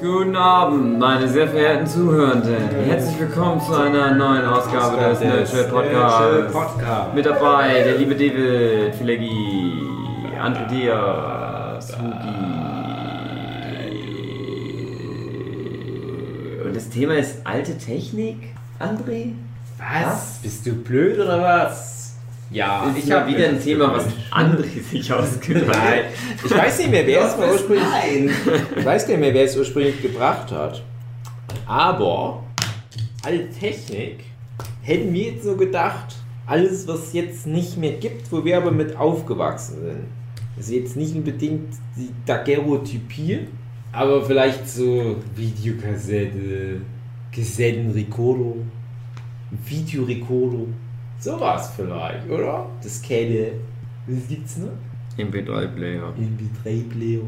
[0.00, 2.68] Guten Abend, meine sehr verehrten Zuhörenden.
[2.86, 6.52] Herzlich willkommen zu einer neuen Ausgabe des Nerdship Podcasts.
[6.52, 7.14] Podcast.
[7.14, 9.72] Mit dabei der liebe David, Filegi,
[10.40, 12.28] André Diaz, Hugi.
[16.64, 19.32] Und das Thema ist alte Technik, André?
[19.78, 20.38] Was?
[20.42, 21.97] Bist du blöd oder was?
[22.50, 22.94] Ja.
[22.96, 26.04] Ich habe wieder ein Thema, was André sich ausgedacht hat.
[26.44, 27.84] Ich weiß nicht mehr, wer es ursprünglich.
[27.88, 28.30] Nein.
[28.76, 30.82] Ich weiß nicht mehr, wer es ursprünglich gebracht hat.
[31.66, 32.42] Aber
[33.22, 34.24] alte Technik
[34.82, 36.16] hätten wir jetzt so gedacht,
[36.46, 40.04] alles, was es jetzt nicht mehr gibt, wo wir aber mit aufgewachsen sind.
[40.56, 43.40] Das ist jetzt nicht unbedingt die Daguerreotypie,
[43.92, 46.80] aber vielleicht so Videokassette,
[47.32, 48.54] Kassettenrekorder,
[49.66, 50.66] Videorekorder,
[51.18, 52.66] sowas vielleicht, oder?
[52.82, 53.52] Das Kette.
[54.06, 54.68] Was gibt's noch?
[55.18, 57.20] MP3-Player, MP3-Player,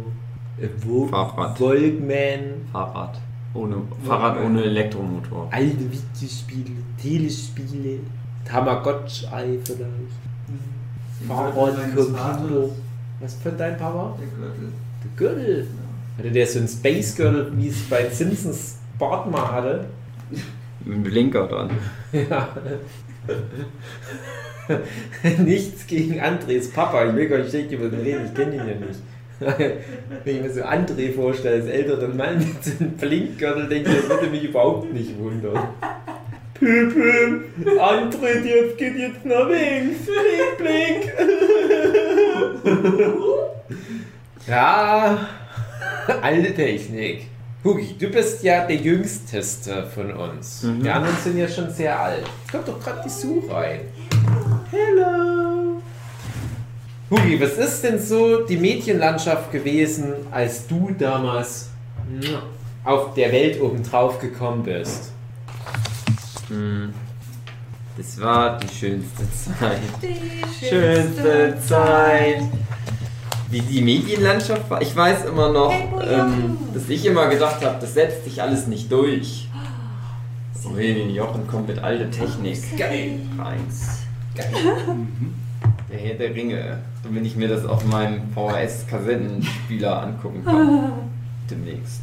[0.61, 1.61] äh, Wo- Fahrrad.
[1.61, 2.41] Walkman,
[2.73, 3.21] Fahrrad.
[3.53, 5.49] Ohne, Fahrrad ohne Elektromotor.
[5.51, 6.71] alte Videospiele,
[7.03, 7.99] Telespiele,
[8.45, 9.89] Tamagotchi vielleicht,
[11.27, 12.71] Fahrrad, Computer.
[13.21, 14.17] Was von deinem Papa?
[14.19, 14.73] Der Gürtel.
[15.03, 15.67] Der Gürtel.
[16.17, 19.87] Hatte der so einen Space Gürtel, wie es bei Simpsons Bart mal hatte?
[20.85, 21.71] Mit einem Blinker dran.
[22.13, 22.49] Ja.
[25.39, 27.07] Nichts gegen Andres Papa.
[27.07, 29.01] Ich will gar nicht schlecht über den reden, ich kenne ihn ja nicht.
[30.25, 33.97] Wenn ich mir so André vorstelle, als älteren Mann mit so einem Blinkgürtel, denke ich,
[33.97, 35.59] das würde mich überhaupt nicht wundern.
[36.55, 37.45] Püpüm,
[37.79, 40.01] André, jetzt geht jetzt nach links.
[40.59, 41.13] Blink, blink.
[44.47, 45.27] ja,
[46.21, 47.30] alte Technik.
[47.63, 50.63] Hugi, du bist ja der Jüngsteste von uns.
[50.63, 50.83] Mhm.
[50.83, 52.25] Die anderen sind ja schon sehr alt.
[52.51, 53.81] Kommt doch gerade die Sue rein.
[54.71, 55.83] Hello.
[57.11, 61.69] Hugi, was ist denn so die Mädchenlandschaft gewesen, als du damals
[62.83, 65.13] auf der Welt oben drauf gekommen bist?
[66.49, 66.95] Hm.
[67.99, 69.25] Das war die schönste
[69.59, 69.81] Zeit.
[70.01, 72.43] Die Schönste Zeit.
[73.51, 74.81] Wie die Medienlandschaft war.
[74.81, 75.73] Ich weiß immer noch,
[76.03, 79.49] ähm, dass ich immer gedacht habe, das setzt sich alles nicht durch.
[80.55, 82.59] So, hey, Jochen kommt mit alter Technik.
[82.79, 83.19] Geil.
[83.39, 83.67] Rein.
[85.91, 86.79] Der Herr der Ringe.
[87.03, 90.93] Wenn ich mir das auf meinem VHS-Kassettenspieler angucken kann.
[91.51, 92.03] Demnächst.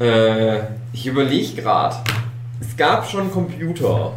[0.00, 0.60] Äh,
[0.92, 1.96] ich überlege gerade.
[2.60, 4.12] Es gab schon Computer.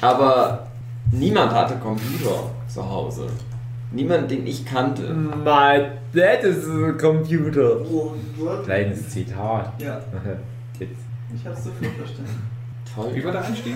[0.00, 0.66] Aber
[1.12, 3.28] niemand hatte Computer zu Hause.
[3.90, 5.02] Niemand, den ich kannte.
[5.14, 7.80] My dad is a computer.
[7.90, 8.12] Oh.
[8.64, 9.80] Kleines Zitat.
[9.80, 10.00] Ja,
[10.78, 10.92] Jetzt.
[11.34, 12.42] ich hab's sofort verstanden.
[12.94, 13.10] Toll.
[13.14, 13.74] Wie war der Einstieg?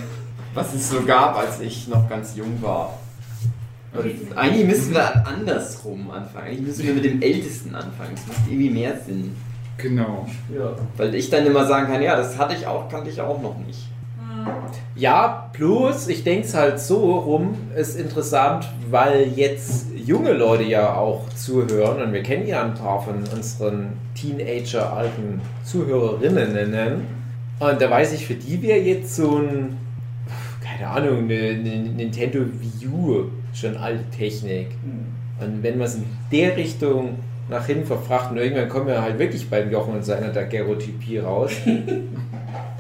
[0.54, 2.98] Was es so gab, als ich noch ganz jung war.
[3.94, 6.46] Und eigentlich müssen wir andersrum anfangen.
[6.46, 8.12] Eigentlich müssen wir mit dem Ältesten anfangen.
[8.14, 9.34] Das macht irgendwie mehr Sinn.
[9.78, 10.26] Genau.
[10.54, 10.74] Ja.
[10.96, 13.56] Weil ich dann immer sagen kann, ja, das hatte ich auch, kannte ich auch noch
[13.58, 13.88] nicht.
[14.94, 20.94] Ja, plus, ich denke es halt so rum, ist interessant, weil jetzt junge Leute ja
[20.94, 27.06] auch zuhören und wir kennen ja ein paar von unseren Teenager-alten Zuhörerinnen.
[27.58, 29.76] Und da weiß ich, für die wäre jetzt so ein,
[30.62, 33.24] keine Ahnung, eine, eine Nintendo Wii U
[33.54, 34.68] schon alte Technik.
[34.82, 35.46] Hm.
[35.46, 37.16] Und wenn man es in der Richtung
[37.48, 41.52] nach hinten verfrachten, irgendwann kommen wir halt wirklich beim Jochen und seiner Daguerreotypie raus.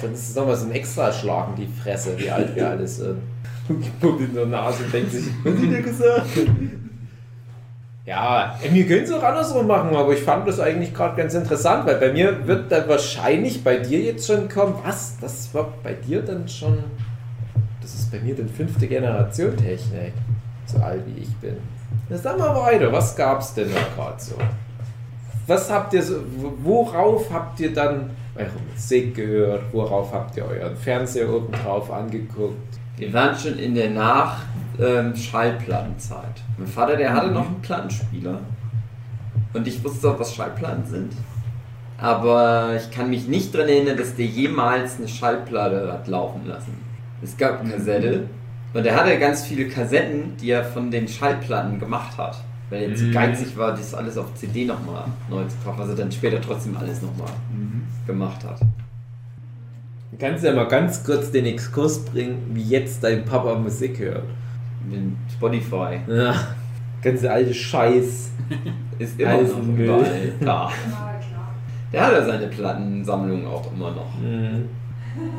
[0.02, 3.18] Dann ist es nochmal so ein Extraschlag in die Fresse, wie alt wir alle sind.
[3.68, 6.26] Und pumpt in der Nase und denkt sich, was hat der gesagt?
[8.04, 11.86] Ja, wir können es auch andersrum machen, aber ich fand das eigentlich gerade ganz interessant,
[11.86, 15.92] weil bei mir wird dann wahrscheinlich bei dir jetzt schon kommen, was, das war bei
[15.92, 16.82] dir dann schon,
[17.80, 20.14] das ist bei mir dann fünfte Generation Technik,
[20.66, 21.56] so alt wie ich bin.
[22.08, 24.34] Na, sag mal weiter, was gab's denn da gerade so?
[25.46, 26.16] Was habt ihr so,
[26.64, 32.78] worauf habt ihr dann eure Musik gehört, worauf habt ihr euren Fernseher oben drauf angeguckt?
[32.96, 36.42] Wir waren schon in der Nach-Schallplattenzeit.
[36.58, 38.40] mein Vater, der hatte noch einen Plattenspieler.
[39.52, 41.12] Und ich wusste auch, was Schallplatten sind.
[41.98, 46.76] Aber ich kann mich nicht daran erinnern, dass der jemals eine Schallplatte hat laufen lassen.
[47.22, 48.24] Es gab eine Kassette.
[48.74, 52.38] Und er hatte ganz viele Kassetten, die er von den Schallplatten gemacht hat.
[52.72, 53.12] Weil er zu Mhm.
[53.12, 56.74] geizig war, das alles auf CD nochmal neu zu kaufen, was er dann später trotzdem
[56.74, 57.28] alles nochmal
[58.06, 58.60] gemacht hat.
[60.10, 64.24] Du kannst ja mal ganz kurz den Exkurs bringen, wie jetzt dein Papa Musik hört.
[64.88, 65.98] Mit Spotify.
[66.08, 66.34] Ja,
[67.02, 68.30] ganze alte Scheiß.
[68.98, 69.84] Ist immer Alles noch Müll.
[69.84, 70.70] überall da.
[71.92, 74.18] Der hat ja seine Plattensammlung auch immer noch.
[74.18, 74.64] Mhm.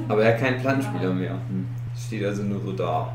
[0.08, 1.32] Aber er hat keinen Plattenspieler mehr.
[1.32, 1.66] Hm.
[1.98, 3.12] Steht also nur so da.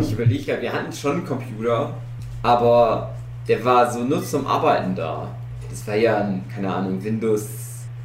[0.00, 1.94] Ich überlege ja, wir hatten schon einen Computer,
[2.42, 3.10] aber
[3.46, 5.28] der war so nur zum Arbeiten da.
[5.70, 7.46] Das war ja ein, keine Ahnung, Windows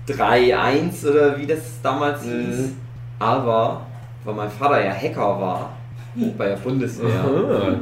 [0.08, 2.46] 3-1 oder wie das damals Mhm.
[2.46, 2.70] hieß.
[3.20, 3.82] Aber,
[4.24, 5.70] weil mein Vater ja Hacker war
[6.38, 7.20] bei der Bundeswehr.
[7.22, 7.76] Aha.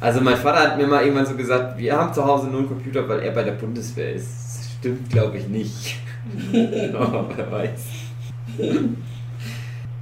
[0.00, 2.68] Also mein Vater hat mir mal irgendwann so gesagt, wir haben zu Hause nur einen
[2.68, 4.28] Computer, weil er bei der Bundeswehr ist.
[4.58, 5.96] Das stimmt, glaube ich, nicht.
[6.94, 7.84] Aber wer weiß.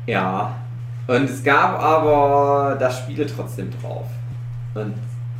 [0.07, 0.55] ja.
[1.07, 4.07] Und es gab aber da Spiele trotzdem drauf.
[4.75, 4.95] Und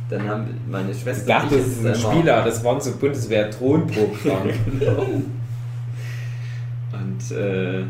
[0.09, 2.91] dann haben meine Ich Schwester dachte, und das ich ist ein Spieler, das waren so
[2.91, 4.53] Bundeswehr-Thronprogramme.
[4.79, 5.05] Genau.
[6.93, 7.83] Und äh,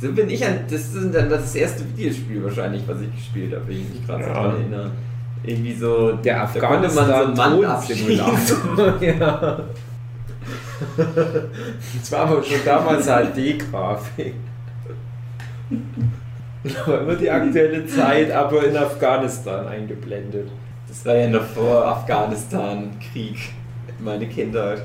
[0.00, 0.60] so bin ich an.
[0.68, 4.24] Das ist dann das erste Videospiel wahrscheinlich, was ich gespielt habe, wenn ich mich gerade
[4.24, 4.34] so Ja.
[4.34, 4.90] dran erinnere.
[5.44, 6.12] Irgendwie so.
[6.12, 7.64] Der da konnte man so einen Mann.
[7.64, 9.58] Afghanistan ja.
[12.00, 14.34] Das war aber schon damals HD-Grafik.
[16.86, 20.48] Immer die aktuelle Zeit, aber in Afghanistan eingeblendet.
[20.92, 23.38] Das war ja noch vor Afghanistan-Krieg.
[23.98, 24.82] Meine Kindheit.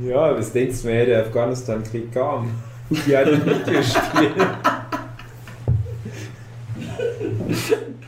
[0.00, 2.52] Ja, was denkst du, wer der Afghanistan-Krieg kam?
[2.88, 4.30] Die hat ein Videospiel.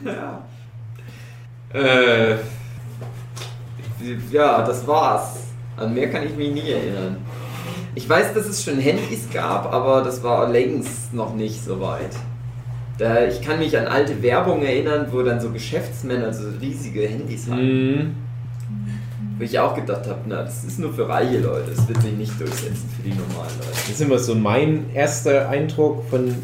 [0.05, 0.44] Ja.
[1.75, 2.37] Äh,
[4.31, 5.38] ja, das war's.
[5.76, 7.17] An mehr kann ich mich nie erinnern.
[7.96, 12.14] Ich weiß, dass es schon Handys gab, aber das war längst noch nicht so weit.
[12.98, 17.46] Da, ich kann mich an alte Werbung erinnern, wo dann so Geschäftsmänner so riesige Handys
[17.48, 17.90] hatten.
[17.90, 18.14] Mhm.
[19.38, 22.12] Wo ich auch gedacht habe, na, das ist nur für reiche Leute, das wird sich
[22.12, 23.70] nicht durchsetzen für die normalen Leute.
[23.70, 26.34] Das ist immer so mein erster Eindruck von,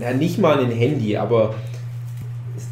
[0.00, 1.54] ja nicht mal ein Handy, aber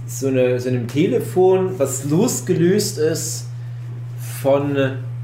[0.09, 3.47] so, eine, so einem Telefon, was losgelöst ist
[4.43, 4.77] von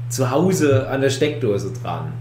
[0.09, 2.13] zu Hause an der Steckdose dran.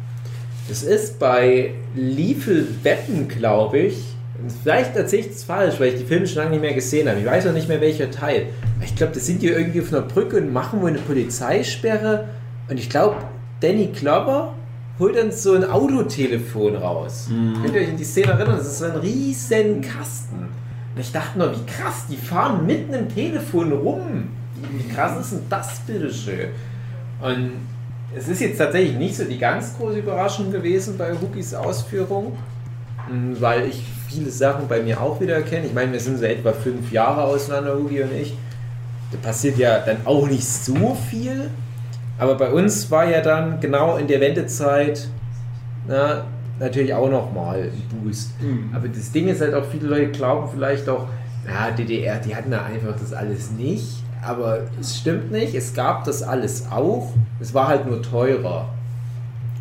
[0.68, 4.14] Das ist bei Liefel Wetten, glaube ich.
[4.62, 7.20] Vielleicht erzähle ich es falsch, weil ich die Filme schon lange nicht mehr gesehen habe.
[7.20, 8.46] Ich weiß auch nicht mehr welcher Teil.
[8.82, 12.28] Ich glaube, das sind die irgendwie auf einer Brücke und machen wohl eine Polizeisperre.
[12.68, 13.16] Und ich glaube,
[13.60, 14.54] Danny Glover
[14.98, 17.28] holt dann so ein Autotelefon raus.
[17.62, 18.56] Könnt ihr euch an die Szene erinnern?
[18.58, 20.48] Das ist so ein riesen Kasten.
[20.94, 24.28] Und ich dachte nur, wie krass, die fahren mitten im Telefon rum.
[24.76, 26.48] Wie, krass ist denn das, bitteschön?
[27.22, 27.52] Und
[28.14, 32.36] es ist jetzt tatsächlich nicht so die ganz große Überraschung gewesen bei Hookies Ausführung,
[33.10, 35.66] mh, weil ich viele Sachen bei mir auch wieder erkenne.
[35.66, 38.34] Ich meine, wir sind so etwa fünf Jahre auseinander, Hookie und ich.
[39.12, 41.50] Da passiert ja dann auch nicht so viel.
[42.18, 45.08] Aber bei uns war ja dann genau in der Wendezeit
[45.88, 46.24] na,
[46.58, 48.40] natürlich auch nochmal ein Boost.
[48.40, 48.70] Mhm.
[48.74, 51.06] Aber das Ding ist halt auch, viele Leute glauben vielleicht auch,
[51.46, 54.02] ja, DDR, die hatten da einfach das alles nicht.
[54.22, 57.12] Aber es stimmt nicht, es gab das alles auch.
[57.40, 58.68] Es war halt nur teurer.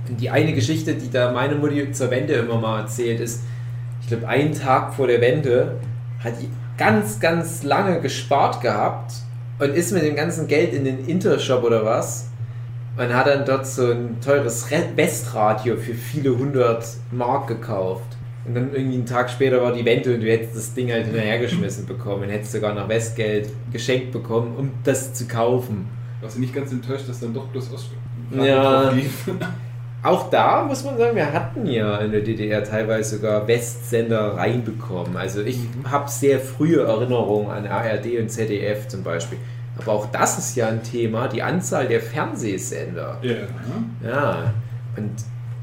[0.09, 3.43] Und die eine Geschichte, die da meine Mutti zur Wende immer mal erzählt, ist,
[4.09, 5.77] glaube, einen Tag vor der Wende
[6.23, 9.13] hat die ganz, ganz lange gespart gehabt
[9.59, 12.27] und ist mit dem ganzen Geld in den Intershop oder was
[12.97, 18.03] und hat dann dort so ein teures Re- Westradio für viele hundert Mark gekauft.
[18.45, 21.05] Und dann irgendwie einen Tag später war die Wende und du hättest das Ding halt
[21.05, 25.87] hinterhergeschmissen bekommen und hättest sogar noch Westgeld geschenkt bekommen, um das zu kaufen.
[26.21, 27.91] Warst du nicht ganz enttäuscht, dass dann doch bloß Ost
[28.31, 28.89] Ja.
[28.91, 29.25] lief?
[30.01, 35.17] Auch da muss man sagen, wir hatten ja in der DDR teilweise sogar Westsender reinbekommen.
[35.17, 39.37] Also ich habe sehr frühe Erinnerungen an ARD und ZDF zum Beispiel.
[39.77, 43.17] Aber auch das ist ja ein Thema, die Anzahl der Fernsehsender.
[43.21, 43.35] Ja.
[44.07, 44.53] Ja,
[44.95, 45.11] und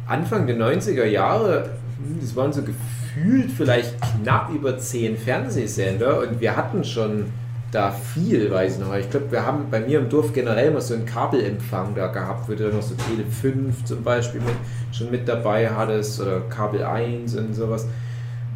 [0.06, 6.40] Anfang der 90er Jahre, hm, das waren so gefühlt vielleicht knapp über zehn Fernsehsender und
[6.40, 7.26] wir hatten schon
[7.76, 8.94] da viel, weiß ich noch.
[8.96, 12.48] Ich glaube, wir haben bei mir im Dorf generell mal so einen Kabelempfang da gehabt,
[12.48, 14.54] wo du noch so Tele 5 zum Beispiel mit,
[14.92, 17.86] schon mit dabei hattest oder Kabel 1 und sowas.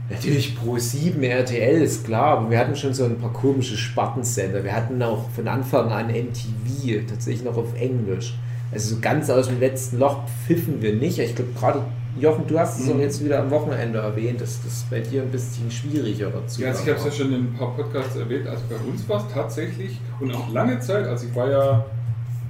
[0.09, 4.65] Natürlich Pro 7 RTL ist klar, aber wir hatten schon so ein paar komische Spartensender.
[4.65, 8.35] Wir hatten auch von Anfang an MTV, tatsächlich noch auf Englisch.
[8.73, 11.19] Also so ganz aus dem letzten Loch pfiffen wir nicht.
[11.19, 11.83] Ich glaube gerade,
[12.19, 13.01] Jochen, du hast es auch Mhm.
[13.01, 16.83] jetzt wieder am Wochenende erwähnt, dass das bei dir ein bisschen schwieriger zu Ja, also
[16.83, 18.49] ich habe es ja schon in ein paar Podcasts erwähnt.
[18.49, 21.85] Also bei uns war es tatsächlich und auch lange Zeit, also ich war ja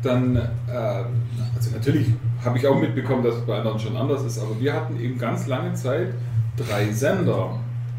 [0.02, 0.40] dann, äh,
[0.72, 2.06] also natürlich
[2.42, 5.18] habe ich auch mitbekommen, dass es bei anderen schon anders ist, aber wir hatten eben
[5.18, 6.14] ganz lange Zeit
[6.56, 7.58] drei Sender.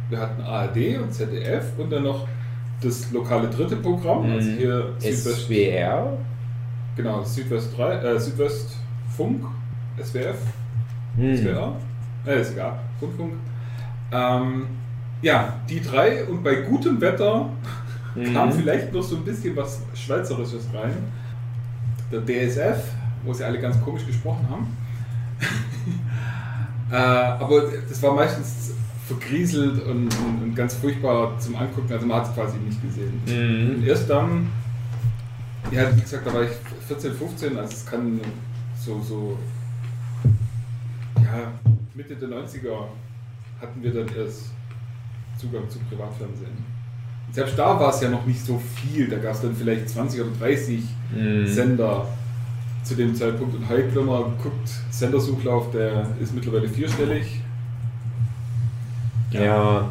[0.10, 2.28] Wir hatten ARD und ZDF und dann noch
[2.82, 4.58] das lokale dritte Programm, also Mhm.
[4.58, 6.18] hier Südwest, SWR.
[6.98, 9.44] genau, Südwest 3, äh, Südwestfunk,
[10.04, 10.38] SWF,
[11.18, 11.38] Hm.
[11.38, 11.76] SWR,
[12.26, 13.34] äh, ist egal, Rundfunk.
[14.12, 14.66] Ähm,
[15.22, 17.50] ja, die drei und bei gutem Wetter
[18.14, 18.34] Mhm.
[18.34, 20.92] kam vielleicht noch so ein bisschen was Schweizerisches rein.
[22.12, 22.84] Der DSF,
[23.24, 24.68] wo sie alle ganz komisch gesprochen haben.
[26.92, 28.72] äh, aber das war meistens
[29.08, 33.22] vergrieselt und, und, und ganz furchtbar zum Angucken, also man hat es quasi nicht gesehen.
[33.26, 33.88] Und Mhm.
[33.88, 34.48] erst dann,
[35.72, 36.52] ja, wie gesagt, da war ich
[36.88, 38.20] 14, 15, also es kann
[38.78, 39.38] so, so,
[41.24, 41.52] ja,
[41.94, 42.86] Mitte der 90er
[43.60, 44.46] hatten wir dann erst
[45.38, 46.52] Zugang zu Privatfernsehen.
[47.28, 49.08] Und selbst da war es ja noch nicht so viel.
[49.08, 50.84] Da gab es dann vielleicht 20 oder 30
[51.16, 51.46] Mhm.
[51.46, 52.08] Sender
[52.84, 53.56] zu dem Zeitpunkt.
[53.56, 57.42] Und heute, wenn man guckt, Sendersuchlauf, der ist mittlerweile vierstellig.
[59.32, 59.90] Ja,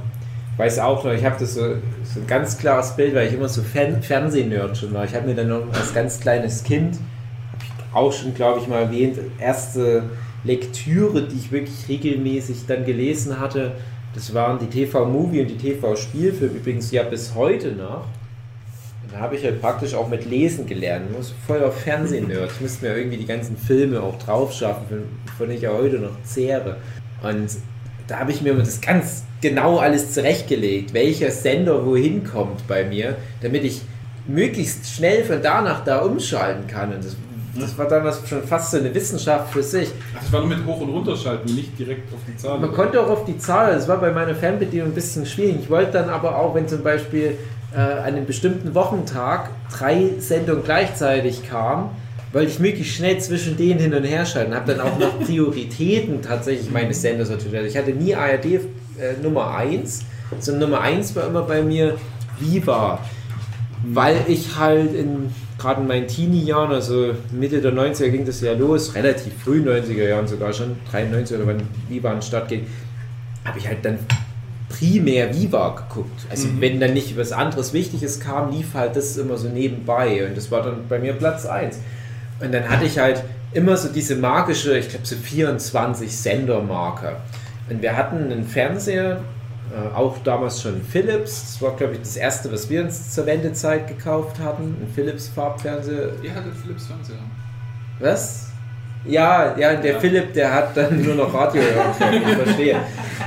[0.52, 1.60] ich weiß auch noch, ich habe das so,
[2.04, 5.04] so ein ganz klares Bild, weil ich immer so Fan Fernsehnerd schon war.
[5.04, 6.96] Ich habe mir dann noch als ganz kleines Kind,
[7.52, 10.02] habe ich auch schon, glaube ich, mal erwähnt, erste
[10.44, 13.73] Lektüre, die ich wirklich regelmäßig dann gelesen hatte,
[14.14, 18.06] das waren die TV-Movie und die TV-Spielfilme, übrigens ja bis heute noch.
[19.12, 21.06] Da habe ich halt praktisch auch mit Lesen gelernt.
[21.11, 22.50] Ich muss voll auf Fernsehnerd.
[22.52, 25.04] Ich müsste mir irgendwie die ganzen Filme auch drauf schaffen,
[25.37, 26.76] von, ich ja heute noch zehre.
[27.23, 27.50] Und
[28.06, 33.16] da habe ich mir das ganz genau alles zurechtgelegt, welcher Sender wohin kommt bei mir,
[33.40, 33.82] damit ich
[34.26, 36.92] möglichst schnell von da nach da umschalten kann.
[36.92, 37.16] Und das,
[37.54, 39.90] das war damals schon fast so eine Wissenschaft für sich.
[40.14, 42.59] Das war nur mit Hoch- und Runterschalten, nicht direkt auf die Zahl.
[42.59, 45.57] Man konnte auch auf die Zahl, das war bei meiner Fernbedienung ein bisschen schwierig.
[45.62, 47.37] Ich wollte dann aber auch, wenn zum Beispiel
[47.75, 51.90] äh, an einem bestimmten Wochentag drei Sendungen gleichzeitig kamen,
[52.33, 54.54] wollte ich möglichst schnell zwischen denen hin und her schalten.
[54.54, 57.54] Habe dann auch nach Prioritäten tatsächlich meine Sender sortiert.
[57.54, 58.61] Also Ich hatte nie ARD äh,
[59.23, 60.04] Nummer 1,
[60.38, 61.97] sondern Nummer 1 war immer bei mir
[62.38, 63.00] Viva.
[63.83, 68.52] Weil ich halt in gerade in meinen Teenie-Jahren, also Mitte der 90er ging das ja
[68.55, 72.67] los, relativ früh 90er Jahren sogar schon, 93 oder wann Viva an den Start ging,
[73.45, 73.99] habe ich halt dann
[74.69, 76.26] primär Viva geguckt.
[76.31, 76.61] Also Mhm.
[76.61, 80.50] wenn dann nicht was anderes Wichtiges kam, lief halt das immer so nebenbei und das
[80.50, 81.79] war dann bei mir Platz 1.
[82.40, 87.17] Und dann hatte ich halt immer so diese magische, ich glaube so 24 Sendermarke.
[87.69, 89.21] Und wir hatten einen Fernseher,
[89.73, 93.27] äh, auch damals schon Philips, das war glaube ich das erste, was wir uns zur
[93.27, 96.11] Wendezeit gekauft hatten, ein Philips Farbfernseher.
[96.23, 97.17] Ihr hattet Philips Fernseher.
[98.00, 98.47] Was?
[99.05, 100.00] Ja, ja, der Ja.
[100.00, 101.97] Philipp, der hat dann nur noch Radio gehört.
[102.29, 102.77] Ich verstehe.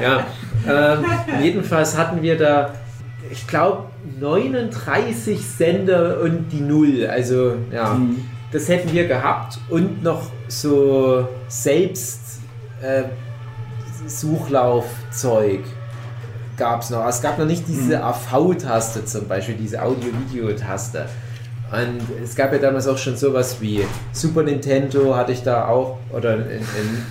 [0.02, 0.26] Ja.
[0.68, 1.06] Ähm,
[1.42, 2.74] jedenfalls hatten wir da,
[3.32, 3.86] ich glaube,
[4.20, 7.08] 39 Sender und die Null.
[7.08, 8.18] Also, ja, Mhm.
[8.52, 12.20] das hätten wir gehabt und noch so selbst
[12.82, 13.04] äh,
[14.08, 15.62] Suchlaufzeug
[16.64, 17.06] gab es noch.
[17.06, 21.08] Es gab noch nicht diese AV-Taste zum Beispiel, diese Audio-Video-Taste.
[21.74, 25.98] Und es gab ja damals auch schon sowas wie Super Nintendo hatte ich da auch
[26.14, 27.06] oder ein, ein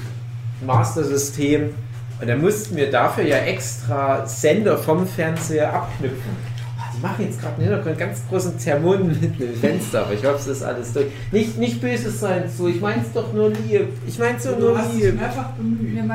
[0.66, 1.74] Master-System.
[2.18, 6.32] Und da mussten wir dafür ja extra Sender vom Fernseher abknüpfen.
[6.78, 10.24] Ah, Die machen jetzt gerade im Hintergrund ganz großen Zermon mit dem Fenster, aber ich
[10.24, 11.08] hoffe, es ist alles durch.
[11.30, 13.88] Nicht, nicht böses sein so, ich mein's doch nur lieb.
[14.06, 15.14] Ich mein's doch nur lieb.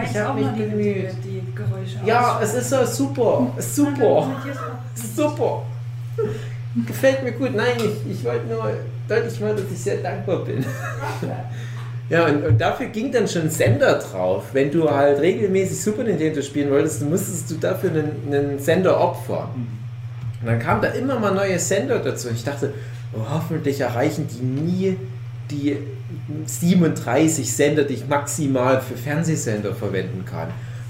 [0.10, 1.10] Ich hab auch mich bemüht.
[1.58, 2.44] Geräusche Ja, aus.
[2.44, 3.48] es ist so super.
[3.60, 4.32] Super.
[5.16, 5.64] Super.
[6.86, 7.56] Gefällt mir gut.
[7.56, 8.72] Nein, ich, ich wollte nur
[9.08, 10.64] deutlich machen, dass ich sehr dankbar bin.
[12.10, 14.46] Ja, und, und dafür ging dann schon Sender drauf.
[14.54, 18.98] Wenn du halt regelmäßig Super Nintendo spielen wolltest, dann musstest du dafür einen, einen Sender
[18.98, 19.50] opfern.
[20.40, 22.30] Und dann kamen da immer mal neue Sender dazu.
[22.30, 22.74] Und ich dachte,
[23.14, 24.98] oh, hoffentlich erreichen die nie
[25.52, 25.76] die
[26.46, 30.48] 37 Sender, die ich maximal für Fernsehsender verwenden kann.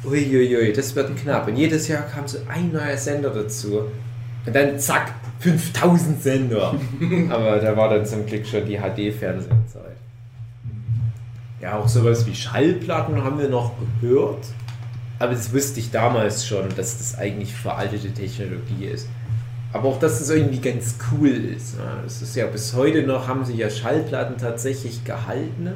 [0.08, 1.48] Uiuiui, das wird knapp.
[1.48, 3.84] Und jedes Jahr kam so ein neuer Sender dazu.
[4.46, 6.76] Und dann zack, 5000 Sender.
[7.30, 9.98] Aber da war dann zum Glück schon die HD-Fernsehzeit.
[11.62, 14.46] Ja, auch sowas wie Schallplatten haben wir noch gehört.
[15.20, 19.10] Aber das wusste ich damals schon, dass das eigentlich veraltete Technologie ist.
[19.74, 21.78] Aber auch, dass das irgendwie ganz cool ist.
[21.78, 21.84] ne?
[22.06, 25.72] Es ist ja bis heute noch, haben sich ja Schallplatten tatsächlich gehalten,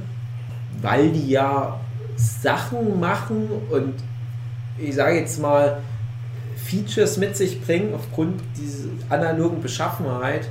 [0.81, 1.79] weil die ja
[2.15, 3.95] Sachen machen und
[4.77, 5.81] ich sage jetzt mal
[6.55, 10.47] Features mit sich bringen aufgrund dieser analogen Beschaffenheit,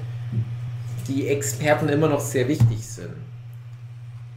[1.09, 3.15] die Experten immer noch sehr wichtig sind.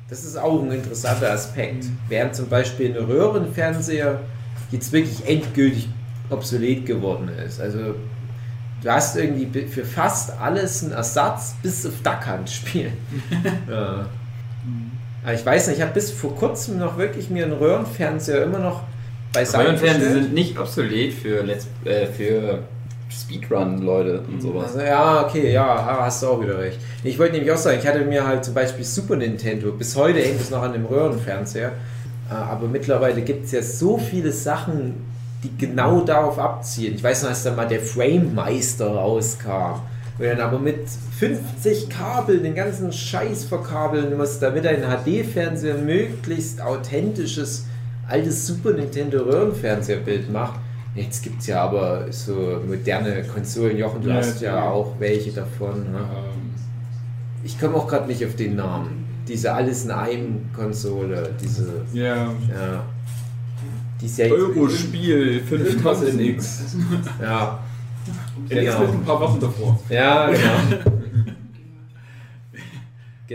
[0.10, 1.86] Das ist auch ein interessanter Aspekt.
[2.08, 4.20] Während zum Beispiel ein Röhrenfernseher
[4.72, 5.90] jetzt wirklich endgültig
[6.30, 7.60] obsolet geworden ist.
[7.60, 7.96] Also
[8.82, 12.92] du hast irgendwie für fast alles einen Ersatz, bis auf Duckhand-Spiel.
[13.70, 14.06] ja.
[15.24, 18.60] Aber ich weiß nicht, ich habe bis vor kurzem noch wirklich mir einen Röhrenfernseher immer
[18.60, 18.82] noch
[19.34, 20.24] beiseite Röhrenfernseher gestellt.
[20.24, 22.60] sind nicht obsolet für, Let's, äh, für
[23.10, 24.76] Speedrun-Leute und sowas.
[24.76, 26.80] Also, ja, okay, ja, hast du auch wieder recht.
[27.04, 30.20] Ich wollte nämlich auch sagen, ich hatte mir halt zum Beispiel Super Nintendo, bis heute
[30.20, 31.74] hängt es noch an dem Röhrenfernseher,
[32.30, 34.96] äh, aber mittlerweile gibt es ja so viele Sachen,
[35.44, 36.96] die genau darauf abzielen.
[36.96, 39.82] Ich weiß noch, als dann mal der Frame Meister rauskam,
[40.18, 40.80] wo dann aber mit
[41.20, 47.66] 50 Kabeln den ganzen Scheiß verkabeln musst, damit ein HD-Fernseher möglichst authentisches
[48.14, 50.60] altes Super Nintendo Röhrenfernseherbild macht.
[50.96, 53.78] Jetzt gibt es ja aber so moderne Konsolen.
[53.78, 54.70] Jochen, du Ja, hast ja ja.
[54.70, 55.92] auch welche davon.
[55.92, 55.98] Ne?
[55.98, 56.52] Ähm,
[57.44, 59.04] Ich komme auch gerade nicht auf den Namen.
[59.28, 61.32] Diese alles in einem Konsole.
[61.42, 61.66] Diese.
[61.94, 62.84] ja, Ja.
[64.00, 66.76] Die ist ja jetzt Eurospiel Irgendwas 5000 ist X.
[67.22, 67.60] Ja,
[68.50, 68.80] NX Genau.
[68.82, 69.80] mit ein paar Worten davor.
[69.90, 70.92] ja, genau.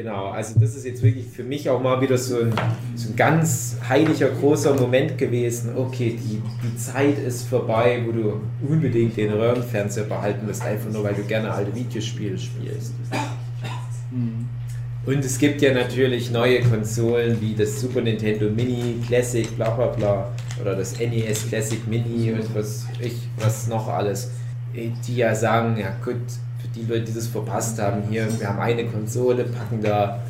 [0.01, 2.53] Genau, also das ist jetzt wirklich für mich auch mal wieder so ein,
[2.95, 5.77] so ein ganz heiliger, großer Moment gewesen.
[5.77, 11.03] Okay, die, die Zeit ist vorbei, wo du unbedingt den Röhrenfernseher behalten musst, einfach nur
[11.03, 12.93] weil du gerne alte Videospiele spielst.
[15.05, 19.87] Und es gibt ja natürlich neue Konsolen wie das Super Nintendo Mini Classic, bla bla
[19.89, 24.31] bla, oder das NES Classic Mini und was ich, was noch alles,
[24.73, 26.15] die ja sagen, ja gut,
[26.61, 30.21] für die Leute, die das verpasst haben, hier, wir haben eine Konsole, packen da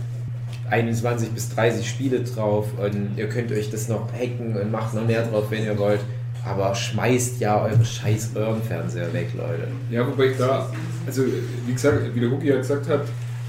[0.71, 5.07] 21 bis 30 Spiele drauf und ihr könnt euch das noch hacken und macht noch
[5.07, 6.01] mehr drauf, wenn ihr wollt.
[6.45, 9.69] Aber schmeißt ja eure scheiß Röhrenfernseher weg, Leute.
[9.91, 10.69] Ja, wobei ich da,
[11.07, 11.23] also
[11.67, 13.03] wie gesagt, wie der Huki ja gesagt hat,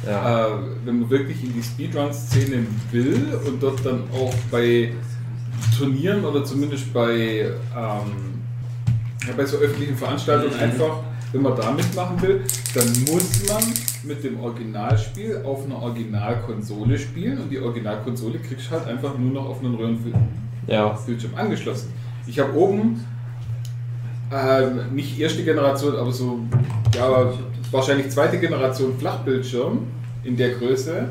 [0.05, 0.47] Ja.
[0.47, 0.51] äh,
[0.85, 4.93] wenn man wirklich in die Speedrun-Szene will und dort dann auch bei
[5.77, 8.41] Turnieren oder zumindest bei, ähm,
[9.35, 12.41] bei so öffentlichen Veranstaltungen einfach, wenn man da mitmachen will,
[12.73, 13.63] dann muss man
[14.03, 19.31] mit dem Originalspiel auf einer Originalkonsole spielen und die Originalkonsole kriegst du halt einfach nur
[19.31, 20.23] noch auf einen Röhrenbildschirm
[20.67, 20.97] Ja.
[21.35, 21.93] angeschlossen.
[22.25, 23.05] Ich habe oben
[24.31, 26.39] ähm, nicht erste Generation, aber so
[26.95, 27.31] ja,
[27.71, 29.79] wahrscheinlich zweite Generation Flachbildschirm
[30.23, 31.09] in der Größe.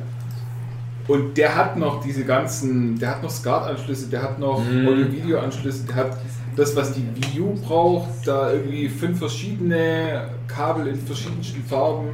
[1.08, 4.86] Und der hat noch diese ganzen, der hat noch SCART-Anschlüsse, der hat noch Mhm.
[4.86, 6.18] Audio-Video-Anschlüsse, der hat
[6.58, 12.08] das, was die Wii U braucht, da irgendwie fünf verschiedene Kabel in verschiedensten Farben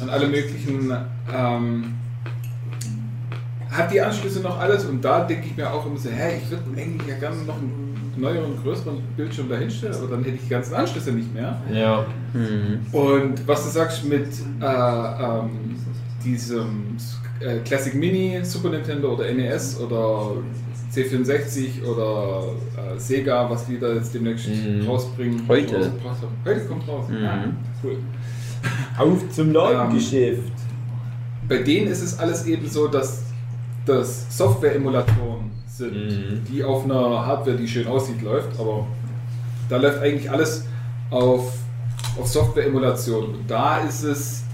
[0.00, 0.92] an alle möglichen,
[1.34, 1.94] ähm,
[3.70, 6.50] hat die Anschlüsse noch alles und da denke ich mir auch immer so, hä, ich
[6.50, 10.48] würde eigentlich ja gerne noch einen neueren, größeren Bildschirm dahinstellen, aber dann hätte ich die
[10.48, 11.60] ganzen Anschlüsse nicht mehr.
[11.72, 12.06] Ja.
[12.92, 14.28] Und was du sagst mit
[14.60, 15.76] äh, ähm,
[16.24, 16.96] diesem
[17.40, 20.36] äh, Classic Mini, Super Nintendo oder NES oder
[20.96, 22.44] C64 oder
[22.76, 24.86] äh, Sega, was die da jetzt demnächst Mhm.
[24.86, 25.42] rausbringen.
[25.48, 25.92] Heute.
[26.44, 27.06] Heute kommt raus.
[27.08, 27.22] Mhm.
[27.22, 27.44] Ja,
[27.84, 27.98] cool.
[28.98, 30.42] Auf zum Ladengeschäft.
[31.48, 33.22] Bei denen ist es alles eben so, dass
[33.84, 36.42] das Software-Emulatoren sind, Mhm.
[36.50, 38.86] die auf einer Hardware, die schön aussieht, läuft, aber
[39.68, 40.64] da läuft eigentlich alles
[41.10, 41.52] auf,
[42.18, 43.26] auf Software-Emulation.
[43.26, 44.44] Und da ist es,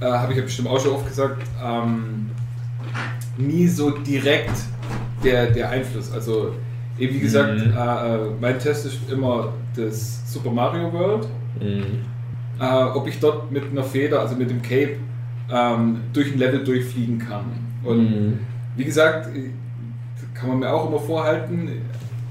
[0.00, 2.30] äh, habe ich ja bestimmt auch schon oft gesagt, ähm,
[3.38, 4.50] nie so direkt
[5.26, 6.12] der, der Einfluss.
[6.12, 6.52] Also
[6.98, 7.72] eben wie gesagt, Mhm.
[7.76, 11.26] äh, äh, mein Test ist immer das Super Mario World
[11.60, 11.84] Mhm.
[12.60, 14.96] äh, ob ich dort mit einer Feder, also mit dem Cape,
[15.50, 17.44] ähm, durch ein Level durchfliegen kann.
[17.84, 18.38] Und Mhm.
[18.76, 19.50] wie gesagt, äh,
[20.34, 21.70] kann man mir auch immer vorhalten,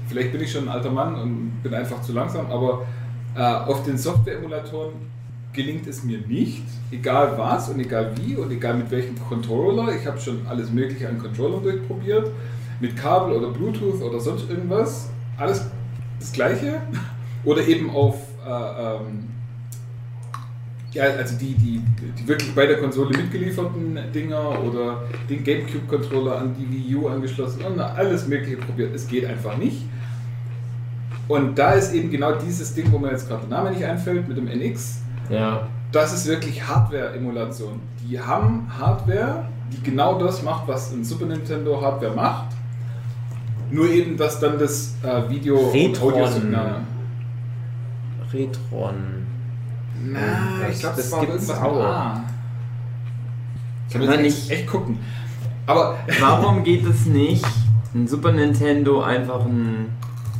[0.08, 2.82] vielleicht bin ich schon ein alter Mann und bin einfach zu langsam, aber
[3.36, 4.92] äh, auf den Software-Emulatoren
[5.52, 9.88] gelingt es mir nicht, egal was und egal wie und egal mit welchem Controller.
[9.98, 12.30] Ich habe schon alles Mögliche an Controllern durchprobiert,
[12.80, 15.10] mit Kabel oder Bluetooth oder sonst irgendwas.
[15.36, 15.66] Alles
[16.18, 16.80] das Gleiche.
[17.44, 19.28] Oder eben auf äh, ähm,
[20.96, 21.82] ja, also die, die,
[22.18, 27.62] die wirklich bei der Konsole mitgelieferten Dinger oder den GameCube-Controller an die Wii U angeschlossen
[27.64, 28.94] und alles Mögliche probiert.
[28.94, 29.82] Es geht einfach nicht.
[31.28, 34.26] Und da ist eben genau dieses Ding, wo mir jetzt gerade der Name nicht einfällt,
[34.26, 35.02] mit dem NX.
[35.28, 35.68] Ja.
[35.92, 37.80] Das ist wirklich Hardware-Emulation.
[38.08, 42.55] Die haben Hardware, die genau das macht, was ein Super Nintendo Hardware macht.
[43.70, 46.12] Nur eben, dass dann das äh, Video und Retron.
[46.12, 46.80] Audiosignal.
[48.32, 48.94] Retron.
[50.04, 50.20] Na,
[50.62, 51.74] Das- ich glaube, das das gibt's irgendwas auch.
[51.74, 52.24] mit A.
[53.90, 54.98] Kann Muss man ich nicht- echt gucken.
[55.66, 57.44] Aber Warum geht es nicht,
[57.94, 59.88] ein Super Nintendo einfach einen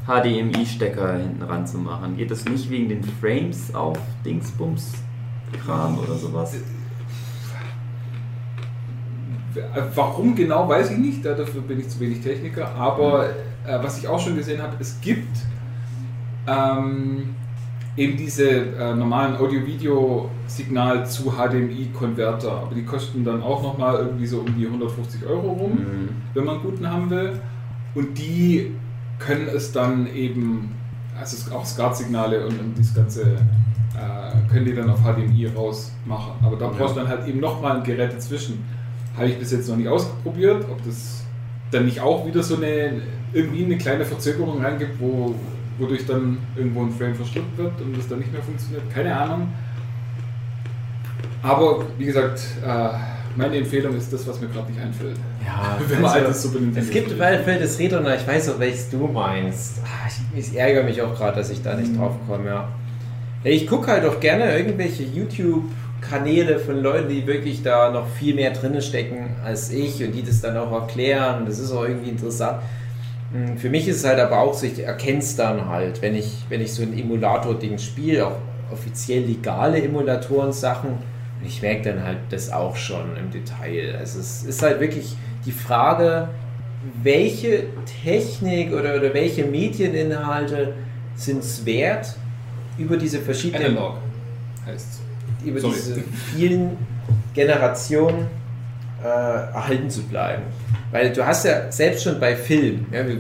[0.07, 2.17] HDMI-Stecker hinten ran zu machen?
[2.17, 6.55] Geht das nicht wegen den Frames auf Dingsbums-Kram oder sowas?
[9.95, 13.27] Warum genau, weiß ich nicht, dafür bin ich zu wenig Techniker, aber
[13.67, 15.37] äh, was ich auch schon gesehen habe, es gibt
[16.47, 17.35] ähm,
[17.97, 24.41] eben diese äh, normalen Audio-Video-Signal zu HDMI-Konverter, aber die kosten dann auch nochmal irgendwie so
[24.41, 26.09] um die 150 Euro rum, Mhm.
[26.35, 27.33] wenn man einen guten haben will.
[27.95, 28.73] Und die
[29.19, 30.75] können es dann eben,
[31.19, 36.35] also es- auch SCART-Signale und, und das Ganze äh, können die dann auf HDMI rausmachen.
[36.45, 38.63] Aber da brauchst du dann halt eben nochmal ein Gerät dazwischen.
[39.17, 41.23] Habe ich bis jetzt noch nicht ausprobiert, ob das
[41.71, 43.01] dann nicht auch wieder so eine
[43.33, 45.35] irgendwie eine kleine Verzögerung reingibt, wo,
[45.79, 48.83] wodurch dann irgendwo ein Frame verschluckt wird und das dann nicht mehr funktioniert.
[48.95, 49.49] Keine Ahnung.
[51.43, 52.89] Aber wie gesagt, äh,
[53.37, 55.17] meine Empfehlung ist das, was mir gerade nicht einfällt.
[55.45, 58.59] Ja, Wenn man also, altes Super Nintendo es gibt Feld des Retro, ich weiß auch,
[58.59, 59.81] welches du meinst.
[59.85, 61.99] Ah, Ich, ich ärgere mich auch gerade, dass ich da nicht Mhm.
[61.99, 62.69] drauf komme, ja.
[63.45, 65.03] ich gucke halt auch gerne irgendwelche
[66.07, 70.23] YouTube-Kanäle von Leuten, die wirklich da noch viel mehr drin stecken als ich und die
[70.23, 71.45] das dann auch erklären.
[71.47, 72.61] Das ist auch irgendwie interessant.
[73.33, 76.15] Mm, Für mich ist es halt aber auch so, ich erkenne es dann halt, wenn
[76.15, 78.37] ich, wenn ich so ein Emulator-Ding spiele, auch
[78.73, 83.97] offiziell legale Emulatoren-Sachen, und ich merke dann halt das auch schon im Detail.
[83.99, 85.15] Also es ist halt wirklich
[85.45, 86.29] die Frage,
[87.03, 87.65] welche
[88.03, 90.73] Technik oder, oder welche Medieninhalte
[91.15, 92.17] sind es wert,
[92.79, 93.97] über diese verschiedenen Analog
[94.67, 95.06] heißt
[95.47, 95.75] über Sorry.
[95.75, 96.03] diese
[96.35, 96.77] vielen
[97.35, 98.27] Generationen
[99.03, 100.43] äh, erhalten zu bleiben.
[100.91, 103.19] Weil du hast ja selbst schon bei Film, ja, wir,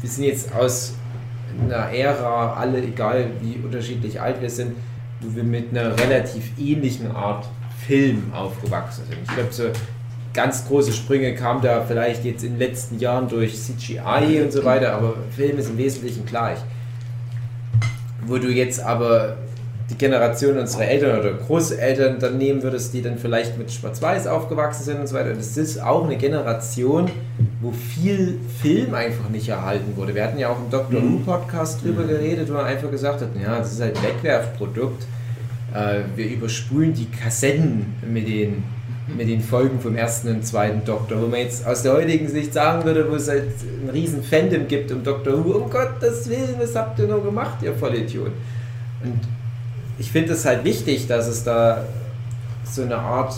[0.00, 0.94] wir sind jetzt aus
[1.62, 4.72] einer Ära, alle, egal wie unterschiedlich alt wir sind,
[5.20, 7.46] wo wir mit einer relativ ähnlichen Art
[7.86, 9.18] Film aufgewachsen sind.
[9.22, 9.64] Ich glaube, so
[10.34, 14.64] ganz große Sprünge kamen da vielleicht jetzt in den letzten Jahren durch CGI und so
[14.64, 16.58] weiter, aber Film ist im Wesentlichen gleich.
[18.26, 19.38] Wo du jetzt aber
[19.90, 24.82] die Generation unserer Eltern oder Großeltern dann nehmen würdest, die dann vielleicht mit Schwarz-Weiß aufgewachsen
[24.82, 25.32] sind und so weiter.
[25.32, 27.08] Das ist auch eine Generation,
[27.60, 30.14] wo viel Film einfach nicht erhalten wurde.
[30.14, 31.00] Wir hatten ja auch im Dr.
[31.00, 35.04] Who Podcast drüber geredet, wo man einfach gesagt hat, ja, das ist halt ein Wegwerfprodukt.
[35.72, 38.64] Äh, wir überspulen die Kassetten mit den,
[39.16, 42.52] mit den Folgen vom ersten und zweiten Doktor, wo man jetzt aus der heutigen Sicht
[42.52, 43.50] sagen würde, wo es halt
[43.84, 45.44] ein riesen Fandom gibt um Dr.
[45.44, 48.32] Who, um Gottes Willen, was habt ihr nur gemacht, ihr Vollidiot?
[49.04, 49.20] Und
[49.98, 51.84] ich finde es halt wichtig, dass es da
[52.64, 53.34] so eine Art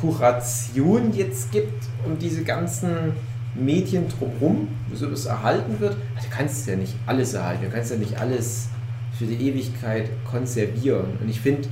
[0.00, 3.12] Kuration jetzt gibt um diese ganzen
[3.54, 5.94] Medien drumherum, wo sowas erhalten wird.
[5.94, 8.68] Du kannst ja nicht alles erhalten, du kannst ja nicht alles
[9.16, 11.18] für die Ewigkeit konservieren.
[11.20, 11.68] Und ich finde,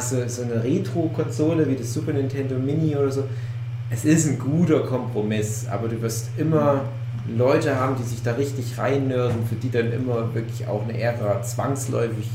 [0.00, 3.24] so, so eine Retro-Konsole wie das Super Nintendo Mini oder so,
[3.90, 6.82] es ist ein guter Kompromiss, aber du wirst immer
[7.36, 11.42] Leute haben, die sich da richtig reinnörden, für die dann immer wirklich auch eine Ära
[11.42, 12.28] zwangsläufig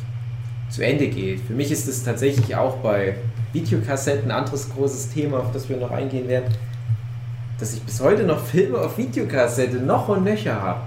[0.69, 1.41] zu Ende geht.
[1.41, 3.15] Für mich ist es tatsächlich auch bei
[3.53, 6.53] Videokassetten ein anderes großes Thema, auf das wir noch eingehen werden,
[7.59, 10.81] dass ich bis heute noch Filme auf Videokassette noch und nöcher habe.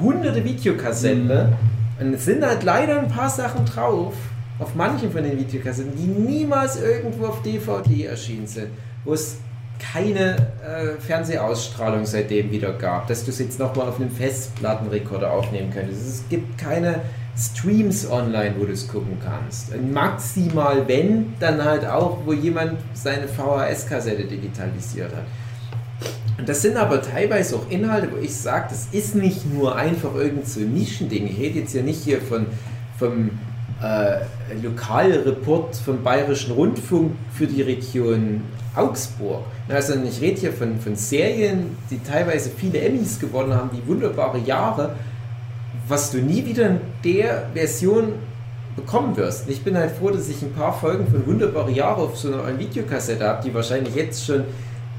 [0.00, 1.52] Hunderte Videokassetten ne?
[2.00, 4.14] und es sind halt leider ein paar Sachen drauf,
[4.58, 8.68] auf manchen von den Videokassetten, die niemals irgendwo auf DVD erschienen sind,
[9.04, 9.38] wo es
[9.80, 15.70] keine äh, Fernsehausstrahlung seitdem wieder gab, dass du es jetzt nochmal auf einem Festplattenrekorder aufnehmen
[15.72, 16.06] könntest.
[16.06, 17.00] Es gibt keine
[17.40, 19.74] Streams online, wo du es gucken kannst.
[19.92, 25.24] Maximal, wenn, dann halt auch, wo jemand seine VHS-Kassette digitalisiert hat.
[26.38, 30.14] Und das sind aber teilweise auch Inhalte, wo ich sage, das ist nicht nur einfach
[30.14, 31.26] irgend so ein Nischending.
[31.26, 32.46] Ich rede jetzt ja nicht hier von,
[32.98, 33.30] vom
[33.82, 34.20] äh,
[34.62, 38.42] Lokalreport vom Bayerischen Rundfunk für die Region
[38.74, 39.44] Augsburg.
[39.68, 44.38] Also ich rede hier von, von Serien, die teilweise viele Emmys gewonnen haben, die wunderbare
[44.38, 44.94] Jahre,
[45.90, 48.14] was du nie wieder in der Version
[48.76, 49.46] bekommen wirst.
[49.46, 52.32] Und ich bin halt froh, dass ich ein paar Folgen von Wunderbare Jahre auf so
[52.32, 54.44] einer Videokassette habe, die wahrscheinlich jetzt schon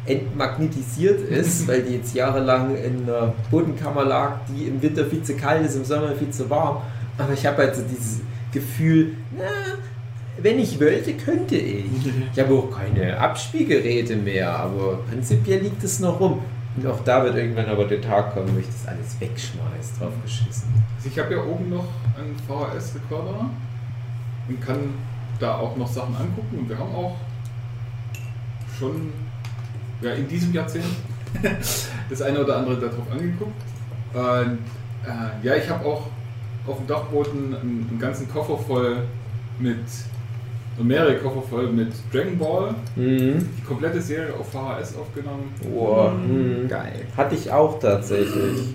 [0.05, 5.35] entmagnetisiert ist, weil die jetzt jahrelang in einer Bodenkammer lag, die im Winter viel zu
[5.35, 6.81] kalt ist, im Sommer viel zu warm.
[7.17, 8.19] Aber ich habe halt so dieses
[8.51, 9.43] Gefühl, na,
[10.41, 11.85] wenn ich wollte, könnte ich.
[12.33, 16.39] Ich habe auch keine Abspielgeräte mehr, aber prinzipiell liegt es noch rum.
[16.75, 20.13] Und auch da wird irgendwann aber der Tag kommen, wo ich das alles wegschmeiß, drauf
[20.23, 20.71] geschissen.
[20.95, 23.49] Also ich habe ja oben noch einen VHS-Rekorder
[24.47, 24.93] und kann
[25.39, 27.15] da auch noch Sachen angucken und wir haben auch
[28.77, 29.11] schon
[30.01, 30.85] ja, in diesem Jahrzehnt
[32.09, 33.61] das eine oder andere darauf angeguckt.
[34.13, 34.59] Und,
[35.05, 36.07] äh, ja, ich habe auch
[36.67, 39.03] auf dem Dachboden einen, einen ganzen Koffer voll
[39.59, 39.79] mit,
[40.81, 43.47] und mehrere Koffer voll mit Dragon Ball, Mhm.
[43.57, 45.53] die komplette Serie auf VHS aufgenommen.
[45.63, 46.67] Boah, mhm.
[46.67, 47.05] Geil.
[47.15, 48.73] Hatte ich auch tatsächlich.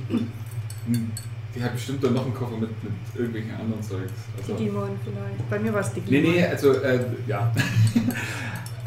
[1.54, 4.12] Die hat bestimmt dann noch einen Koffer mit, mit irgendwelchen anderen Zeugs.
[4.38, 5.50] Also, Digimon vielleicht.
[5.50, 6.22] Bei mir war es Digimon.
[6.22, 7.52] Nee, nee, also äh, ja.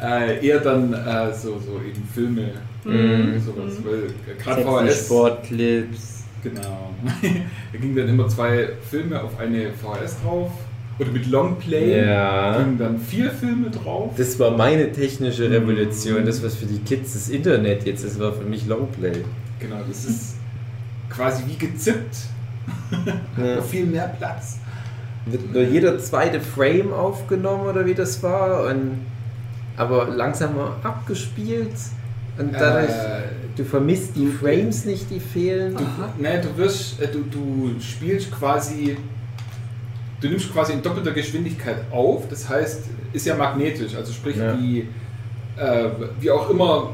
[0.02, 2.50] äh, eher dann äh, so, so eben Filme,
[2.84, 3.38] Mhm.
[3.40, 3.78] sowas.
[3.78, 3.84] Mhm.
[3.84, 5.06] Weil gerade Sätze, VHS.
[5.06, 6.24] Sportclips.
[6.42, 6.90] Genau.
[7.72, 10.50] da gingen dann immer zwei Filme auf eine VHS drauf.
[11.00, 12.58] Oder mit Longplay Ja.
[12.58, 14.12] gingen dann vier Filme drauf.
[14.16, 16.24] Das war meine technische Revolution.
[16.26, 19.12] Das, was für die Kids das Internet jetzt ist, war für mich Longplay.
[19.58, 20.34] Genau, das ist
[21.08, 22.16] quasi wie gezippt.
[23.42, 23.62] Ja.
[23.62, 24.58] Viel mehr Platz.
[25.26, 28.66] Wird nur jeder zweite Frame aufgenommen oder wie das war.
[28.66, 29.00] Und,
[29.76, 31.72] aber langsamer abgespielt.
[32.38, 33.22] Und dadurch, Äh,
[33.56, 35.76] du vermisst die Frames nicht, die fehlen.
[36.20, 38.96] Ne, du wirst, äh, du, du spielst quasi,
[40.20, 44.52] du nimmst quasi in doppelter Geschwindigkeit auf, das heißt, ist ja magnetisch, also sprich Ja.
[44.54, 44.86] die,
[45.56, 45.88] äh,
[46.20, 46.90] wie auch immer,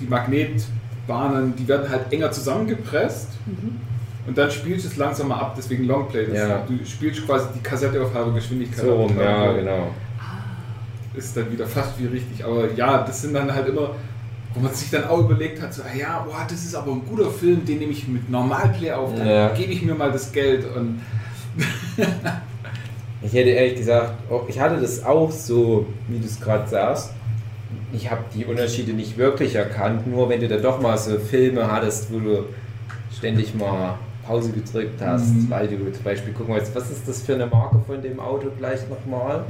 [0.00, 3.76] die Magnetbahnen, die werden halt enger zusammengepresst Mhm.
[4.26, 6.26] und dann spielst du es langsamer ab, deswegen Longplay.
[6.26, 6.64] Das Ja.
[6.66, 8.84] Du spielst quasi die Kassette auf halbe Geschwindigkeit.
[8.84, 8.98] So ab.
[8.98, 9.88] rum, ja, genau.
[11.14, 13.90] Ist dann wieder fast wie richtig, aber ja, das sind dann halt immer
[14.56, 17.02] wo man sich dann auch überlegt hat, so, ah ja, boah, das ist aber ein
[17.08, 19.48] guter Film, den nehme ich mit Normalplay auf, dann Ja.
[19.48, 21.00] gebe ich mir mal das Geld und
[23.22, 27.12] Ich hätte ehrlich gesagt, oh, ich hatte das auch so, wie du es gerade sagst.
[27.92, 31.70] Ich habe die Unterschiede nicht wirklich erkannt, nur wenn du da doch mal so Filme
[31.70, 32.44] hattest, wo du
[33.16, 33.94] ständig mal
[34.26, 35.50] Pause gedrückt hast, Mhm.
[35.50, 38.48] weil du zum Beispiel gucken wolltest, was ist das für eine Marke von dem Auto
[38.58, 39.44] gleich nochmal?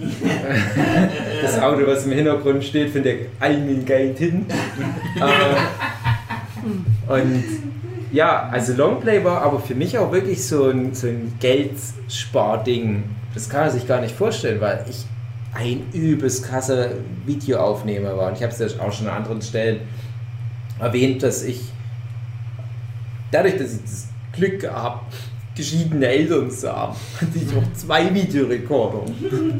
[1.42, 4.46] das Auto, was im Hintergrund steht, der Almin Gaitin.
[7.08, 7.44] äh, und
[8.12, 13.04] ja, also Longplay war aber für mich auch wirklich so ein, so ein Geldsparding.
[13.34, 15.06] Das kann man sich gar nicht vorstellen, weil ich
[15.54, 16.90] ein übelst krasser
[17.26, 18.28] Videoaufnehmer war.
[18.28, 19.80] Und ich habe es ja auch schon an anderen Stellen
[20.78, 21.60] erwähnt, dass ich
[23.30, 25.14] dadurch, dass ich das Glück gehabt
[25.60, 29.02] geschiedene Eltern haben, hatte ich auch zwei Videorekorder.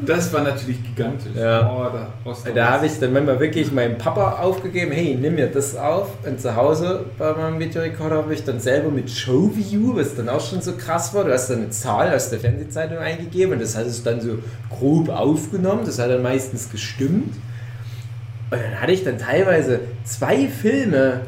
[0.06, 1.32] das war natürlich gigantisch.
[1.36, 1.70] Ja.
[1.70, 5.76] Oh, da, Da habe ich dann manchmal wirklich meinem Papa aufgegeben, hey, nimm mir das
[5.76, 6.08] auf.
[6.26, 10.40] Und zu Hause bei meinem Videorekorder habe ich dann selber mit Showview, was dann auch
[10.40, 13.76] schon so krass war, du hast dann eine Zahl aus der Fernsehzeitung eingegeben und das
[13.76, 14.38] hat es dann so
[14.70, 17.34] grob aufgenommen, das hat dann meistens gestimmt.
[18.50, 21.20] Und dann hatte ich dann teilweise zwei Filme,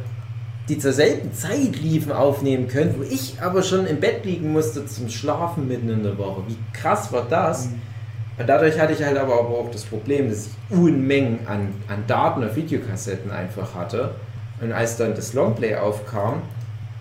[0.69, 4.87] die zur selben Zeit liefen, aufnehmen können, wo ich aber schon im Bett liegen musste
[4.87, 6.43] zum Schlafen mitten in der Woche.
[6.47, 7.69] Wie krass war das?
[8.39, 12.45] Und dadurch hatte ich halt aber auch das Problem, dass ich Unmengen an, an Daten
[12.45, 14.15] auf Videokassetten einfach hatte.
[14.61, 16.43] Und als dann das Longplay aufkam,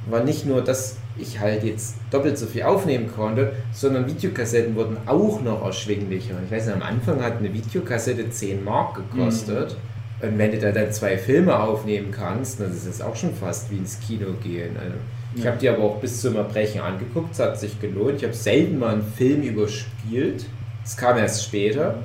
[0.10, 4.98] war nicht nur, dass ich halt jetzt doppelt so viel aufnehmen konnte, sondern Videokassetten wurden
[5.06, 6.36] auch noch erschwinglicher.
[6.36, 9.78] Und ich weiß nicht, am Anfang hat eine Videokassette 10 Mark gekostet.
[10.22, 13.72] Und wenn du da dann zwei Filme aufnehmen kannst, dann ist das auch schon fast
[13.72, 14.76] wie ins Kino gehen.
[14.78, 14.94] Also
[15.36, 15.52] ich Ja.
[15.52, 18.18] habe die aber auch bis zum Erbrechen angeguckt, es hat sich gelohnt.
[18.18, 20.46] Ich habe selten mal einen Film überspielt.
[20.84, 21.96] Es kam erst später.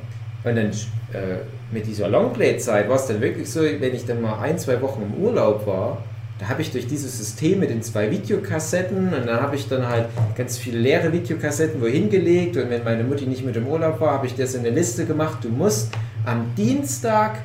[0.44, 0.66] Und dann
[1.12, 1.38] äh,
[1.72, 5.02] mit dieser Longplay-Zeit war es dann wirklich so, wenn ich dann mal ein, zwei Wochen
[5.02, 5.98] im Urlaub war,
[6.38, 9.88] da habe ich durch dieses System mit den zwei Videokassetten und dann habe ich dann
[9.88, 10.04] halt
[10.36, 14.12] ganz viele leere Videokassetten wohin gelegt und wenn meine Mutti nicht mit im Urlaub war,
[14.12, 15.38] habe ich das in eine Liste gemacht.
[15.42, 15.90] Du musst
[16.26, 17.38] am Dienstag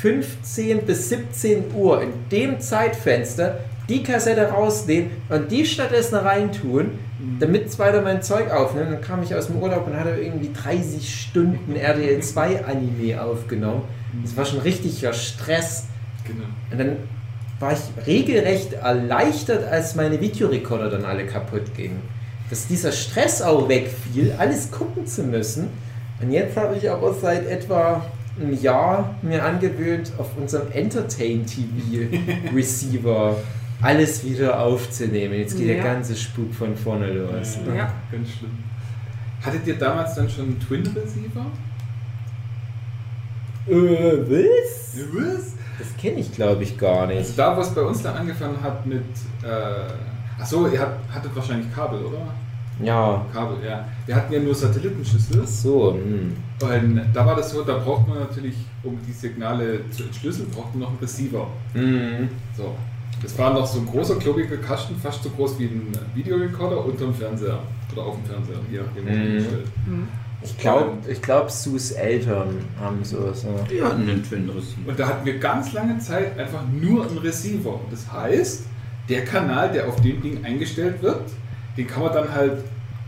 [0.00, 6.98] 15 bis 17 Uhr in dem Zeitfenster die Kassette rausnehmen und die stattdessen reintun,
[7.38, 8.92] damit es weiter mein Zeug aufnimmt.
[8.92, 13.82] Dann kam ich aus dem Urlaub und hatte irgendwie 30 Stunden RDL 2 Anime aufgenommen.
[14.22, 15.84] Das war schon richtiger Stress.
[16.26, 16.44] Genau.
[16.70, 16.96] Und dann
[17.60, 22.00] war ich regelrecht erleichtert, als meine Videorekorder dann alle kaputt gingen.
[22.50, 25.68] Dass dieser Stress auch wegfiel, alles gucken zu müssen.
[26.20, 28.04] Und jetzt habe ich aber seit etwa
[28.40, 32.08] einem Jahr mir angewöhnt, auf unserem Entertain TV
[32.54, 33.36] Receiver
[33.82, 35.34] alles wieder aufzunehmen.
[35.34, 35.84] Jetzt geht der Ja.
[35.84, 37.58] ganze Spuk von vorne los.
[37.76, 37.92] Ja.
[38.10, 38.50] Ganz schlimm.
[39.44, 41.46] Hattet ihr damals dann schon einen Twin Receiver?
[43.66, 43.72] Äh,
[44.28, 44.96] was?
[45.12, 45.52] Was?
[45.78, 47.38] Das kenne ich glaube ich gar Also nicht.
[47.38, 49.02] da, wo es bei uns dann angefangen hat mit.
[49.42, 52.26] Äh, achso, ihr habt, hattet wahrscheinlich Kabel, oder?
[52.82, 53.84] Ja, Kabel, ja.
[54.06, 55.46] Wir hatten ja nur Satellitenschüssel.
[55.46, 55.94] so.
[55.94, 56.32] Hm.
[56.60, 60.74] Und da war das so, da braucht man natürlich, um die Signale zu entschlüsseln, braucht
[60.74, 61.46] man noch einen Receiver.
[61.72, 62.28] Hm.
[62.56, 62.74] So.
[63.22, 67.14] Das war noch so ein großer, klobiger Kasten, fast so groß wie ein Videorekorder unterm
[67.14, 67.60] Fernseher.
[67.92, 70.08] Oder auf dem Fernseher, je nachdem, wo man Mhm.
[70.42, 73.44] Ich glaube, ich glaub, Sus Eltern haben sowas.
[73.44, 73.64] Ja.
[73.70, 74.88] Die hatten einen Twin Receiver.
[74.88, 77.70] Und da hatten wir ganz lange Zeit einfach nur einen Receiver.
[77.70, 78.64] Und das heißt,
[79.08, 81.22] der Kanal, der auf dem Ding eingestellt wird,
[81.76, 82.64] den kann man dann halt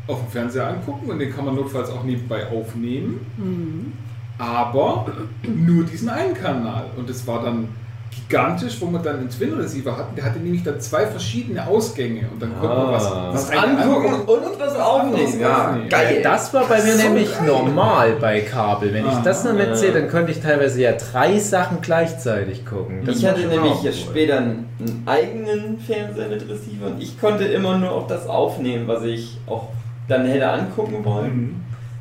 [0.07, 3.27] auf dem Fernseher angucken und den kann man notfalls auch nebenbei aufnehmen.
[3.37, 3.93] Mhm.
[4.39, 5.07] Aber
[5.47, 6.87] nur diesen einen Kanal.
[6.97, 7.69] Und das war dann
[8.11, 10.17] gigantisch, wo wir dann einen Twin Receiver hatten.
[10.17, 13.31] Der hatte nämlich dann zwei verschiedene Ausgänge und dann konnte man was, Ah.
[13.33, 15.41] Was angucken andere- und was aufnehmen.
[15.41, 16.21] Ja, geil.
[16.23, 17.47] Das war bei mir So nämlich geil.
[17.47, 18.93] normal bei Kabel.
[18.93, 19.23] Wenn ich Ah.
[19.25, 23.03] das noch mitzähle, dann konnte ich teilweise ja drei Sachen gleichzeitig gucken.
[23.05, 23.93] Das Ich hatte nämlich cool.
[23.93, 24.67] später einen,
[25.07, 29.69] eigenen Fernseher mit Receiver und ich konnte immer nur auch das aufnehmen, was ich auch
[30.09, 31.37] dann hätte angucken wollen.
[31.37, 31.55] Mhm.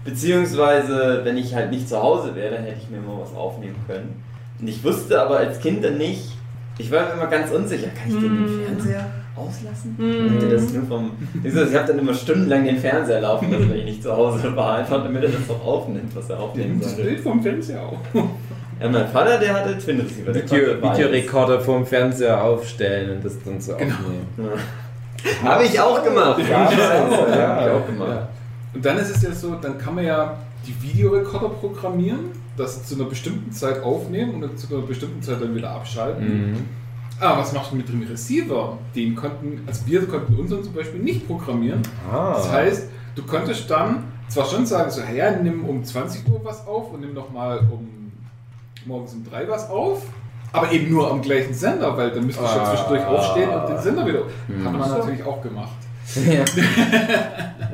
[0.03, 3.75] Beziehungsweise, wenn ich halt nicht zu Hause wäre, dann hätte ich mir mal was aufnehmen
[3.87, 4.21] können.
[4.59, 6.31] Und ich wusste aber als Kind dann nicht,
[6.77, 9.95] ich war mir immer ganz unsicher, kann ich den, den Fernseher auslassen?
[9.97, 10.39] Mhm.
[10.41, 11.11] Er das nur vom.
[11.43, 14.77] Ich habe dann immer stundenlang den Fernseher laufen lassen, wenn ich nicht zu Hause war,
[14.77, 17.03] einfach damit er das auch aufnimmt, was er aufnehmen Das sollte.
[17.09, 17.99] Bild vom Fernseher auch.
[18.77, 20.35] Ja, mein Vater, der hatte Twin Receiver.
[20.35, 24.27] Videorekorder vorm Fernseher aufstellen und das dann so aufnehmen.
[24.37, 25.49] Ja.
[25.49, 26.39] Habe ich auch gemacht.
[26.39, 28.09] Ja, Ja, ja, habe ich auch gemacht.
[28.09, 28.27] Ja.
[28.73, 30.37] Und dann ist es ja so, dann kann man ja
[30.67, 35.55] die Videorekorder programmieren, das zu einer bestimmten Zeit aufnehmen und zu einer bestimmten Zeit dann
[35.55, 36.51] wieder abschalten.
[36.51, 36.57] Mhm.
[37.19, 38.77] Ah, was machst du mit dem Receiver?
[38.95, 41.81] Den konnten, also wir konnten unseren zum Beispiel nicht programmieren.
[42.11, 42.33] Ah.
[42.35, 46.65] Das heißt, du konntest dann zwar schon sagen, so, ja, nimm um 20 Uhr was
[46.67, 48.11] auf und nimm nochmal um
[48.85, 50.03] morgens um 3 was auf,
[50.51, 52.69] Aber eben nur am gleichen Sender, weil dann müsste ich schon Ah.
[52.69, 54.19] zwischendurch aufstehen und den Sender wieder.
[54.47, 54.65] Hm.
[54.65, 55.71] Hat man natürlich auch gemacht.
[56.15, 56.43] Ja,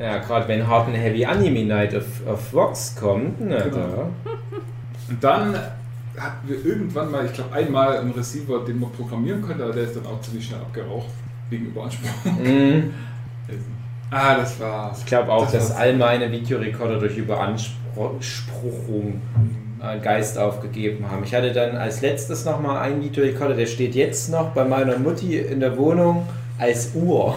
[0.00, 3.76] ja gerade wenn Hard and Heavy Anime Night auf, auf Vox kommt, na, Genau.
[3.76, 4.30] da.
[5.12, 5.54] Und dann
[6.16, 9.84] hatten wir irgendwann mal, ich glaube einmal einen Receiver, den man programmieren konnte, aber der
[9.84, 11.10] ist dann auch ziemlich schnell abgeraucht
[11.50, 12.42] wegen Überanspruchung.
[12.42, 12.94] Mhm.
[14.14, 14.94] Ah, das war.
[14.98, 19.22] Ich glaube auch, Das dass all meine Videorekorder durch Überanspruchung
[19.80, 21.24] einen Geist aufgegeben haben.
[21.24, 25.38] Ich hatte dann als letztes nochmal einen Videorekorder, der steht jetzt noch bei meiner Mutti
[25.38, 27.34] in der Wohnung als Uhr.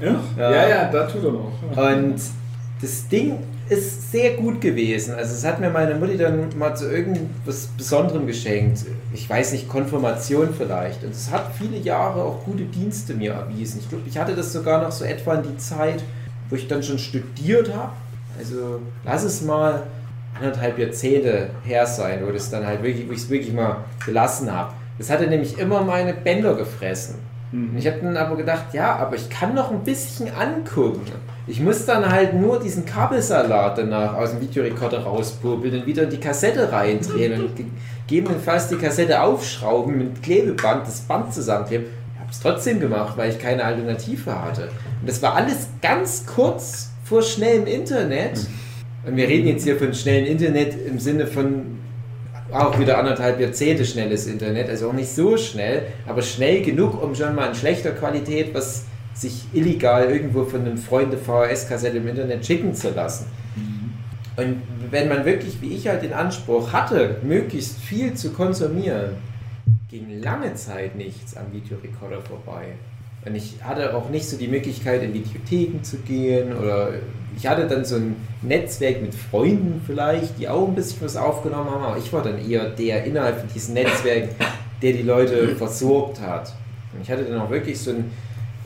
[0.00, 0.50] Ja, Ja.
[0.50, 1.52] ja, ja, da tut er noch.
[1.76, 2.16] Und
[2.82, 3.36] das Ding
[3.68, 5.14] ist sehr gut gewesen.
[5.14, 8.86] Also es hat mir meine Mutti dann mal zu irgendwas Besonderem geschenkt.
[9.12, 11.04] Ich weiß nicht, Konfirmation vielleicht.
[11.04, 13.80] Und es hat viele Jahre auch gute Dienste mir erwiesen.
[13.80, 16.02] Ich glaube, ich hatte das sogar noch so etwa in die Zeit,
[16.48, 17.92] wo ich dann schon studiert habe.
[18.38, 19.82] Also lass es mal
[20.34, 24.52] anderthalb Jahrzehnte her sein, wo das dann halt wirklich, wo ich es wirklich mal gelassen
[24.52, 24.72] habe.
[24.98, 27.16] Das hatte nämlich immer meine Bänder gefressen.
[27.50, 31.00] Und ich habe dann aber gedacht, ja, aber ich kann noch ein bisschen angucken.
[31.48, 36.10] Ich muss dann halt nur diesen Kabelsalat danach aus dem Videorekorder rauspurbeln und wieder in
[36.10, 37.52] die Kassette reindrehen und
[38.06, 41.86] gegebenenfalls die Kassette aufschrauben mit Klebeband, das Band zusammenkleben.
[41.86, 44.68] Ich habe es trotzdem gemacht, weil ich keine Alternative hatte.
[45.00, 48.46] Und das war alles ganz kurz vor schnellem Internet.
[49.06, 51.78] Und wir reden jetzt hier von schnellem Internet im Sinne von
[52.52, 57.14] auch wieder anderthalb Jahrzehnte schnelles Internet, also auch nicht so schnell, aber schnell genug, um
[57.14, 58.84] schon mal in schlechter Qualität was
[59.20, 63.26] sich illegal irgendwo von einem Freund eine VHS-Kassette im Internet schicken zu lassen.
[64.36, 69.16] Und wenn man wirklich, wie ich halt den Anspruch hatte, möglichst viel zu konsumieren,
[69.90, 72.74] ging lange Zeit nichts am Videorekorder vorbei.
[73.26, 76.92] Und ich hatte auch nicht so die Möglichkeit, in Videotheken zu gehen oder
[77.36, 81.70] ich hatte dann so ein Netzwerk mit Freunden vielleicht, die auch ein bisschen was aufgenommen
[81.70, 84.30] haben, aber ich war dann eher der innerhalb von diesem Netzwerk,
[84.82, 86.54] der die Leute versorgt hat.
[86.94, 88.10] Und ich hatte dann auch wirklich so ein,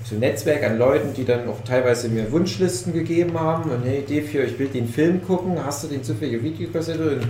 [0.04, 4.04] so ein Netzwerk an Leuten, die dann auch teilweise mir Wunschlisten gegeben haben und hey
[4.06, 7.16] Dave, ich will den Film gucken, hast du den zufällige Videokassette?
[7.16, 7.26] Und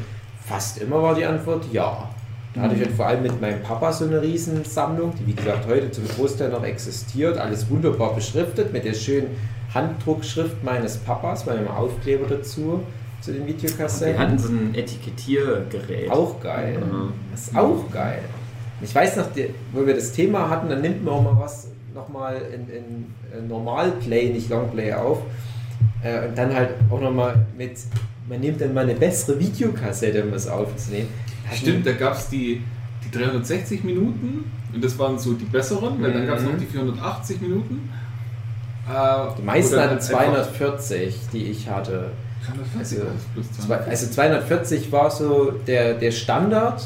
[0.46, 2.08] fast immer war die Antwort ja.
[2.54, 5.66] Da hatte ich halt vor allem mit meinem Papa so eine Riesensammlung, die wie gesagt
[5.66, 9.28] heute zum Großteil noch existiert, alles wunderbar beschriftet mit der schönen
[9.74, 12.82] Handdruckschrift meines Papas, bei einem Aufkleber dazu
[13.22, 14.18] zu den Wir Videokassetten.
[14.18, 16.10] hatten so ein Etikettiergerät.
[16.10, 16.76] Auch geil.
[16.78, 17.08] Ja.
[17.30, 18.18] Das ist auch geil.
[18.82, 19.26] Ich weiß noch,
[19.72, 22.68] wo wir das Thema hatten, dann nimmt man auch mal was nochmal in,
[23.38, 25.18] in Normalplay, nicht Longplay auf.
[26.02, 27.72] Äh, und dann halt auch nochmal mit,
[28.28, 31.08] man nimmt dann mal eine bessere Videokassette, um es aufzunehmen.
[31.52, 32.62] Stimmt, da gab es die,
[33.04, 36.58] die 360 Minuten und das waren so die besseren, weil dann gab es noch Mhm.
[36.58, 37.90] die 480 Minuten.
[38.88, 42.10] Äh, Die meisten hatten einfach- 240, die ich hatte.
[42.46, 42.96] 340 Also,
[43.42, 43.90] Zwei- 240.
[43.90, 46.82] Also 240 war so der, der Standard.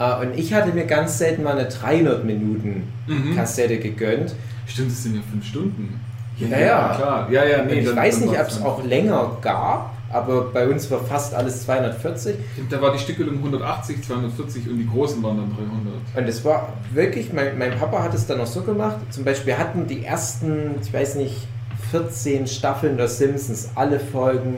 [0.00, 3.36] Äh, Und ich hatte mir ganz selten mal eine 300 Minuten Mhm.
[3.36, 4.34] Kassette gegönnt.
[4.66, 6.00] Stimmt, das sind ja 5 Stunden.
[6.38, 6.94] Ja, ja.
[6.96, 7.28] klar.
[7.30, 10.66] Ja, ja, nee, ich dann- weiß dann nicht, ob es auch länger gab, aber bei
[10.68, 12.36] uns war fast alles 240.
[12.54, 15.94] Stimmt, Da war die Stückelung 180, 240 und die großen waren dann 300.
[16.16, 18.96] Und es war wirklich, mein, mein Papa hat es dann auch so gemacht.
[19.10, 21.46] Zum Beispiel, wir hatten die ersten, ich weiß nicht,
[21.90, 24.56] 14 Staffeln der Simpsons, alle Folgen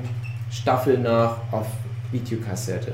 [0.50, 1.66] Staffel nach auf
[2.12, 2.92] Videokassette.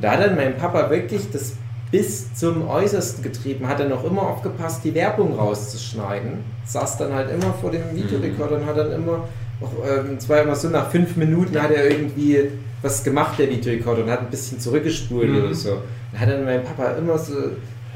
[0.00, 1.52] Da hat dann mein Papa wirklich das
[1.90, 6.44] bis zum Äußersten getrieben, hat dann auch immer aufgepasst, die Werbung rauszuschneiden.
[6.64, 9.24] Saß dann halt immer vor dem Videorekorder und hat dann immer,
[9.60, 12.50] auch, ähm, es war immer so, nach fünf Minuten hat er irgendwie
[12.82, 15.44] was gemacht, der Videorekorder, und hat ein bisschen zurückgespult Mhm.
[15.44, 15.78] oder so.
[16.12, 17.34] Da hat dann mein Papa immer so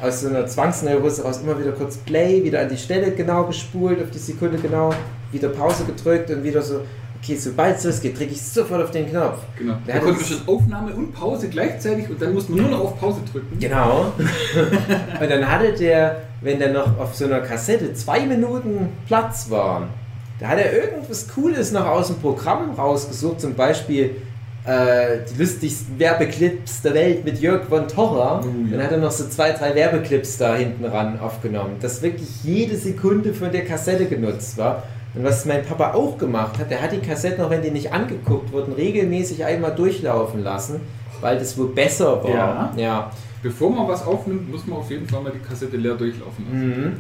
[0.00, 4.00] aus so einer Zwangsneurose raus immer wieder kurz Play, wieder an die Stelle genau gespult,
[4.02, 4.94] auf die Sekunde genau,
[5.32, 6.80] wieder Pause gedrückt und wieder so,
[7.22, 9.38] okay, sobald es losgeht, drücke ich sofort auf den Knopf.
[9.58, 9.76] Genau.
[9.86, 12.80] Der Da konnte man schon Aufnahme und Pause gleichzeitig und dann muss man nur noch
[12.80, 13.58] auf Pause drücken.
[13.58, 14.12] Genau.
[15.20, 19.88] und dann hatte der, wenn der noch auf so einer Kassette zwei Minuten Platz war,
[20.38, 24.16] da hat er irgendwas Cooles noch aus dem Programm rausgesucht, zum Beispiel
[24.64, 28.40] äh, die lustigsten Werbeclips der Welt mit Jörg von Torra.
[28.42, 28.76] Oh, ja.
[28.76, 32.76] Dann hat er noch so zwei, drei Werbeclips da hinten ran aufgenommen, dass wirklich jede
[32.76, 34.82] Sekunde von der Kassette genutzt war.
[35.14, 37.92] Und was mein Papa auch gemacht hat, der hat die Kassetten, auch wenn die nicht
[37.92, 40.80] angeguckt wurden, regelmäßig einmal durchlaufen lassen,
[41.20, 42.30] weil das wohl besser war.
[42.30, 42.72] Ja.
[42.76, 43.10] ja.
[43.42, 46.68] Bevor man was aufnimmt, muss man auf jeden Fall mal die Kassette leer durchlaufen lassen.
[46.68, 46.96] Mhm.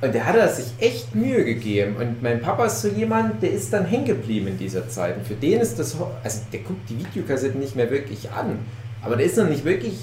[0.00, 1.96] Und der hat da sich echt Mühe gegeben.
[1.96, 5.16] Und mein Papa ist so jemand, der ist dann hängen geblieben in dieser Zeit.
[5.16, 8.58] Und für den ist das, also der guckt die Videokassetten nicht mehr wirklich an.
[9.04, 9.94] Aber der ist noch nicht wirklich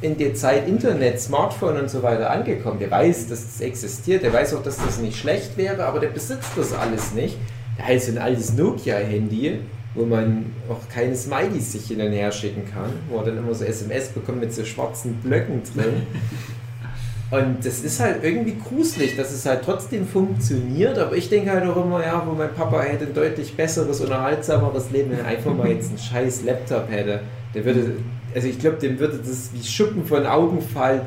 [0.00, 2.78] in der Zeit Internet, Smartphone und so weiter angekommen.
[2.78, 6.08] Der weiß, dass das existiert, der weiß auch, dass das nicht schlecht wäre, aber der
[6.08, 7.36] besitzt das alles nicht.
[7.78, 9.60] Der hat so ein altes Nokia-Handy,
[9.94, 13.54] wo man auch keine Smileys sich hin und her schicken kann, wo er dann immer
[13.54, 16.02] so SMS bekommt mit so schwarzen Blöcken drin.
[17.28, 21.68] Und das ist halt irgendwie gruselig, dass es halt trotzdem funktioniert, aber ich denke halt
[21.68, 25.52] auch immer, ja, wo mein Papa hätte ein deutlich besseres, unterhaltsameres Leben, wenn er einfach
[25.52, 27.20] mal jetzt einen scheiß Laptop hätte.
[27.52, 27.96] Der würde,
[28.36, 31.00] also ich glaube, dem würde das wie Schuppen von Augen fallen,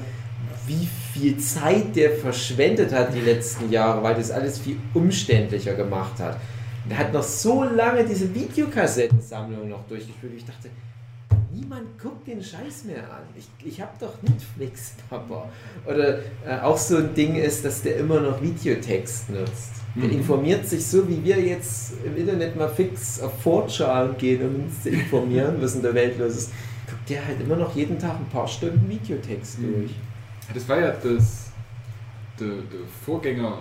[0.65, 6.19] wie viel Zeit der verschwendet hat die letzten Jahre, weil das alles viel umständlicher gemacht
[6.19, 6.37] hat.
[6.85, 10.33] Und er hat noch so lange diese Videokassettensammlung noch durchgeführt.
[10.37, 10.69] Ich dachte,
[11.53, 13.21] niemand guckt den Scheiß mehr an.
[13.37, 15.49] Ich, ich habe doch Netflix, Papa.
[15.85, 19.73] Oder äh, auch so ein Ding ist, dass der immer noch Videotext nutzt.
[19.95, 20.11] Der Mhm.
[20.19, 24.83] informiert sich so, wie wir jetzt im Internet mal fix auf 4chan gehen, um uns
[24.83, 26.51] zu informieren, was in der Welt los ist.
[27.09, 29.73] Der halt immer noch jeden Tag ein paar Stunden Videotext Mhm.
[29.73, 29.91] durch.
[30.53, 31.51] Das war ja das,
[32.39, 33.59] der, der Vorgänger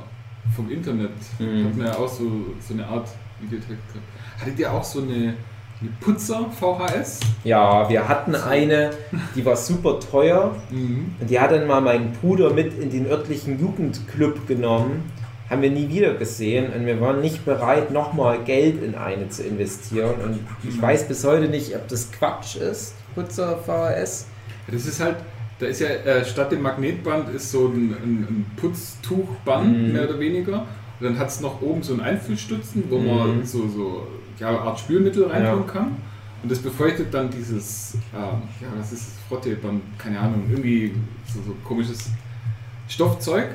[0.54, 1.10] vom Internet.
[1.38, 1.64] Mhm.
[1.66, 2.30] Hat man ja auch so,
[2.66, 3.08] so eine Art
[3.40, 4.40] Videotext gehabt.
[4.40, 5.34] Hattet ihr auch so eine,
[5.80, 7.20] eine Putzer-VHS?
[7.44, 8.90] Ja, wir hatten eine,
[9.34, 10.54] die war super teuer.
[10.70, 11.14] Mhm.
[11.20, 15.10] Und die hat dann mal mein Bruder mit in den örtlichen Jugendclub genommen.
[15.50, 19.42] Haben wir nie wieder gesehen und wir waren nicht bereit, nochmal Geld in eine zu
[19.42, 20.20] investieren.
[20.22, 20.38] Und
[20.68, 24.26] ich weiß bis heute nicht, ob das Quatsch ist, Putzer VHS.
[24.70, 25.16] Das ist halt,
[25.58, 29.92] da ist ja äh, statt dem Magnetband ist so ein, ein, ein Putztuchband, Mhm.
[29.92, 30.60] mehr oder weniger.
[31.00, 33.44] Und dann hat es noch oben so einen Einfüllstutzen, wo man Mhm.
[33.44, 34.06] so, so
[34.38, 35.72] ja, eine Art Spülmittel reintun Ja.
[35.72, 35.96] kann.
[36.42, 40.94] Und das befeuchtet dann dieses, ähm, ja, was ist das, Frotteband, keine Ahnung, irgendwie
[41.26, 42.10] so, so komisches
[42.88, 43.48] Stoffzeug.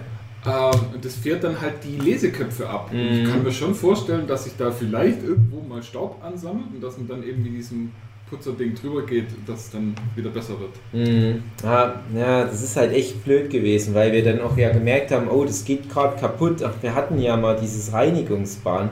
[0.45, 2.89] Ähm, und das fährt dann halt die Leseköpfe ab.
[2.91, 3.32] Und ich Mhm.
[3.32, 7.07] kann mir schon vorstellen, dass sich da vielleicht irgendwo mal Staub ansammelt und dass man
[7.07, 7.91] dann eben mit diesem
[8.34, 10.72] Putzerding drüber geht, dass es dann wieder besser wird.
[10.92, 11.44] Mhm.
[11.64, 15.28] Ja, ja, das ist halt echt blöd gewesen, weil wir dann auch ja gemerkt haben,
[15.28, 16.64] oh, das geht gerade kaputt.
[16.64, 18.90] Ach, wir hatten ja mal dieses Reinigungsbahn.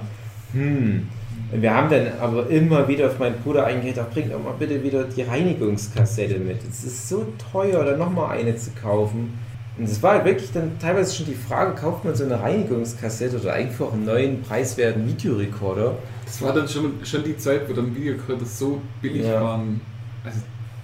[0.54, 1.08] Hm.
[1.54, 4.82] Wir haben dann aber immer wieder auf meinen Bruder eingeredet, ach, bring doch mal bitte
[4.84, 6.58] wieder die Reinigungskassette mit.
[6.70, 9.34] Es ist so teuer, da nochmal eine zu kaufen.
[9.78, 13.54] Und es war wirklich dann teilweise schon die Frage, kauft man so eine Reinigungskassette oder
[13.54, 15.96] einfach einen neuen preiswerten Videorekorder?
[16.32, 19.42] Das war dann schon, schon die Zeit, wo dann Videorekorder so billig Ja.
[19.44, 19.82] waren.
[20.24, 20.40] Also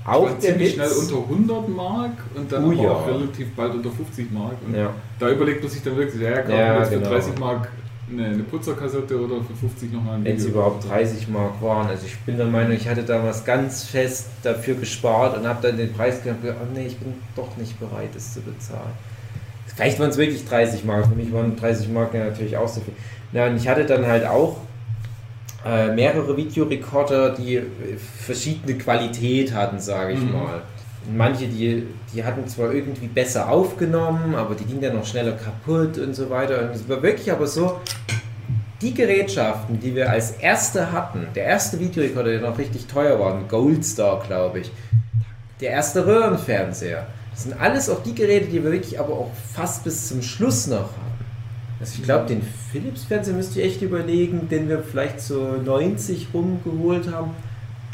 [0.05, 2.91] Auch der ziemlich Witz, schnell unter 100 Mark und dann aber ja.
[2.91, 4.55] auch relativ bald unter 50 Mark.
[4.65, 4.89] Und Ja.
[5.19, 7.09] da überlegt man sich dann wirklich, ja, kauft Ja, man jetzt für genau.
[7.09, 7.69] 30 Mark
[8.09, 10.55] eine, eine Putzerkassette oder für 50 nochmal ein Wenn es Video.
[10.55, 11.87] überhaupt 30 Mark waren.
[11.87, 15.77] Also ich bin der Meinung, ich hatte damals ganz fest dafür gespart und habe dann
[15.77, 18.91] den Preis gehabt, oh nee, ich bin doch nicht bereit, das zu bezahlen.
[19.65, 22.81] Vielleicht waren es wirklich 30 Mark, für mich waren 30 Mark ja natürlich auch so
[22.81, 22.93] viel.
[23.33, 24.57] Ja, und ich hatte dann halt auch
[25.65, 27.61] äh, mehrere Videorekorder, die
[28.25, 30.31] verschiedene Qualität hatten, sage ich Mhm.
[30.33, 30.61] mal.
[31.15, 31.83] Manche, die,
[32.13, 36.29] die hatten zwar irgendwie besser aufgenommen, aber die gingen dann noch schneller kaputt und so
[36.29, 36.63] weiter.
[36.63, 37.79] Und es war wirklich aber so,
[38.81, 43.33] die Gerätschaften, die wir als erste hatten, der erste Videorekorder, der noch richtig teuer war,
[43.35, 44.71] ein Goldstar, glaube ich,
[45.61, 49.83] der erste Röhrenfernseher, das sind alles auch die Geräte, die wir wirklich aber auch fast
[49.83, 51.06] bis zum Schluss noch haben.
[51.79, 57.11] Also ich glaube, den Philips-Fernseher müsst ihr echt überlegen, den wir vielleicht so 90 rumgeholt
[57.11, 57.31] haben.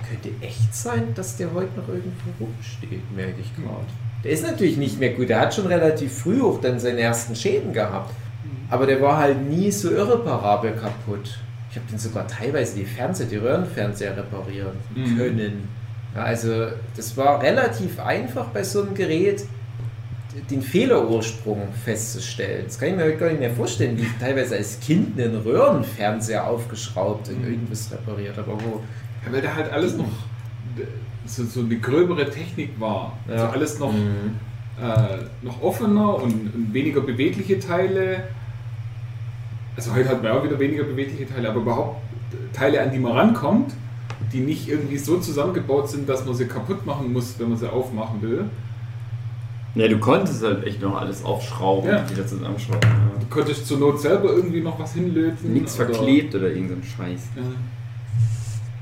[0.10, 3.86] Könnte echt sein, dass der heute noch irgendwo rumsteht, merke ich gerade.
[4.24, 5.28] Der ist natürlich nicht mehr gut.
[5.30, 8.14] Der hat schon relativ früh auch dann seine ersten Schäden gehabt.
[8.70, 11.38] Aber der war halt nie so irreparabel kaputt.
[11.70, 15.18] Ich habe den sogar teilweise die Fernseher, die Röhrenfernseher reparieren Mhm.
[15.18, 15.68] können.
[16.16, 19.44] Ja, also das war relativ einfach bei so einem Gerät
[20.50, 22.64] den Fehlerursprung festzustellen.
[22.66, 25.36] Das kann ich mir heute gar nicht mehr vorstellen, wie ich teilweise als Kind einen
[25.38, 28.52] Röhrenfernseher aufgeschraubt und irgendwas repariert habe.
[28.52, 30.10] Ja, weil da halt alles noch
[31.26, 33.18] so, so eine gröbere Technik war.
[33.28, 34.36] Also alles noch, Mhm.
[34.82, 38.24] äh, noch offener und, und weniger bewegliche Teile.
[39.76, 42.02] Also heute hat man auch wieder weniger bewegliche Teile, aber überhaupt
[42.54, 43.74] Teile, an die man rankommt,
[44.32, 47.72] die nicht irgendwie so zusammengebaut sind, dass man sie kaputt machen muss, wenn man sie
[47.72, 48.46] aufmachen will.
[49.76, 52.02] Ja, du konntest halt echt noch alles aufschrauben Ja.
[52.02, 52.82] und wieder zusammenschrauben.
[52.84, 53.20] Ja.
[53.20, 55.52] Du konntest zur Not selber irgendwie noch was hinlöten.
[55.54, 57.22] Nichts oder- verklebt oder irgendein Scheiß.
[57.36, 57.42] Ja.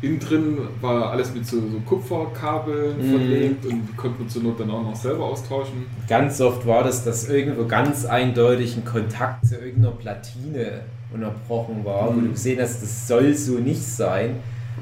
[0.02, 3.10] Innen drin war alles mit so, so Kupferkabeln Mhm.
[3.18, 5.86] verlegt und die konnte man zur Not dann auch noch selber austauschen.
[6.10, 10.82] Ganz oft war das, dass irgendwo ganz eindeutig ein Kontakt zu irgendeiner Platine
[11.14, 12.26] unterbrochen war, wo Mhm.
[12.26, 14.38] du gesehen hast, das soll so nicht sein.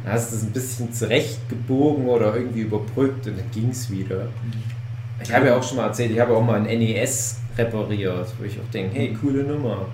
[0.06, 4.28] Dann hast du es ein bisschen zurechtgebogen oder irgendwie überbrückt und dann ging es wieder.
[5.22, 8.46] Ich habe ja auch schon mal erzählt, ich habe auch mal ein NES repariert, wo
[8.46, 9.86] ich auch denke, hey, coole Nummer.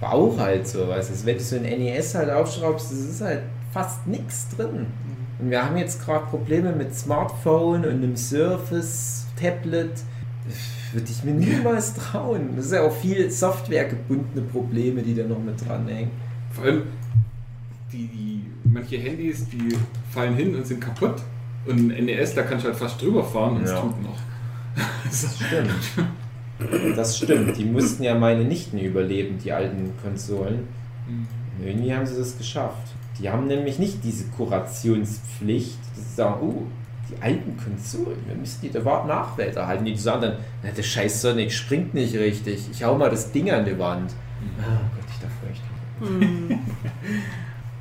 [0.00, 3.20] War auch halt so, weißt du, wenn du so ein NES halt aufschraubst, das ist
[3.20, 3.42] halt
[3.72, 4.86] fast nichts drin.
[5.38, 9.90] Und wir haben jetzt gerade Probleme mit Smartphone und einem Surface, Tablet.
[10.92, 12.50] Würde ich mir niemals trauen.
[12.56, 16.10] Das ist ja auch viel softwaregebundene Probleme, die da noch mit dranhängen.
[16.52, 16.82] Vor allem
[17.92, 19.76] die, die, manche Handys, die
[20.10, 21.16] fallen hin und sind kaputt.
[21.66, 23.80] Und ein NES, da kannst du halt fast drüber fahren und es Ja.
[23.80, 24.18] tut noch.
[25.04, 26.96] Das stimmt.
[26.96, 30.68] Das stimmt, die mussten ja meine Nichten überleben, die alten Konsolen.
[31.08, 31.26] Mhm.
[31.64, 32.88] Irgendwie haben sie das geschafft.
[33.18, 36.62] Die haben nämlich nicht diese Kurationspflicht, dass sie sagen, oh,
[37.10, 39.84] die alten Konsolen, wir müssen die der Wa- Nachwelt erhalten.
[39.84, 43.50] Die sagen dann, na, der scheiß Sonic springt nicht richtig, ich hau mal das Ding
[43.50, 44.12] an die Wand.
[44.58, 45.62] Ah Gott, ich darf echt
[46.00, 46.58] nicht.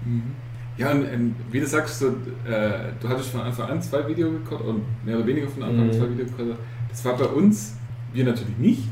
[0.05, 0.23] Mhm.
[0.77, 4.65] Ja, und, ähm, wie du sagst, so, äh, du hattest von Anfang an zwei Videorekorder
[4.65, 5.93] und mehr oder weniger von Anfang an Mhm.
[5.93, 6.55] zwei Videorekorder.
[6.89, 7.75] Das war bei uns,
[8.11, 8.83] wir natürlich nicht,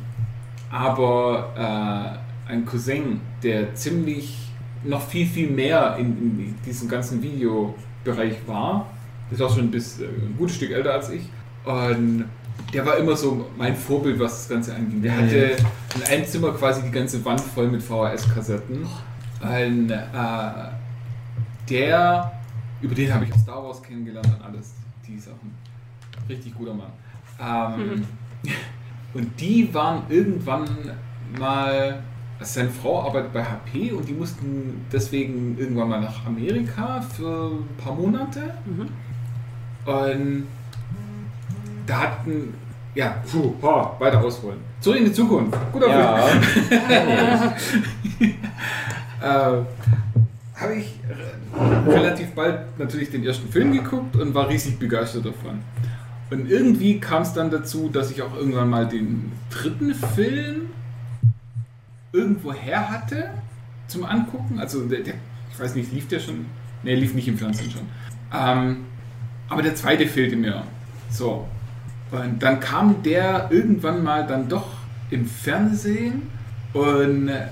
[0.72, 4.38] aber äh, ein Cousin, der ziemlich
[4.84, 6.08] noch viel, viel mehr in,
[6.40, 8.90] in diesem ganzen Videobereich war.
[9.30, 11.24] Das war schon bis äh, ein gutes Stück älter als ich.
[11.64, 12.26] Und
[12.74, 15.02] der war immer so mein Vorbild, was das Ganze anging.
[15.02, 15.52] Der hatte
[15.96, 18.86] in einem Zimmer quasi die ganze Wand voll mit VHS-Kassetten.
[19.42, 19.96] Und äh,
[21.72, 22.32] der,
[22.82, 24.74] über den habe ich auch Star Wars kennengelernt und alles,
[25.08, 25.56] die Sachen.
[26.30, 26.92] Richtig guter Mann.
[27.40, 28.06] Ähm,
[29.14, 30.66] Und die waren irgendwann
[31.38, 32.02] mal,
[32.40, 37.52] also seine Frau arbeitet bei HP und die mussten deswegen irgendwann mal nach Amerika für
[37.52, 38.54] ein paar Monate.
[39.86, 40.48] Und
[41.86, 42.54] da hatten,
[42.96, 44.60] ja, puh, ha, weiter ausholen.
[44.80, 45.58] Zurück in die Zukunft.
[45.74, 46.80] Guter Film.
[49.22, 49.64] Ja, äh,
[50.62, 55.60] habe ich re- relativ bald natürlich den ersten Film geguckt und war riesig begeistert davon.
[56.30, 60.70] Und irgendwie kam es dann dazu, dass ich auch irgendwann mal den dritten Film
[62.14, 63.32] irgendwo her hatte
[63.88, 64.60] zum Angucken.
[64.60, 65.16] Also der, der
[65.52, 66.46] ich weiß nicht, lief der schon?
[66.84, 67.82] Ne, lief nicht im Fernsehen schon.
[68.34, 68.86] Ähm,
[69.50, 70.64] aber der zweite fehlte mir.
[71.10, 71.48] So.
[72.12, 74.68] Und dann kam der irgendwann mal dann doch
[75.10, 76.24] im Fernsehen
[76.74, 77.48] und äh,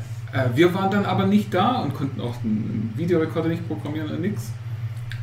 [0.54, 4.52] wir waren dann aber nicht da und konnten auch einen Videorekorder nicht programmieren und nichts.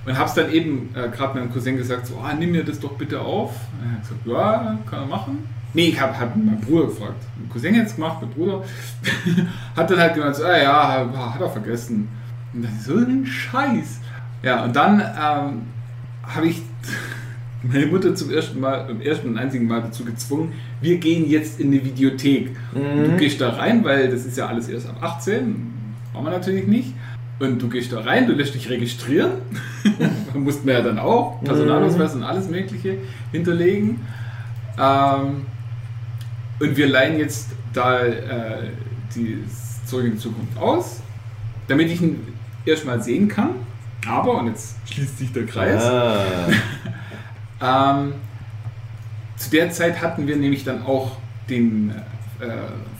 [0.05, 2.93] Und hab's dann eben äh, gerade meinem Cousin gesagt, so, ah, nimm mir das doch
[2.93, 3.53] bitte auf.
[3.81, 5.49] Und er hat gesagt, ja, kann er machen.
[5.75, 7.25] Nee, ich habe hab meinen Bruder gefragt.
[7.37, 8.63] Mein Cousin jetzt gemacht, mein Bruder.
[9.77, 12.09] hat dann halt gemeint, so, ah, ja, hat er vergessen.
[12.53, 14.01] Und dann so ein Scheiß.
[14.43, 15.63] Ja, und dann ähm,
[16.23, 16.63] habe ich
[17.73, 21.61] meine Mutter zum ersten Mal, beim ersten und einzigen Mal dazu gezwungen, wir gehen jetzt
[21.61, 22.51] in eine Videothek.
[22.75, 25.73] Und du gehst da rein, weil das ist ja alles erst ab 18,
[26.13, 26.93] brauchen wir natürlich nicht.
[27.39, 29.33] Und du gehst da rein, du lässt dich registrieren.
[30.33, 32.97] da mussten wir ja dann auch Personalausweis und alles Mögliche
[33.31, 34.01] hinterlegen.
[34.79, 35.45] Ähm,
[36.59, 38.71] und wir leihen jetzt da äh,
[39.15, 39.39] die
[39.85, 41.01] Zurück in die Zukunft aus,
[41.69, 42.21] damit ich ihn
[42.65, 43.51] erstmal sehen kann.
[44.07, 46.17] Aber, und jetzt schließt sich der Kreis, Ah.
[47.63, 48.13] ähm,
[49.37, 51.13] zu der Zeit hatten wir nämlich dann auch
[51.49, 51.93] den
[52.41, 52.47] äh,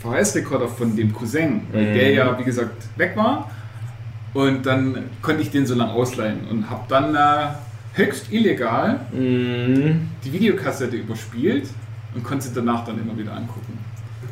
[0.01, 1.93] VHS-Rekorder von dem Cousin, weil Mhm.
[1.93, 3.49] der ja, wie gesagt, weg war.
[4.33, 7.49] Und dann konnte ich den so lange ausleihen und habe dann äh,
[7.93, 10.09] höchst illegal Mhm.
[10.23, 11.67] die Videokassette überspielt
[12.13, 13.77] und konnte sie danach dann immer wieder angucken.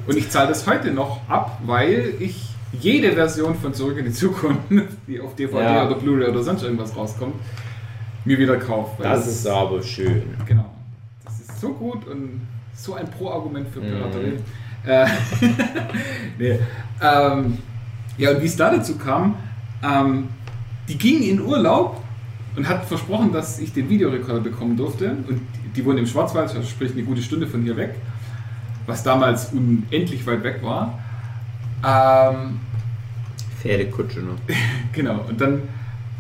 [0.08, 2.50] Und ich zahle das heute noch ab, weil ich
[2.80, 4.60] jede Version von Zurück in die Zukunft,
[5.08, 5.86] die auf DVD Ja.
[5.88, 7.34] oder Blu-ray oder sonst irgendwas rauskommt,
[8.26, 9.02] mir wieder kaufe.
[9.04, 10.24] weil Das ist aber schön.
[10.46, 10.66] Genau.
[11.24, 12.42] Das ist so gut und
[12.74, 13.86] so ein Pro-Argument für Mhm.
[13.86, 14.38] Piraterie.
[14.86, 15.08] Äh,
[16.38, 16.60] nee.
[17.02, 17.58] ähm,
[18.18, 19.36] ja, und wie es da dazu kam,
[19.84, 20.28] ähm,
[20.88, 22.02] die ging in Urlaub
[22.56, 25.10] und hat versprochen, dass ich den Videorekorder bekommen durfte.
[25.28, 27.96] Und die, die wohnen im Schwarzwald, also sprich eine gute Stunde von hier weg,
[28.86, 31.00] was damals unendlich weit weg war.
[31.84, 32.60] Ähm,
[33.62, 34.36] Pferdekutsche noch.
[34.94, 35.62] Genau, und dann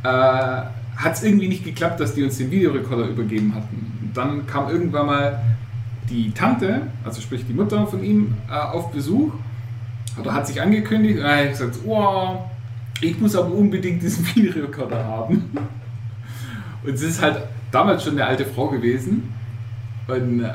[0.03, 0.61] äh,
[0.95, 3.99] hat es irgendwie nicht geklappt, dass die uns den Videorekorder übergeben hatten.
[4.01, 5.41] Und dann kam irgendwann mal
[6.09, 9.33] die Tante, also sprich die Mutter von ihm, äh, auf Besuch.
[10.19, 12.37] Oder hat sich angekündigt und dann hat gesagt, oh,
[13.01, 15.49] ich muss aber unbedingt diesen Videorekorder haben.
[16.83, 17.41] Und sie ist halt
[17.71, 19.33] damals schon eine alte Frau gewesen
[20.07, 20.47] und äh,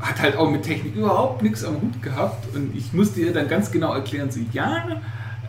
[0.00, 2.54] hat halt auch mit Technik überhaupt nichts am Hut gehabt.
[2.54, 5.00] Und ich musste ihr dann ganz genau erklären, so, ja,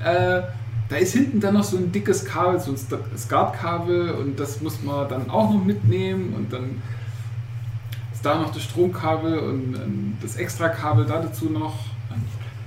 [0.03, 0.41] äh,
[0.89, 4.81] da ist hinten dann noch so ein dickes Kabel, so ein SCART-Kabel und das muss
[4.83, 6.81] man dann auch noch mitnehmen und dann
[8.13, 11.75] ist da noch das Stromkabel und, ähm, das Extrakabel da dazu noch.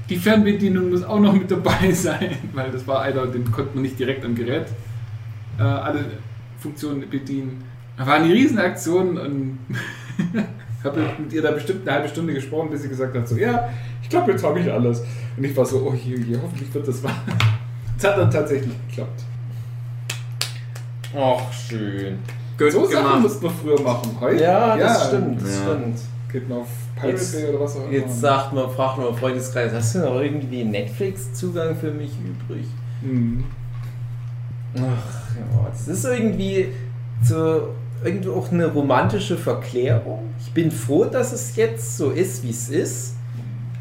[0.08, 3.82] Die Fernbedienung muss auch noch mit dabei sein, weil das war einer, den konnte man
[3.82, 4.66] nicht direkt am Gerät
[5.58, 6.04] äh, alle
[6.58, 7.64] Funktionen bedienen.
[7.96, 9.58] Da war eine Riesenaktion und
[10.84, 13.68] habe mit ihr da bestimmt eine halbe Stunde gesprochen, bis sie gesagt hat, so, ja,
[14.02, 15.02] ich glaube, jetzt habe ich alles.
[15.36, 17.16] Und ich war so, oh je, je hoffentlich wird das wahr.
[18.01, 19.24] Es hat dann tatsächlich geklappt.
[21.14, 22.18] Ach, schön.
[22.57, 23.20] Gut so Sachen gemacht.
[23.20, 24.16] musste man früher machen.
[24.18, 24.42] Heute?
[24.42, 25.62] Ja, das stimmt, das Ja.
[25.64, 25.98] stimmt.
[26.32, 27.92] Geht man auf Pirate Jetzt- Bay oder was auch immer.
[27.92, 32.64] Jetzt sagt man, fragt man im Freundeskreis, hast du noch irgendwie Netflix-Zugang für mich übrig?
[33.03, 33.44] Hm.
[34.76, 36.68] Ach ja, das ist irgendwie
[37.22, 37.68] so
[38.03, 40.30] irgendwie auch eine romantische Verklärung.
[40.40, 43.14] Ich bin froh, dass es jetzt so ist, wie es ist.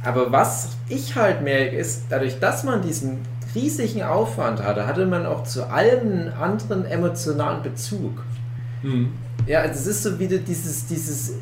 [0.03, 3.20] Aber was ich halt merke, ist, dadurch, dass man diesen
[3.56, 8.24] riesigen Aufwand hatte, hatte man auch zu allen anderen emotionalen Bezug.
[8.84, 9.10] Mhm.
[9.47, 11.34] Ja, also es ist so wieder dieses, dieses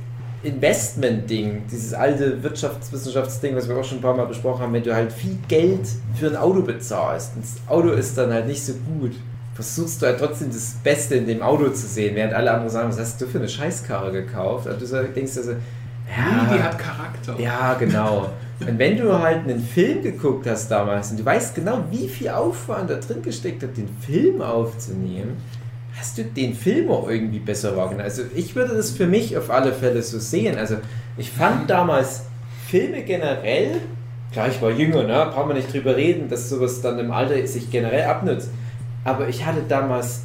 [0.43, 4.93] Investment-Ding, dieses alte Wirtschaftswissenschaftsding, was wir auch schon ein paar Mal besprochen haben, wenn du
[4.95, 8.73] halt viel Geld für ein Auto bezahlst und das Auto ist dann halt nicht so
[8.73, 9.13] gut,
[9.55, 12.89] versuchst du halt trotzdem das Beste in dem Auto zu sehen, während alle anderen sagen,
[12.89, 14.67] was hast du für eine Scheißkarre gekauft?
[14.67, 17.35] Und du denkst also, Nee, die hat Charakter.
[17.37, 18.29] ja, genau.
[18.59, 22.29] Und wenn du halt einen Film geguckt hast damals und du weißt genau, wie viel
[22.29, 25.37] Aufwand da drin gesteckt hat, den Film aufzunehmen,
[25.97, 28.05] hast du den Film auch irgendwie besser wahrgenommen.
[28.05, 30.57] Also ich würde das für mich auf alle Fälle so sehen.
[30.57, 30.77] Also
[31.17, 32.23] ich fand damals
[32.67, 33.81] Filme generell,
[34.31, 37.45] klar, ich war jünger, ne, brauchen wir nicht drüber reden, dass sowas dann im Alter
[37.45, 38.49] sich generell abnutzt.
[39.03, 40.23] Aber ich hatte damals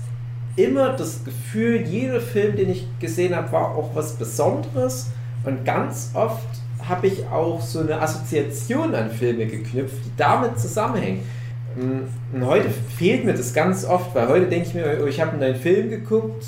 [0.56, 5.10] immer das Gefühl, jeder Film, den ich gesehen habe, war auch was Besonderes.
[5.44, 6.46] Und ganz oft
[6.88, 11.20] habe ich auch so eine Assoziation an Filme geknüpft, die damit zusammenhängen.
[11.76, 15.20] Mm, Und heute fehlt mir das ganz oft, weil heute denke ich mir, oh, ich
[15.20, 16.44] habe einen Film geguckt.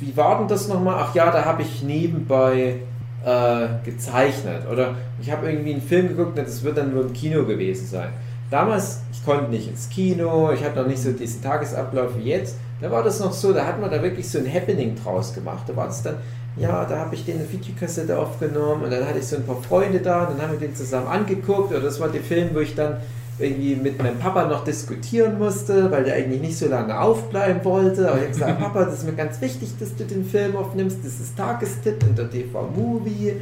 [0.00, 0.96] Wie war denn das nochmal?
[0.98, 2.76] Ach ja, da habe ich nebenbei
[3.24, 4.62] äh, gezeichnet.
[4.70, 8.10] Oder ich habe irgendwie einen Film geguckt das wird dann nur im Kino gewesen sein.
[8.50, 12.56] Damals, ich konnte nicht ins Kino, ich hatte noch nicht so diesen Tagesablauf wie jetzt.
[12.80, 15.64] Da war das noch so, da hat man da wirklich so ein Happening draus gemacht.
[15.66, 16.16] Da war es dann,
[16.56, 19.60] ja, da habe ich den eine Videokassette aufgenommen und dann hatte ich so ein paar
[19.62, 21.70] Freunde da und dann haben wir den zusammen angeguckt.
[21.72, 22.98] Oder das war der Film, wo ich dann
[23.38, 28.08] irgendwie mit meinem Papa noch diskutieren musste, weil der eigentlich nicht so lange aufbleiben wollte.
[28.08, 30.98] Aber ich habe gesagt, Papa, das ist mir ganz wichtig, dass du den Film aufnimmst.
[31.02, 33.32] Das ist Tagestipp in der TV-Movie.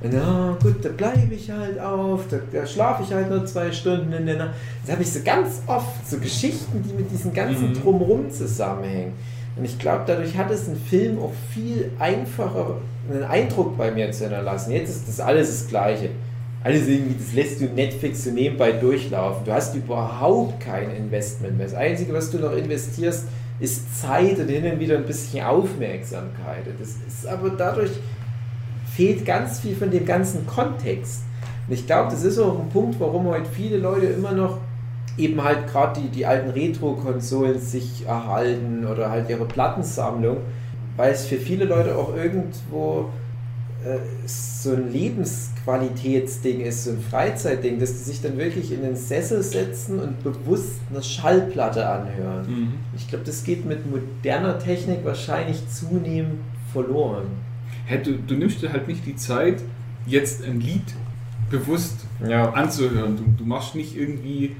[0.00, 3.70] Und ja, gut, da bleibe ich halt auf, da, da schlafe ich halt nur zwei
[3.72, 4.50] Stunden in der Nacht.
[4.86, 7.74] Da habe ich so ganz oft so Geschichten, die mit diesem ganzen Mhm.
[7.82, 9.12] Drumherum zusammenhängen.
[9.56, 12.78] Und ich glaube, dadurch hat es ein Film auch viel einfacher
[13.10, 14.72] einen Eindruck bei mir zu hinterlassen.
[14.72, 16.10] Jetzt ist das alles das Gleiche.
[16.64, 19.44] Alles irgendwie, das lässt du Netflix so nebenbei durchlaufen.
[19.44, 21.66] Du hast überhaupt kein Investment mehr.
[21.66, 23.26] Das Einzige, was du noch investierst,
[23.58, 26.64] ist Zeit und hin und wieder ein bisschen Aufmerksamkeit.
[26.78, 27.90] Das ist aber dadurch
[28.94, 31.22] fehlt ganz viel von dem ganzen Kontext.
[31.66, 34.58] Und ich glaube, das ist auch ein Punkt, warum heute viele Leute immer noch
[35.18, 40.38] eben halt gerade die, die alten Retro-Konsolen sich erhalten oder halt ihre Plattensammlung,
[40.96, 43.10] weil es für viele Leute auch irgendwo
[43.84, 48.96] äh, so ein Lebensqualitätsding ist, so ein Freizeitding, dass die sich dann wirklich in den
[48.96, 52.46] Sessel setzen und bewusst eine Schallplatte anhören.
[52.48, 52.72] Mhm.
[52.96, 56.40] Ich glaube, das geht mit moderner Technik wahrscheinlich zunehmend
[56.72, 57.26] verloren.
[57.86, 59.62] Hä, du, du nimmst dir halt nicht die Zeit,
[60.06, 60.94] jetzt ein Lied
[61.50, 62.50] bewusst Ja.
[62.52, 63.16] anzuhören.
[63.16, 64.56] Du, du machst nicht irgendwie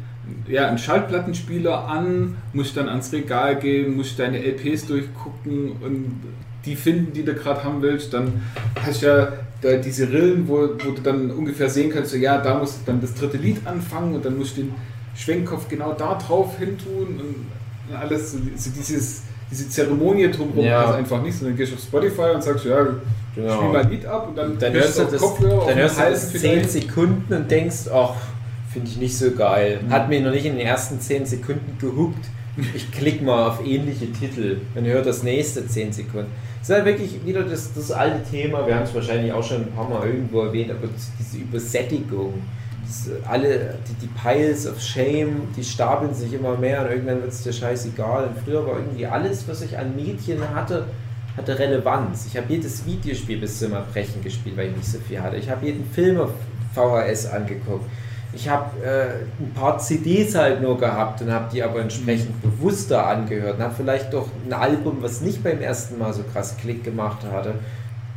[0.48, 6.20] ja, einen Schallplattenspieler an, musst dann ans Regal gehen, musst deine LPs durchgucken und
[6.64, 8.12] die finden, die du gerade haben willst.
[8.14, 8.40] Dann
[8.84, 12.38] hast du ja da diese Rillen, wo, wo du dann ungefähr sehen kannst, so, ja,
[12.38, 14.74] da musst du dann das dritte Lied anfangen und dann musst du den
[15.14, 20.86] Schwenkkopf genau da drauf hin tun und alles, so, dieses, diese Zeremonie drumherum Ja.
[20.86, 22.86] du einfach nicht, sondern gehst auf Spotify und sagst, ja,
[23.34, 26.02] spiel mal ein Lied ab und dann, Dann hörst du das, Kopfhörer dann hörst du
[26.02, 26.70] das vielleicht.
[26.70, 28.14] 10 Sekunden und denkst, ach,
[28.72, 29.80] finde ich nicht so geil.
[29.90, 32.24] Hat mich noch nicht in den ersten 10 Sekunden gehuckt.
[32.74, 36.30] Ich klicke mal auf ähnliche Titel und höre das nächste 10 Sekunden.
[36.60, 39.62] Das ist halt wirklich wieder das, das alte Thema, wir haben es wahrscheinlich auch schon
[39.62, 42.34] ein paar Mal irgendwo erwähnt, aber diese Übersättigung.
[43.26, 47.42] Alle, die, die Piles of Shame, die stapeln sich immer mehr und irgendwann wird es
[47.42, 48.28] dir scheißegal.
[48.28, 50.86] Und früher war irgendwie alles, was ich an Medien hatte,
[51.36, 52.26] hatte Relevanz.
[52.26, 55.36] Ich habe jedes Videospiel bis zum Erbrechen gespielt, weil ich nicht so viel hatte.
[55.36, 56.30] Ich habe jeden Film auf
[56.74, 57.86] VHS angeguckt.
[58.34, 63.06] Ich habe äh, ein paar CDs halt nur gehabt und habe die aber entsprechend bewusster
[63.06, 66.82] angehört und habe vielleicht doch ein Album, was nicht beim ersten Mal so krass Klick
[66.82, 67.54] gemacht hatte,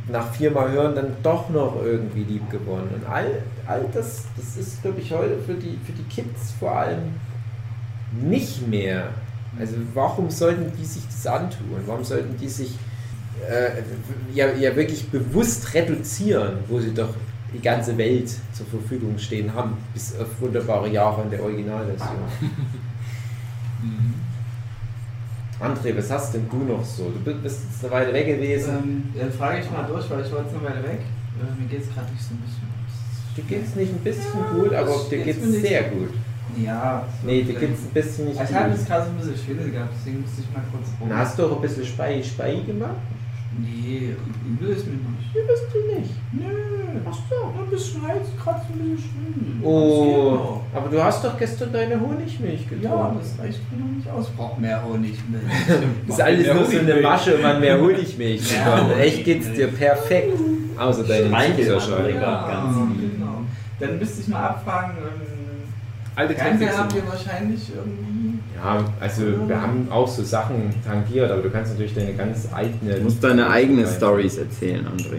[0.08, 2.88] nach viermal hören dann doch noch irgendwie lieb gewonnen.
[2.94, 6.72] Und all, all das, das ist, glaube ich, heute für die, für die Kids vor
[6.72, 7.14] allem
[8.12, 9.08] nicht mehr.
[9.58, 11.66] Also warum sollten die sich das antun?
[11.86, 12.76] Warum sollten die sich
[13.48, 13.82] äh,
[14.34, 17.10] ja, ja wirklich bewusst reduzieren, wo sie doch
[17.56, 22.18] die ganze Welt zur Verfügung stehen haben, bis auf wunderbare Jahre in der Originalversion.
[23.82, 24.14] Mhm.
[25.60, 27.10] André, was hast denn du noch so?
[27.24, 28.70] Du bist jetzt eine Weile weg gewesen.
[28.82, 31.00] Ähm, dann frage ich mal durch, weil ich war jetzt eine Weile weg.
[31.00, 32.66] Äh, mir geht es gerade nicht so ein bisschen.
[33.36, 36.10] Dir geht's nicht ein bisschen gut, aber dir bin ich- sehr gut.
[36.56, 37.04] Ja.
[37.20, 37.60] so Nee, dir vielleicht.
[37.68, 38.78] geht's ein bisschen nicht Ich hatte gut.
[38.78, 41.08] jetzt gerade so ein bisschen Schwindel gehabt, deswegen musste ich mal kurz rum.
[41.10, 42.96] Dann hast du auch ein bisschen Spei, Spei gemacht?
[43.58, 44.14] Nee,
[44.48, 45.34] übel ist mir nicht.
[45.34, 46.10] Übel ist mir nicht.
[46.32, 47.00] Nö.
[47.08, 47.60] Ach so.
[47.62, 49.60] Ein bisschen Hals, kratzt ein bisschen schwimmen.
[49.62, 53.18] Oh, aber du hast doch gestern deine Honigmilch Ja, getrunken.
[53.20, 54.28] das reicht mir noch nicht aus.
[54.28, 55.44] Ich brauch mehr Honigmilch.
[56.06, 57.00] Das ist alles nur so eine.
[57.00, 58.98] Masche, um an mehr Honigmilch zu Ja, bekommen.
[59.00, 60.38] Echt geht's dir perfekt.
[60.78, 62.10] Außer deine Zuckerscheibe.
[62.12, 62.64] Ja,
[63.00, 63.40] genau.
[63.78, 65.26] Dann müsste ich mal abfragen, ähm,
[66.14, 68.25] Alte Fernseher habt ihr wahrscheinlich irgendwie.
[68.56, 72.94] Ja, also wir haben auch so Sachen tangiert, aber du kannst natürlich deine ganz eigene.
[72.94, 75.18] Du musst deine eigenen Stories erzählen, André.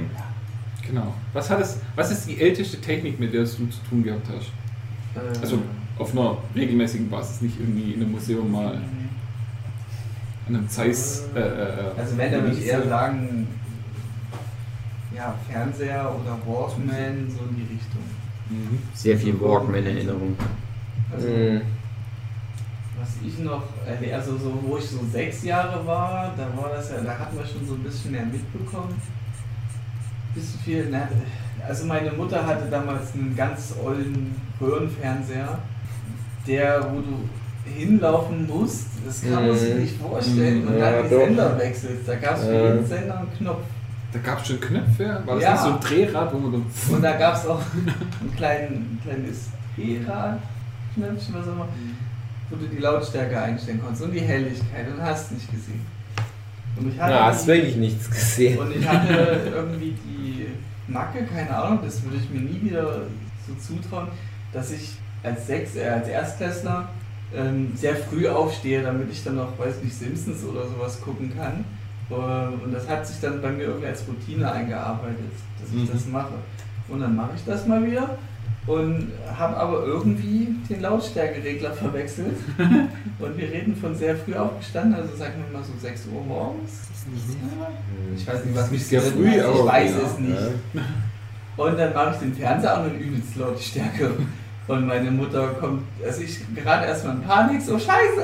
[0.86, 1.14] Genau.
[1.34, 4.48] Was, hat es, was ist die älteste Technik, mit der du zu tun gehabt hast?
[5.16, 5.60] Äh, Also
[6.00, 8.76] auf einer regelmäßigen Basis, nicht irgendwie in einem Museum mal
[10.48, 11.26] an einem Zeiss.
[11.36, 13.48] Äh, äh, äh, Also wenn, dann würde ich eher sagen,
[15.16, 18.04] ja, Fernseher oder Walkman, so in die Richtung.
[18.50, 18.80] Mhm.
[18.94, 20.36] Sehr viel Walkman-Erinnerung.
[21.14, 21.62] Also, Mhm.
[23.28, 27.02] Ich noch, erle- also so, wo ich so sechs Jahre war, da war das ja,
[27.02, 29.00] da hatten wir schon so ein bisschen mehr mitbekommen.
[30.34, 31.08] Bisschen viel, na,
[31.68, 35.58] also meine Mutter hatte damals einen ganz ollen Röhrenfernseher,
[36.46, 37.30] der, wo du
[37.70, 39.82] hinlaufen musst, das kann man sich Mhm.
[39.82, 41.26] nicht vorstellen, und Ja, dann die doch.
[41.26, 43.64] Sender wechselst, da gab es für jeden Sender einen Knopf.
[44.14, 45.52] Da gab es schon Knöpfe, war das Ja.
[45.52, 46.66] nicht so ein Drehrad, wo man dann.
[46.96, 47.60] Und da gab es auch
[48.22, 50.40] ein, klein, ein kleines Drehrad,
[50.94, 51.68] Knöpfchen, was auch immer,
[52.50, 55.82] wo du die Lautstärke einstellen konntest und die Helligkeit und hast nicht gesehen.
[56.78, 58.58] Und ich hatte, Ja, hast wirklich nichts gesehen.
[58.60, 60.46] und ich hatte irgendwie die
[60.88, 63.02] Macke, keine Ahnung, das würde ich mir nie wieder
[63.48, 64.08] so zutrauen,
[64.54, 64.92] dass ich
[65.24, 66.90] als Sechs, äh, als Erstklässler
[67.36, 71.66] ähm, sehr früh aufstehe, damit ich dann noch, weiß nicht, Simpsons oder sowas gucken kann.
[72.10, 75.18] Ähm, Und das hat sich dann bei mir irgendwie als Routine eingearbeitet,
[75.60, 75.92] dass ich Mhm.
[75.92, 76.34] das mache.
[76.88, 78.18] Und dann mache ich das mal wieder
[78.68, 82.38] und habe aber irgendwie den Lautstärkeregler verwechselt.
[83.20, 86.88] und wir reden von sehr früh aufgestanden, also sagen wir mal so 6 Uhr morgens.
[88.16, 90.38] Ich weiß nicht, was mich Sehr früh, hat, ich weiß ja, es nicht.
[91.56, 94.12] Und dann mache ich den Fernseher an und übelst laut Stärke.
[94.68, 98.22] Und meine Mutter kommt, also ich gerade erstmal in Panik, so scheiße,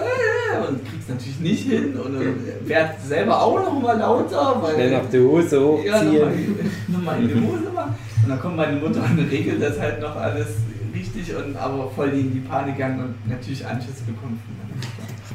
[0.67, 5.09] und krieg's natürlich nicht hin und werd selber auch noch mal lauter, weil Schnell noch
[5.09, 6.71] die Hose ja, nochmal hochziehen.
[6.89, 7.95] noch in die Hose machen.
[8.23, 10.47] Und dann kommt meine Mutter und regelt das halt noch alles
[10.93, 14.39] richtig und aber voll in die Panik gegangen und natürlich Anschluss bekommen.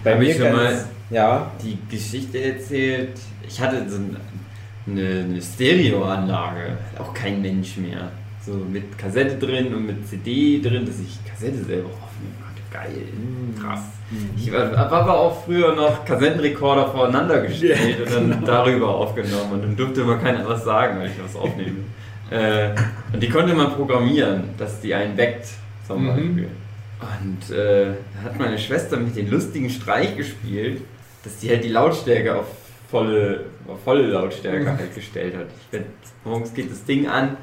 [0.05, 4.17] Bei Hab mir ich schon ganz, ja, Die Geschichte erzählt, ich hatte so ein-
[4.87, 8.11] eine, eine Stereoanlage, auch kein Mensch mehr.
[8.45, 12.63] So mit Kassette drin und mit CD drin, dass ich Kassette selber aufnehmen konnte.
[12.73, 13.03] Geil,
[13.61, 13.81] krass.
[14.37, 19.63] Ich war, war aber auch früher noch Kassettenrekorder voreinander gestellt und dann darüber aufgenommen und
[19.63, 21.81] dann durfte immer keiner was sagen, weil ich was aufnehme.
[22.31, 22.71] Äh,
[23.13, 25.47] und die konnte man programmieren, dass die einen weckt,
[25.87, 26.09] zum Mhm.
[26.09, 26.49] Beispiel.
[27.01, 30.83] Und äh, da hat meine Schwester mit den lustigen Streich gespielt,
[31.25, 32.47] dass die halt die Lautstärke auf
[32.91, 35.47] volle, auf volle Lautstärke halt gestellt hat.
[35.61, 35.85] Ich bin,
[36.25, 37.37] morgens geht das Ding an,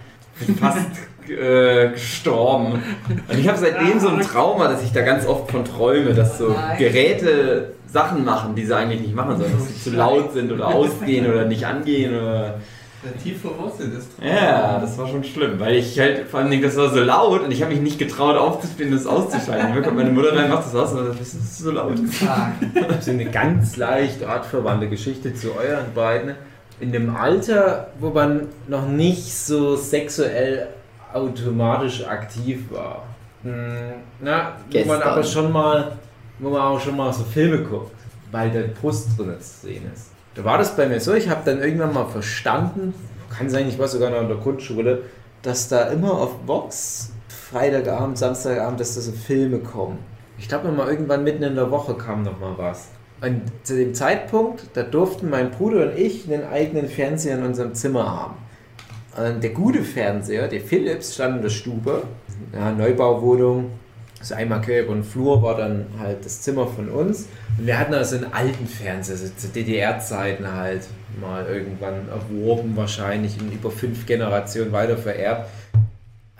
[0.45, 0.87] bin fast
[1.29, 2.83] äh, gestorben.
[3.27, 6.37] Und ich habe seitdem so ein Trauma, dass ich da ganz oft von träume, dass
[6.37, 6.53] so.
[6.77, 10.67] Geräte Sachen machen, die sie eigentlich nicht machen sollen, dass sie zu laut sind oder
[10.75, 12.59] ausgehen oder nicht angehen oder Der
[13.21, 14.09] tief verwurzelt ist.
[14.23, 17.51] ja, das war schon schlimm, weil ich halt vor allem, das war so laut und
[17.51, 19.83] ich habe mich nicht getraut aufzustehen und es auszuschalten.
[19.83, 21.93] Kommt meine Mutter rein, macht das aus und dann das ist so laut.
[22.27, 22.51] Ah,
[22.99, 26.35] so eine ganz leicht artverwandte Geschichte zu euren beiden.
[26.79, 30.67] In dem Alter, wo man noch nicht so sexuell
[31.13, 33.03] automatisch aktiv war.
[33.43, 33.53] Hm,
[34.19, 35.93] Na, wo man aber schon mal,
[36.39, 37.95] wo man auch schon mal so Filme guckt,
[38.31, 40.11] weil der Brust drin zu sehen ist.
[40.35, 42.93] Da war das bei mir so, ich habe dann irgendwann mal verstanden,
[43.35, 45.03] kann sein, ich war sogar noch in der Grundschule,
[45.41, 49.99] dass da immer auf Vox Freitagabend, Samstagabend, dass da so Filme kommen.
[50.37, 52.89] Ich glaube mal irgendwann mitten in der Woche kam noch mal was.
[53.21, 57.73] Und zu dem Zeitpunkt, da durften mein Bruder und ich einen eigenen Fernseher in unserem
[57.73, 58.35] Zimmer haben.
[59.17, 62.03] Und der gute Fernseher, der Philips, stand in der Stube.
[62.53, 63.71] Ja, Neubauwohnung.
[64.25, 67.27] Also einmal quer über den Flur war dann halt das Zimmer von uns.
[67.59, 70.81] Und wir hatten also einen alten Fernseher, so zu DDR-Zeiten halt
[71.21, 75.47] mal irgendwann erworben, wahrscheinlich und über fünf Generationen weiter vererbt.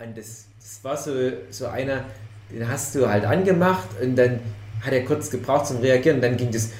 [0.04, 1.12] Und das, das war so,
[1.50, 2.02] so einer,
[2.50, 4.40] den hast du halt angemacht und dann
[4.84, 6.70] hat er kurz gebraucht zum Reagieren und dann ging das.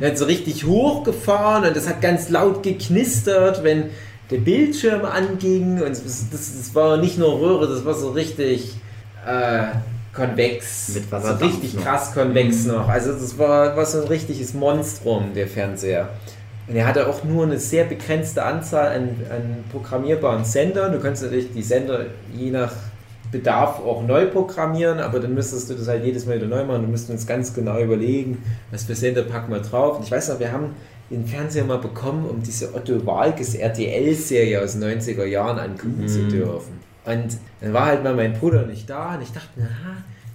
[0.00, 3.90] Er hat so richtig hochgefahren und das hat ganz laut geknistert, wenn
[4.30, 5.82] der Bildschirm anging.
[5.82, 8.74] Und das, das, war nicht nur Röhre, das war so richtig
[9.26, 9.64] äh,
[10.14, 10.94] konvex.
[10.94, 11.82] Mit so Wasserdampf richtig noch.
[11.84, 12.88] krass konvex noch.
[12.88, 16.08] Also das war, war so ein richtiges Monstrum, der Fernseher.
[16.68, 20.92] Und er hatte auch nur eine sehr begrenzte Anzahl an, an programmierbaren Sendern.
[20.92, 22.72] Du kannst natürlich die Sender je nach
[23.32, 26.82] Bedarf auch neu programmieren, aber dann müsstest du das halt jedes Mal wieder neu machen.
[26.82, 29.98] Du müsstest uns ganz genau überlegen, was für Sender packen wir drauf.
[29.98, 30.74] Und ich weiß noch, wir haben
[31.10, 36.28] den Fernseher mal bekommen, um diese Otto Walkes RTL-Serie aus den 90er Jahren angucken zu
[36.28, 36.78] dürfen.
[37.04, 39.68] Und dann war halt mal mein Bruder nicht da und ich dachte, na,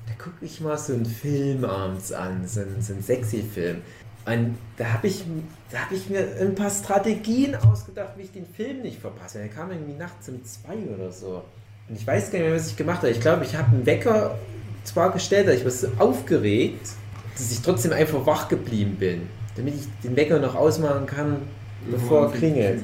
[0.07, 3.77] da gucke ich mal so einen Film abends an, so einen, so einen Sexy-Film.
[4.25, 5.23] Und da habe ich,
[5.71, 9.37] da hab ich mir ein paar Strategien ausgedacht, wie ich den Film nicht verpasse.
[9.37, 11.43] Der kam irgendwie nachts um zwei oder so.
[11.87, 13.11] Und ich weiß gar nicht mehr, was ich gemacht habe.
[13.11, 14.37] Ich glaube, ich habe einen Wecker
[14.83, 16.89] zwar gestellt, aber ich war so aufgeregt,
[17.37, 21.37] dass ich trotzdem einfach wach geblieben bin, damit ich den Wecker noch ausmachen kann,
[21.89, 22.83] bevor er klingelt.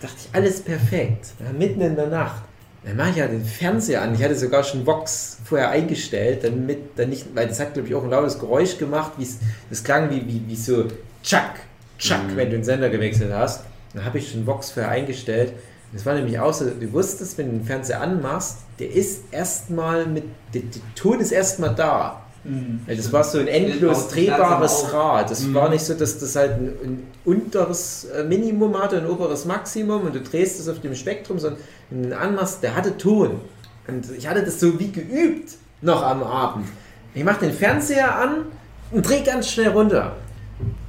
[0.00, 1.28] Da dachte ich, alles perfekt.
[1.40, 2.42] Ja, mitten in der Nacht.
[2.84, 4.14] Dann mache ich ja den Fernseher an.
[4.14, 7.94] Ich hatte sogar schon Vox vorher eingestellt, damit dann nicht, weil das hat glaube ich
[7.94, 9.38] auch ein lautes Geräusch gemacht, wie es
[9.68, 10.84] das klang wie, wie, wie so
[11.22, 11.54] Chuck,
[11.98, 13.64] Chuck, wenn du den Sender gewechselt hast.
[13.94, 15.52] Dann habe ich schon Vox vorher eingestellt.
[15.92, 20.06] Das war nämlich auch so, du wusstest, wenn du den Fernseher anmachst, der ist erstmal
[20.06, 20.24] mit,
[20.54, 22.22] der, der Ton ist erstmal da.
[22.44, 24.92] Weil das war so ein endlos drehbares.
[24.92, 25.30] Rad.
[25.30, 29.44] Das war nicht so, dass das halt ein, ein unteres äh, Minimum hatte, ein oberes
[29.44, 31.60] Maximum und du drehst es auf dem Spektrum, sondern
[31.90, 33.40] ihn anmachst, der hatte Ton.
[33.86, 36.66] Und ich hatte das so wie geübt noch am Abend.
[37.14, 38.44] Ich mache den Fernseher an
[38.90, 40.16] und drehe ganz schnell runter.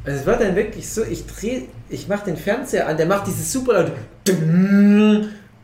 [0.05, 3.27] Also es war dann wirklich so, ich drehe, ich mache den Fernseher an, der macht
[3.27, 3.91] dieses super laut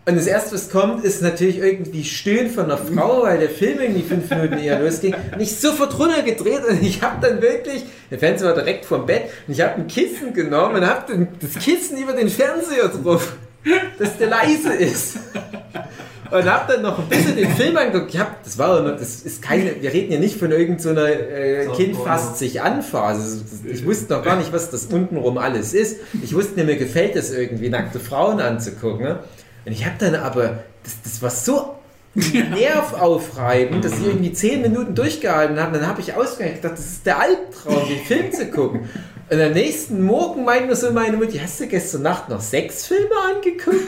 [0.08, 3.80] und das erste, was kommt, ist natürlich irgendwie Stöhnen von einer Frau, weil der Film
[3.80, 5.16] irgendwie fünf Minuten eher losging.
[5.34, 9.24] Und ich sofort runtergedreht und ich habe dann wirklich, der Fernseher war direkt vorm Bett,
[9.48, 13.34] und ich habe ein Kissen genommen und habe das Kissen über den Fernseher drauf,
[13.98, 15.18] dass der leise ist.
[16.32, 18.14] Und habe dann noch ein bisschen den Film angeguckt.
[18.14, 21.14] Ich hab, das war, noch- das ist keine, wir reden ja nicht von irgendeiner so
[21.14, 23.42] äh, Kind fasst sich an Phase.
[23.72, 25.98] Ich wusste noch gar nicht, was das untenrum alles ist.
[26.24, 29.04] Ich wusste mir gefällt es irgendwie, nackte Frauen anzugucken.
[29.06, 29.20] Ne?
[29.66, 31.76] Und ich habe dann aber, das, das war so
[32.16, 35.80] nervaufreibend, dass ich irgendwie zehn Minuten durchgehalten habe.
[35.80, 38.88] Dann habe ich ausgerechnet gedacht, das ist der Albtraum, den Film zu gucken.
[39.28, 42.86] Und am nächsten Morgen meinte mir so meine Mutter, hast du gestern Nacht noch sechs
[42.86, 43.82] Filme angeguckt?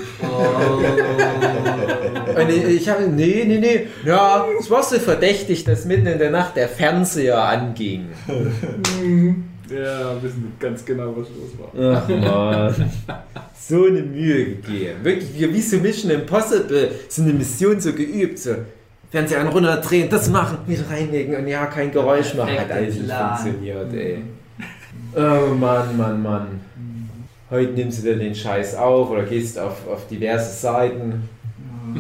[2.36, 6.18] Und ich, ich habe, nee, nee, nee, ja, es war so verdächtig, dass mitten in
[6.18, 8.08] der Nacht der Fernseher anging.
[9.70, 11.70] Ja, wissen ganz genau, was los war.
[11.98, 12.92] Ach man,
[13.60, 15.03] so eine Mühe gegeben.
[15.03, 18.55] Wirklich, wie, wie so Mission Impossible, so eine Mission so geübt, so
[19.12, 22.60] Fernseher an runterdrehen, das machen, wieder reinlegen und ja, kein Geräusch machen.
[22.60, 24.22] Hat alles nicht funktioniert, ey.
[25.16, 26.62] Oh Mann, Mann, Mann.
[27.49, 31.30] Heute nimmst du dir den Scheiß auf oder gehst auf, auf diverse Seiten.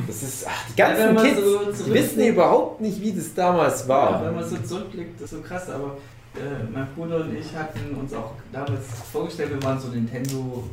[0.05, 1.39] Das ist, ach, die Ja, ganzen wenn man Kids,
[1.77, 4.11] so die wissen überhaupt nicht, wie das damals war.
[4.21, 5.97] Ja, wenn man so zurückblickt, das ist so krass, aber
[6.35, 8.81] äh, mein Bruder und ich hatten uns auch damals
[9.11, 10.65] vorgestellt, wir waren so Nintendo,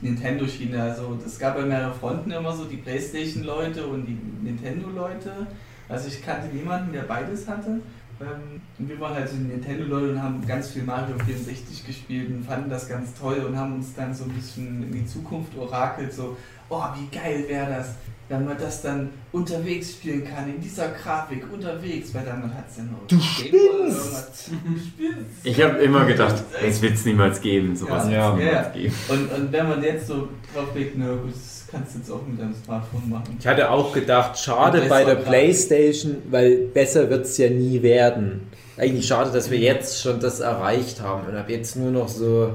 [0.00, 5.46] Nintendo-Schiene, also es gab bei mehreren Fronten immer so die Playstation-Leute und die Nintendo-Leute.
[5.88, 7.80] Also ich kannte niemanden, der beides hatte.
[8.18, 12.44] Ähm, und wir waren halt so Nintendo-Leute und haben ganz viel Mario 64 gespielt und
[12.44, 16.12] fanden das ganz toll und haben uns dann so ein bisschen in die Zukunft orakelt,
[16.12, 16.36] so,
[16.68, 17.94] oh, wie geil wäre das,
[18.28, 22.78] wenn man das dann unterwegs spielen kann, in dieser Grafik, unterwegs, weil dann hat es
[22.78, 23.54] ja noch Du spinnst!
[23.54, 24.44] irgendwas.
[24.46, 25.30] Du spinnst!
[25.44, 27.76] Ich habe immer gedacht, das wird es niemals geben.
[27.76, 28.30] Sowas Ja.
[28.30, 28.34] Ja.
[28.36, 28.94] niemals geben.
[29.08, 32.26] Und, und wenn man jetzt so drauf blickt, na gut, das kannst du jetzt auch
[32.26, 33.36] mit deinem Smartphone machen.
[33.38, 37.80] Ich hatte auch gedacht, schade bei der besser Playstation, weil besser wird es ja nie
[37.82, 38.48] werden.
[38.76, 42.50] Eigentlich schade, dass wir jetzt schon das erreicht haben und ab jetzt nur noch so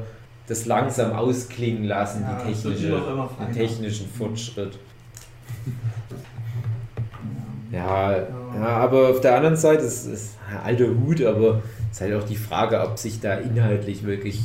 [0.47, 3.01] das langsam ausklingen lassen, Ja, die technische,
[3.39, 4.77] den technischen Fortschritt.
[7.71, 8.17] Ja,
[8.53, 12.27] ja, aber auf der anderen Seite ist es alter Hut, aber es ist halt auch
[12.27, 14.41] die Frage, ob sich da inhaltlich wirklich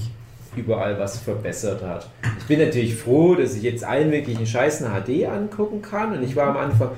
[0.54, 2.08] überall was verbessert hat.
[2.38, 6.36] Ich bin natürlich froh, dass ich jetzt allen möglichen Scheißen HD angucken kann und ich
[6.36, 6.90] war am Anfang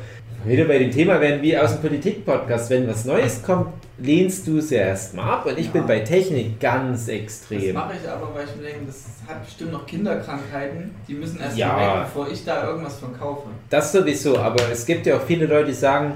[0.45, 3.69] wieder bei dem Thema, wenn wie aus dem Politik-Podcast, wenn was Neues kommt,
[4.01, 5.73] lehnst du es ja erstmal ab und ich Ja.
[5.73, 7.75] bin bei Technik ganz Das extrem.
[7.75, 11.57] mache ich aber, weil ich mir denke, das hat bestimmt noch Kinderkrankheiten, die müssen erst
[11.59, 11.77] Ja.
[12.01, 13.49] weg, bevor ich da irgendwas von kaufe.
[13.71, 16.13] Das sowieso, aber es gibt ja auch viele Leute, die sagen,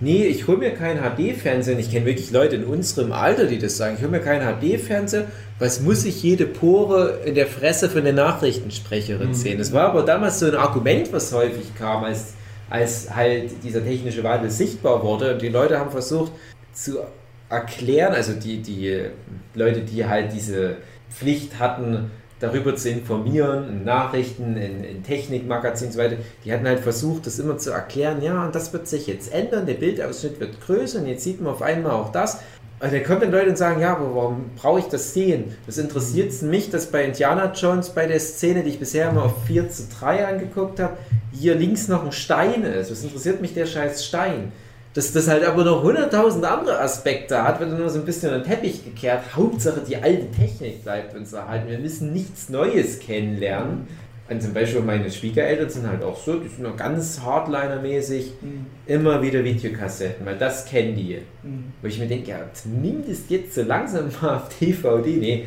[0.00, 1.74] nee, ich hole mir keinen HD-Fernseher.
[1.74, 4.42] Und Ich kenne wirklich Leute in unserem Alter, die das sagen, ich hole mir keinen
[4.58, 5.24] HD-Fernseher,
[5.58, 9.58] was muss ich jede Pore in der Fresse von der Nachrichtensprecherin sehen.
[9.58, 12.34] Das war aber damals so ein Argument, was häufig kam, als,
[12.70, 15.34] als halt dieser technische Wandel sichtbar wurde.
[15.34, 16.32] Und die Leute haben versucht
[16.74, 16.98] zu
[17.48, 19.04] erklären, also die, die
[19.54, 20.76] Leute, die halt diese
[21.10, 26.66] Pflicht hatten, darüber zu informieren, in Nachrichten, in, in Technikmagazinen und so weiter, die hatten
[26.66, 30.38] halt versucht, das immer zu erklären, ja, und das wird sich jetzt ändern, der Bildausschnitt
[30.38, 32.40] wird größer und jetzt sieht man auf einmal auch das.
[32.78, 35.56] Und dann kommen dann Leute und sagen, ja, aber warum brauche ich das sehen?
[35.64, 39.46] Das interessiert mich, dass bei Indiana Jones bei der Szene, die ich bisher immer auf
[39.46, 40.98] 4 zu 3 angeguckt habe,
[41.32, 42.90] hier links noch ein Stein ist.
[42.90, 44.52] Was interessiert mich der scheiß Stein?
[44.96, 48.40] Dass das halt aber noch hunderttausend andere Aspekte hat, wird nur so ein bisschen an
[48.42, 49.22] den Teppich gekehrt.
[49.36, 51.68] Hauptsache die alte Technik bleibt uns erhalten.
[51.68, 53.86] Wir müssen nichts Neues kennenlernen.
[54.28, 58.66] Und zum Beispiel meine Schwiegereltern sind halt auch so, die sind noch ganz Hardliner-mäßig, Mhm.
[58.86, 61.18] immer wieder Videokassetten, weil das kennen die.
[61.44, 61.64] Mhm.
[61.80, 62.64] Wo ich mir denke, ja, das
[63.28, 65.16] jetzt so langsam mal auf DVD.
[65.16, 65.44] Nee,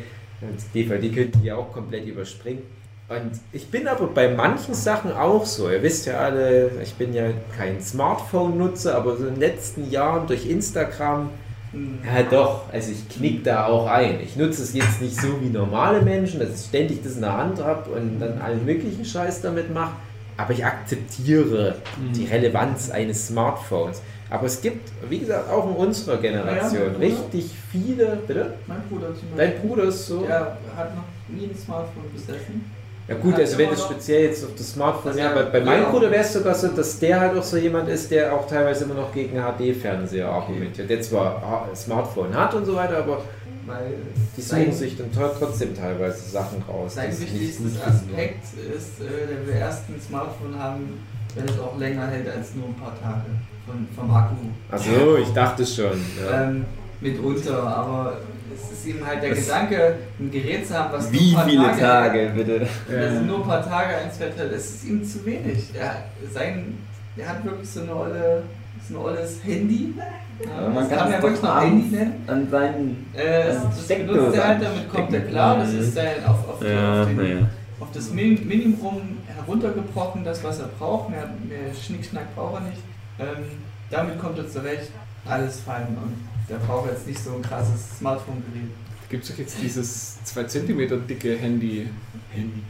[0.74, 2.62] DVD könnten die ja auch komplett überspringen.
[3.10, 5.68] Und ich bin aber bei manchen Sachen auch so.
[5.68, 7.24] Ihr wisst ja alle, ich bin ja
[7.58, 11.30] kein Smartphone-Nutzer, aber so in den letzten Jahren durch Instagram,
[11.72, 12.00] Mhm.
[12.04, 14.18] ja doch, also ich knick da auch ein.
[14.20, 17.36] Ich nutze es jetzt nicht so wie normale Menschen, dass ich ständig das in der
[17.36, 19.92] Hand habe und dann allen möglichen Scheiß damit mache.
[20.36, 21.76] Aber ich akzeptiere
[22.14, 24.02] die Relevanz eines Smartphones.
[24.30, 28.18] Aber es gibt, wie gesagt, auch in unserer Generation Ja, richtig viele.
[28.26, 28.54] Bitte?
[28.66, 29.68] Mein Bruder zum Dein Beispiel.
[29.68, 30.22] Bruder ist so?
[30.22, 32.64] Der hat noch nie ein Smartphone besessen.
[33.10, 35.90] Ja gut, also wenn es speziell jetzt auf das Smartphone, ja, ja- bei, meinem.
[35.90, 38.84] Bruder wäre es sogar so, dass der halt auch so jemand ist, der auch teilweise
[38.84, 40.88] immer noch gegen HD-Fernseher argumentiert.
[40.88, 43.22] Der zwar Smartphone hat und so weiter, aber
[43.66, 43.94] Weil
[44.36, 46.94] die suchen sich dann trotzdem teilweise Sachen raus.
[46.94, 47.72] Sein wichtigstes.
[47.84, 48.44] Aspekt
[48.76, 51.00] ist, äh, will erst ein Smartphone haben,
[51.34, 53.24] wenn es auch länger hält als nur ein paar Tage
[53.66, 54.36] von, vom Akku.
[54.70, 56.00] Achso, ich dachte schon.
[56.24, 56.44] Ja.
[56.44, 56.64] Ähm,
[57.00, 58.18] mitunter, aber
[58.54, 61.34] es ist ihm halt der Das- Gedanke, ein Gerät zu haben, was Wie nur ein
[61.34, 62.58] paar viele Tage, Tage, bitte?
[62.88, 65.70] Das sind nur ein paar Tage eins hält, es ist ihm zu wenig.
[65.78, 66.78] Er, sein,
[67.16, 68.42] er hat wirklich so eine olle,
[68.88, 69.94] so ein olles Handy.
[70.42, 72.24] Ja, man das kann kann doch wirklich noch Handy nennen.
[72.26, 73.06] An seinen.
[73.14, 75.58] Äh, das, Ja, das benutzt er halt, damit kommt er klar.
[75.58, 77.46] Das ist sein auf, auf, die, auf, den,
[77.78, 79.02] auf das Min- Minimum
[79.36, 81.10] heruntergebrochen, das was er braucht.
[81.10, 82.82] Mehr, mehr Schnickschnack braucht er nicht.
[83.18, 83.44] Ähm,
[83.90, 84.90] damit kommt er zurecht.
[85.28, 86.16] Alles fein und
[86.48, 88.70] der braucht jetzt nicht so ein krasses Smartphone-Gerät.
[89.08, 91.88] Gibt es doch jetzt dieses 2 cm dicke Handy.
[92.32, 92.62] Handy.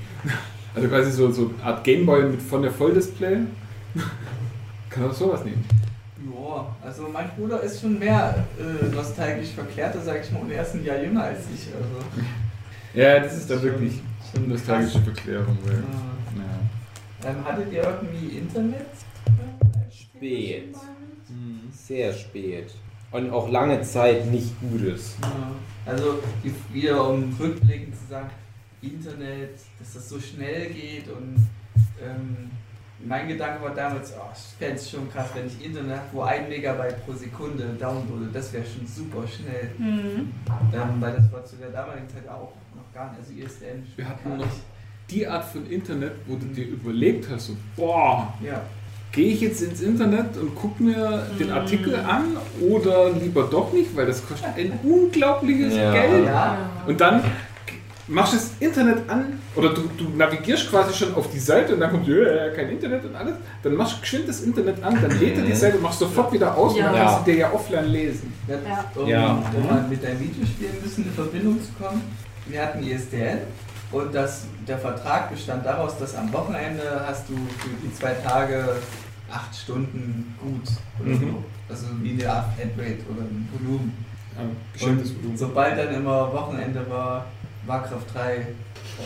[0.74, 3.38] Also quasi so, so eine Art Gameboy mit von der Volldisplay.
[4.88, 5.64] Kann auch sowas nehmen.
[6.32, 10.62] Ja, also mein Bruder ist schon mehr äh, nostalgisch verklärter, sag ich mal, und er
[10.62, 11.68] ist ein Jahr jünger als ich.
[11.74, 12.20] Also,
[12.94, 14.00] Ja, das ist dann Schon- wirklich
[14.32, 15.56] schon eine nostalgische Verklärung.
[15.64, 17.30] Weil, äh, ja.
[17.30, 18.86] ähm, hattet ihr irgendwie Internet?
[19.90, 20.74] Spät.
[21.72, 22.72] Sehr spät.
[23.12, 25.16] Und auch lange Zeit nicht Gutes.
[25.22, 25.50] Ja,
[25.84, 26.20] also
[26.72, 28.30] wieder um rückblickend zu sagen,
[28.82, 31.48] Internet, dass das so schnell geht und
[32.00, 32.50] ähm,
[33.04, 36.22] mein Gedanke war damals, oh, ich fände es schon krass, wenn ich Internet habe, wo
[36.22, 39.70] ein Megabyte pro Sekunde downloade, das wäre schon super schnell.
[39.78, 40.32] Mhm.
[40.72, 44.08] Ähm, weil das war zu der damaligen Zeit auch noch gar nicht, also ISDN Wir
[44.08, 44.50] hatten noch nicht.
[45.10, 48.62] Die Art von Internet, wo du dir überlegt hast, so, boah, Ja,
[49.12, 51.52] gehe ich jetzt ins Internet und gucke mir den Mhm.
[51.54, 55.92] Artikel an oder lieber doch nicht, weil das kostet ein unglaubliches Ja.
[55.92, 56.26] Geld.
[56.26, 56.58] ja.
[56.86, 57.22] Und dann
[58.06, 61.80] machst du das Internet an oder du, du navigierst quasi schon auf die Seite und
[61.80, 63.34] dann kommt ja, kein Internet und alles.
[63.62, 65.56] Dann machst du geschwind das Internet an, dann lädt er die Mhm.
[65.56, 67.04] Seite und machst sofort wieder aus und dann Ja.
[67.04, 68.32] kannst du dir ja offline lesen.
[68.48, 68.84] Ja, Ja.
[69.02, 69.42] Um, Ja.
[69.56, 72.02] um mal mit deinem Videospiel ein bisschen in Verbindung zu kommen.
[72.46, 73.38] Wir hatten ISDN
[73.92, 78.76] und das, der Vertrag bestand daraus, dass am Wochenende hast du für die zwei Tage
[79.30, 80.62] acht Stunden gut
[81.00, 81.20] oder Mhm.
[81.20, 81.44] so.
[81.68, 84.04] Also wie eine Art Flatrate oder ein Volumen.
[84.36, 85.36] Ja, bestimmtes Und Volumen.
[85.38, 87.26] sobald dann immer Wochenende war,
[87.66, 88.46] Warcraft 3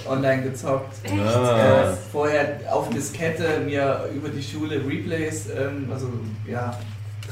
[0.09, 0.95] online gezockt.
[1.11, 1.91] Ah.
[1.91, 6.09] Äh, vorher auf Diskette mir über die Schule Replays, ähm, also
[6.47, 6.79] ja,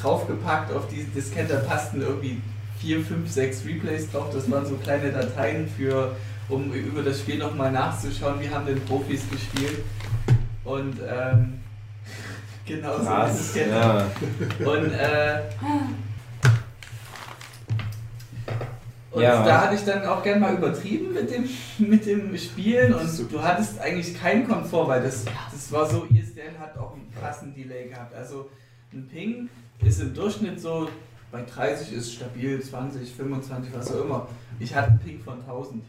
[0.00, 2.40] draufgepackt auf die Diskette, passten irgendwie
[2.80, 4.26] vier, fünf, sechs Replays drauf.
[4.32, 6.14] Das waren so kleine Dateien für,
[6.48, 9.84] um über das Spiel nochmal nachzuschauen, wie haben denn Profis gespielt.
[10.64, 11.54] Und ähm,
[12.66, 13.36] genau so eine Krass.
[13.38, 13.70] Diskette.
[13.70, 14.06] Ja.
[14.66, 15.40] Und, äh,
[19.10, 19.44] und Ja.
[19.44, 21.48] da hatte ich dann auch gern mal übertrieben mit dem,
[21.78, 26.58] mit dem Spielen und du hattest eigentlich keinen Komfort, weil das, das war so, ISDN
[26.58, 28.14] hat auch einen krassen Delay gehabt.
[28.14, 28.48] Also
[28.92, 29.48] ein Ping
[29.84, 30.88] ist im Durchschnitt so,
[31.30, 34.28] bei 30 ist stabil, 20, 25, was auch immer.
[34.58, 35.82] Ich hatte einen Ping von 1000.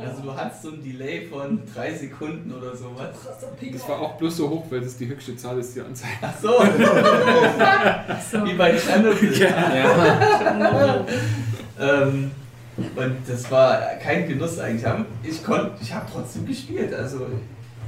[0.00, 3.10] Also du hattest so ein Delay von 3 Sekunden oder sowas.
[3.72, 6.18] Das war auch bloß so hoch, weil das die höchste Zahl ist, die anzeigt.
[6.22, 6.48] Ach so.
[8.44, 9.38] Wie bei Tschernobyl.
[9.38, 11.04] Ja.
[11.80, 12.30] Ähm,
[12.76, 14.84] und das war kein Genuss eigentlich.
[15.22, 16.94] Ich konnte, ich habe trotzdem gespielt.
[16.94, 17.26] Also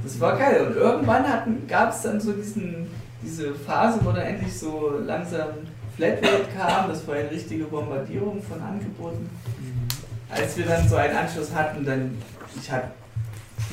[0.03, 0.67] das war geil.
[0.67, 1.25] Und irgendwann
[1.67, 2.87] gab es dann so diesen,
[3.23, 5.47] diese Phase, wo dann endlich so langsam
[5.95, 6.89] Flatrate kam.
[6.89, 9.29] Das war eine richtige Bombardierung von Angeboten.
[10.35, 12.17] Als wir dann so einen Anschluss hatten, dann
[12.59, 12.87] ich habe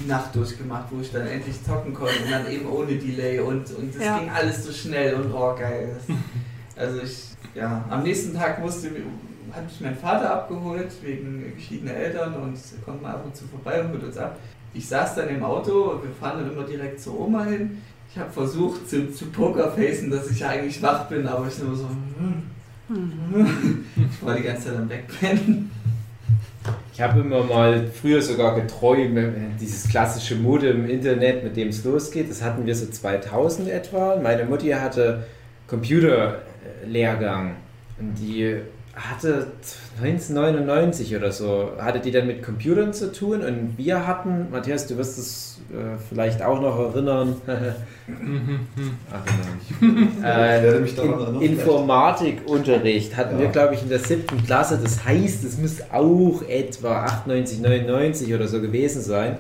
[0.03, 3.71] die Nacht durchgemacht, wo ich dann endlich zocken konnte und dann eben ohne Delay und
[3.73, 4.19] und es Ja.
[4.19, 5.97] ging alles so schnell und oh geil.
[6.07, 6.17] Das,
[6.89, 8.89] also ich ja, am nächsten Tag musste
[9.53, 13.45] hat mich mein Vater abgeholt wegen geschiedener Eltern und er kommt mal ab und zu
[13.47, 14.39] vorbei und holt uns ab.
[14.73, 17.83] Ich saß dann im Auto, wir fahren dann immer direkt zur Oma hin.
[18.11, 21.89] Ich habe versucht zu, zu Pokerfacen, dass ich eigentlich wach bin, aber ich nur so.
[23.97, 25.71] Ich war die ganze Zeit am Wegpennen.
[26.93, 31.69] Ich habe immer mal früher sogar geträumt, äh, dieses klassische Mode im Internet, mit dem
[31.69, 32.29] es losgeht.
[32.29, 34.17] Das hatten wir so 2000 etwa.
[34.23, 35.25] Meine Mutti hatte
[35.67, 37.57] Computerlehrgang
[37.99, 38.57] und die
[38.95, 39.47] hatte
[40.03, 44.99] 1999 oder so, hatte die dann mit Computern zu tun und wir hatten, Matthias, du
[44.99, 47.73] wirst es äh, vielleicht auch noch erinnern, äh,
[50.23, 53.51] daran erinnern, Informatikunterricht hatten wir, Ja.
[53.51, 54.79] glaube ich, in der siebten Klasse.
[54.83, 59.37] Das heißt, es muss auch etwa 98, 99 oder so gewesen sein.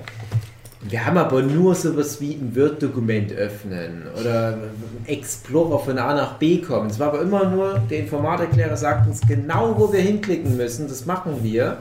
[0.88, 6.38] Wir haben aber nur sowas wie ein Word-Dokument öffnen oder einen Explorer von A nach
[6.38, 6.90] B kommen.
[6.90, 10.88] Es war aber immer nur, der Informatiklehrer sagt uns genau, wo wir hinklicken müssen.
[10.88, 11.78] Das machen wir.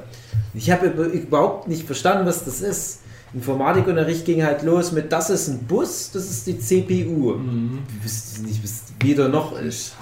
[0.54, 3.00] Ich habe über- überhaupt nicht verstanden, was das ist.
[3.34, 7.36] Informatikunterricht ging halt los mit, das ist ein Bus, das ist die CPU.
[7.40, 9.94] Wir wissen nicht, was wieder noch ist.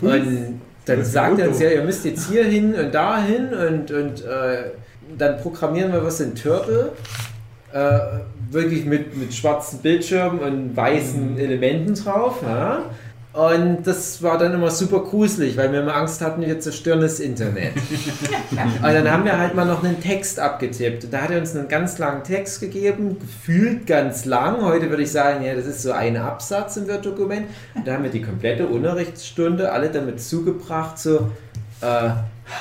[0.00, 3.90] Und dann sagt er uns, ja, ihr müsst jetzt hier hin und da hin und,
[3.90, 4.70] und äh,
[5.18, 6.92] dann programmieren wir was in Turtle.
[7.76, 8.00] Äh,
[8.48, 12.40] wirklich mit, mit schwarzen Bildschirmen und weißen Elementen drauf.
[12.42, 12.84] Ja?
[13.34, 17.20] Und das war dann immer super gruselig, weil wir immer Angst hatten, wir zerstören das
[17.20, 17.74] Internet.
[18.50, 21.04] und dann haben wir halt mal noch einen Text abgetippt.
[21.04, 24.62] Und da hat er uns einen ganz langen Text gegeben, gefühlt ganz lang.
[24.62, 27.46] Heute würde ich sagen, ja, das ist so ein Absatz im Word-Dokument.
[27.74, 31.30] Und da haben wir die komplette Unterrichtsstunde alle damit zugebracht, so
[31.82, 32.08] äh,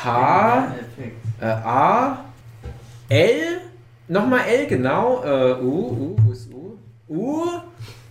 [0.03, 0.75] H,
[1.39, 2.25] äh, A,
[3.07, 3.61] L,
[4.07, 6.77] nochmal L, genau, äh, U, U, wo ist U?
[7.07, 7.43] U,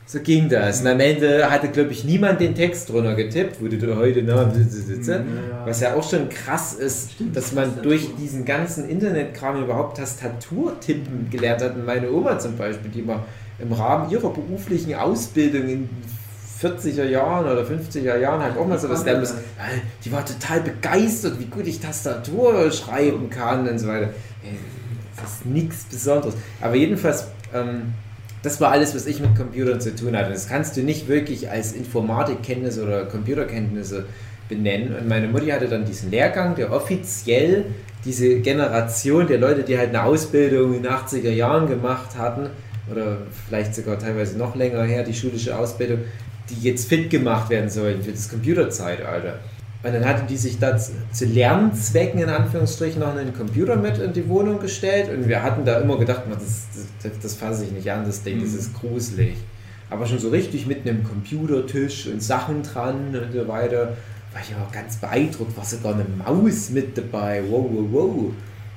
[0.06, 0.82] so ging das.
[0.82, 4.52] Und am Ende hatte, glaube ich, niemand den Text drunter getippt, wo du heute noch
[4.54, 5.24] sitze.
[5.64, 11.62] Was ja auch schon krass ist, dass man durch diesen ganzen Internetkram überhaupt Tastaturtippen gelernt
[11.62, 11.74] hat.
[11.74, 13.24] Und meine Oma zum Beispiel, die mal
[13.58, 15.88] im Rahmen ihrer beruflichen Ausbildung in
[16.60, 19.34] 40er Jahren oder 50er Jahren halt auch mal so was lernen muss.
[19.34, 24.10] Weil Die war total begeistert, wie gut ich Tastatur schreiben kann und so weiter.
[25.24, 26.34] Ist nichts Besonderes.
[26.60, 27.94] Aber jedenfalls, ähm,
[28.42, 30.30] das war alles, was ich mit Computern zu tun hatte.
[30.30, 34.06] Das kannst du nicht wirklich als Informatikkenntnisse oder Computerkenntnisse
[34.48, 34.94] benennen.
[34.94, 37.66] Und meine Mutti hatte dann diesen Lehrgang, der offiziell
[38.04, 42.50] diese Generation der Leute, die halt eine Ausbildung in den 80er Jahren gemacht hatten,
[42.90, 46.00] oder vielleicht sogar teilweise noch länger her, die schulische Ausbildung,
[46.50, 49.38] die jetzt fit gemacht werden sollen für das Computerzeitalter.
[49.84, 53.98] Und dann hatten die sich da zu zu Lernzwecken in Anführungsstrichen noch einen Computer mit
[53.98, 56.62] in die Wohnung gestellt und wir hatten da immer gedacht, man, das,
[57.02, 59.36] das, das fasse ich nicht an, das Ding, das ist gruselig.
[59.90, 63.96] Aber schon so richtig mit einem Computertisch und Sachen dran und so weiter,
[64.32, 68.32] war ich auch ganz beeindruckt, war sogar eine Maus mit dabei, wow, wow, wow.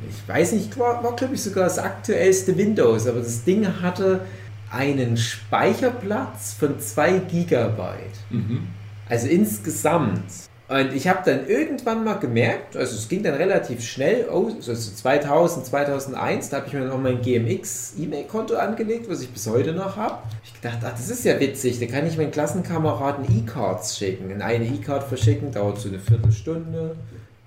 [0.10, 4.22] Ich weiß nicht, war, war glaube ich sogar das aktuellste Windows, aber das Ding hatte
[4.70, 8.20] einen Speicherplatz von 2 Gigabyte.
[8.30, 8.68] Mhm.
[9.08, 10.22] Also insgesamt.
[10.70, 14.74] Und ich habe dann irgendwann mal gemerkt, also es ging dann relativ schnell, oh, also
[14.74, 19.96] 2000, 2001, da habe ich mir noch mein GMX-E-Mail-Konto angelegt, was ich bis heute noch
[19.96, 20.18] habe.
[20.44, 24.42] Ich gedacht, ach, das ist ja witzig, da kann ich meinen Klassenkameraden E-Cards schicken.
[24.42, 26.98] Eine E-Card verschicken dauert so eine Viertelstunde.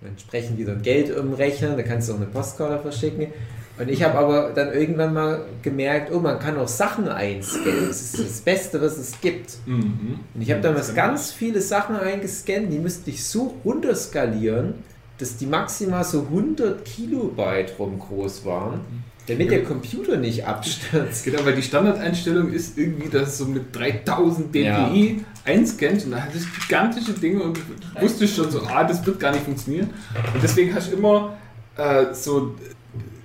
[0.01, 3.27] Dann sprechen die dann Geld umrechnen, da kannst du auch eine Postkarte verschicken.
[3.81, 7.89] Und ich habe aber dann irgendwann mal gemerkt, oh, man kann auch Sachen einscannen.
[7.89, 9.57] Das ist das Beste, was es gibt.
[9.65, 10.21] Mhm.
[10.35, 14.75] Und ich habe damals ganz viele Sachen eingescannt, die müsste ich so runterskalieren,
[15.17, 18.81] dass die maximal so 100 Kilobyte rum groß waren,
[19.27, 21.25] damit der Computer nicht abstürzt.
[21.31, 26.21] Genau, weil die Standardeinstellung ist irgendwie, dass es so mit 3000 dpi einscannt und da
[26.21, 29.89] hat das gigantische Ding und du wusstest schon so, ah, das wird gar nicht funktionieren.
[30.35, 31.37] Und deswegen hast du immer
[31.77, 32.55] äh, so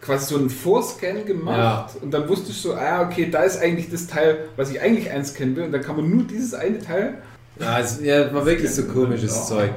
[0.06, 3.90] quasi so einen Vorscan gemacht und dann wusstest du so, ah, okay, da ist eigentlich
[3.90, 7.16] das Teil, was ich eigentlich einscannen will und dann kann man nur dieses eine Teil.
[7.60, 9.44] Ja, es ja, war wirklich so komisches Ja.
[9.46, 9.72] Zeug.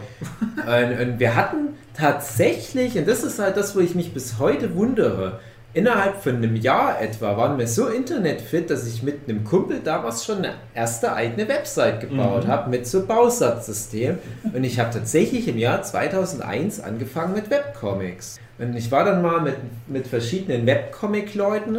[0.67, 4.75] Und, und wir hatten tatsächlich, und das ist halt das, wo ich mich bis heute
[4.75, 5.39] wundere,
[5.75, 10.25] innerhalb von einem Jahr etwa waren wir so internetfit, dass ich mit einem Kumpel damals
[10.25, 12.49] schon eine erste eigene Website gebaut Mhm.
[12.49, 14.19] habe mit so Bausatzsystem.
[14.53, 18.41] Und ich habe tatsächlich im Jahr 2001 angefangen mit Webcomics.
[18.59, 19.57] Und ich war dann mal mit,
[19.87, 21.77] mit verschiedenen Webcomic-Leuten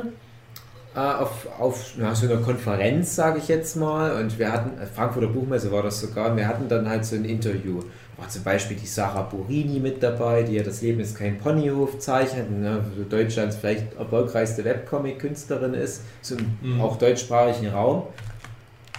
[0.96, 4.14] äh, auf, auf ja, so einer Konferenz, sage ich jetzt mal.
[4.14, 7.16] Und wir hatten, äh, Frankfurter Buchmesse war das sogar, und wir hatten dann halt so
[7.16, 7.82] ein Interview.
[8.18, 12.00] War zum Beispiel die Sarah Borini mit dabei, die ja Das Leben ist kein Ponyhof
[12.00, 16.82] zeichnet, ne, so Deutschlands vielleicht erfolgreichste Webcomic-Künstlerin ist, so im Mhm.
[16.82, 18.04] auch deutschsprachigen Raum.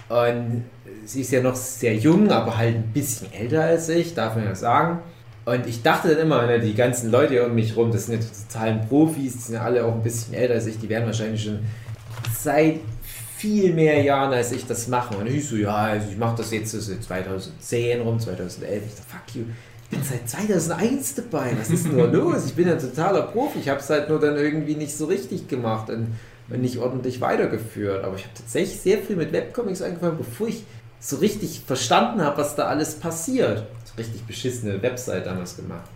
[0.09, 0.65] Und
[1.05, 4.45] sie ist ja noch sehr jung, aber halt ein bisschen älter als ich, darf man
[4.45, 4.99] ja sagen.
[5.45, 8.21] Und ich dachte dann immer, ne, die ganzen Leute hier um mich rum, das sind
[8.21, 11.05] ja totalen Profis, die sind ja alle auch ein bisschen älter als ich, die werden
[11.05, 11.59] wahrscheinlich schon
[12.37, 12.79] seit
[13.37, 15.17] viel mehr Jahren, als ich das mache.
[15.17, 18.83] Und ich so, ja, also ich mache das jetzt so 2010 rum, 2011.
[18.85, 19.43] Ich so, fuck you.
[19.83, 21.55] Ich bin seit 2001 dabei.
[21.59, 22.45] Was ist denn nur los?
[22.45, 23.59] Ich bin ein totaler Profi.
[23.59, 26.15] Ich habe es halt nur dann irgendwie nicht so richtig gemacht und,
[26.51, 28.03] und nicht ordentlich weitergeführt.
[28.03, 30.63] Aber ich habe tatsächlich sehr viel mit Webcomics angefangen, bevor ich
[30.99, 33.65] so richtig verstanden habe, was da alles passiert.
[33.97, 35.89] Richtig beschissene Website damals gemacht.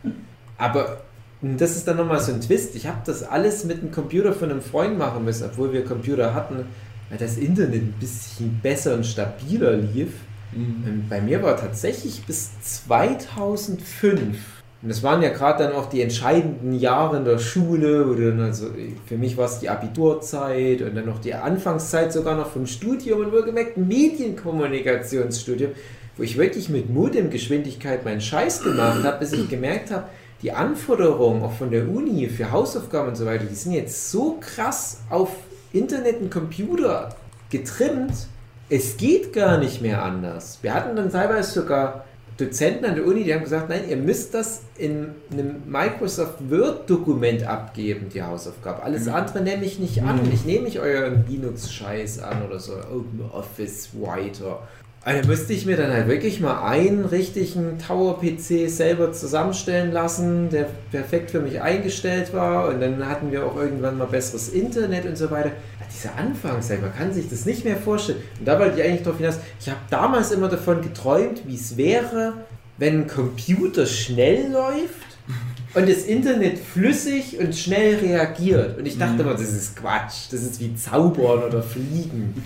[0.57, 1.01] Aber
[1.41, 2.75] das ist dann nochmal so ein Twist.
[2.75, 6.33] Ich habe das alles mit einem Computer von einem Freund machen müssen, obwohl wir Computer
[6.33, 6.65] hatten,
[7.09, 10.09] weil das Internet ein bisschen besser und stabiler lief.
[10.53, 14.37] Und Bei mir war tatsächlich bis 2005.
[14.81, 18.67] Und das waren ja gerade dann auch die entscheidenden Jahre in der Schule, dann also
[19.07, 23.21] für mich war es die Abiturzeit und dann noch die Anfangszeit sogar noch vom Studium
[23.21, 25.71] und wohlgemerkt Medienkommunikationsstudium,
[26.17, 30.05] wo ich wirklich mit Modemgeschwindigkeit meinen Scheiß gemacht habe, bis ich gemerkt habe,
[30.41, 34.37] die Anforderungen auch von der Uni für Hausaufgaben und so weiter, die sind jetzt so
[34.39, 35.31] krass auf
[35.73, 37.15] Internet und Computer
[37.49, 38.27] getrimmt,
[38.69, 40.59] es geht gar nicht mehr anders.
[40.61, 42.05] Wir hatten dann teilweise sogar
[42.37, 47.43] Dozenten an der Uni, die haben gesagt, nein, ihr müsst das in einem Microsoft Word-Dokument
[47.43, 48.83] abgeben, die Hausaufgabe.
[48.83, 50.19] Alles andere nehme ich nicht an.
[50.33, 54.67] Ich nehme nicht euren Linux-Scheiß an oder so, Open Office Writer.
[55.05, 60.67] Also musste ich mir dann halt wirklich mal einen richtigen Tower-PC selber zusammenstellen lassen, der
[60.89, 62.69] perfekt für mich eingestellt war.
[62.69, 65.49] Und dann hatten wir auch irgendwann mal besseres Internet und so weiter.
[65.49, 68.17] Ja, diese Anfangszeit, man kann sich das nicht mehr vorstellen.
[68.39, 71.77] Und da wollte ich eigentlich drauf hinaus, ich habe damals immer davon geträumt, wie es
[71.77, 72.33] wäre,
[72.79, 75.05] wenn ein Computer schnell läuft
[75.75, 78.79] und das Internet flüssig und schnell reagiert.
[78.79, 82.43] Und ich dachte immer, das ist Quatsch, das ist wie Zaubern oder Fliegen.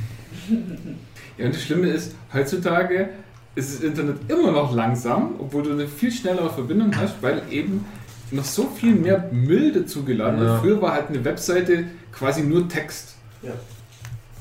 [1.39, 3.09] Ja, und das Schlimme ist, heutzutage
[3.55, 7.85] ist das Internet immer noch langsam, obwohl du eine viel schnellere Verbindung hast, weil eben
[8.31, 10.49] noch so viel mehr Müll dazugeladen wird.
[10.49, 10.59] Ja.
[10.59, 13.15] Früher war halt eine Webseite quasi nur Text.
[13.41, 13.51] Ja.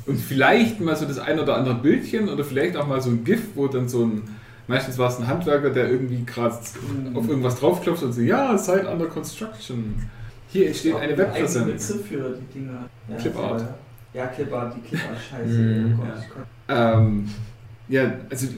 [0.07, 3.25] Und vielleicht mal so das ein oder andere Bildchen oder vielleicht auch mal so ein
[3.25, 4.23] GIF, wo dann so ein,
[4.66, 6.57] meistens war es ein Handwerker, der irgendwie gerade
[7.15, 9.95] auf irgendwas draufklopft und so, ja, Site under construction.
[10.49, 11.95] Hier entsteht eine Webpräsenz.
[12.09, 12.89] Für die Dinger.
[13.09, 13.65] Ja, Clipart.
[14.15, 15.59] Ja, Clipart, die Clipart-Scheiße.
[15.59, 15.95] Mhm.
[15.95, 16.43] Oh Gott, Ja.
[16.69, 17.28] Ähm,
[17.89, 18.49] ja, also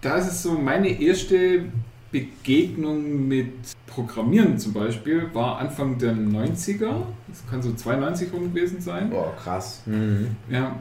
[0.00, 1.64] da ist es so, meine erste
[2.10, 3.52] Begegnung mit
[3.86, 7.02] Programmieren zum Beispiel war Anfang der 90er.
[7.28, 9.10] Das kann so 92 rum gewesen sein.
[9.10, 9.82] Boah, krass.
[9.86, 10.36] Mhm.
[10.48, 10.76] Ja,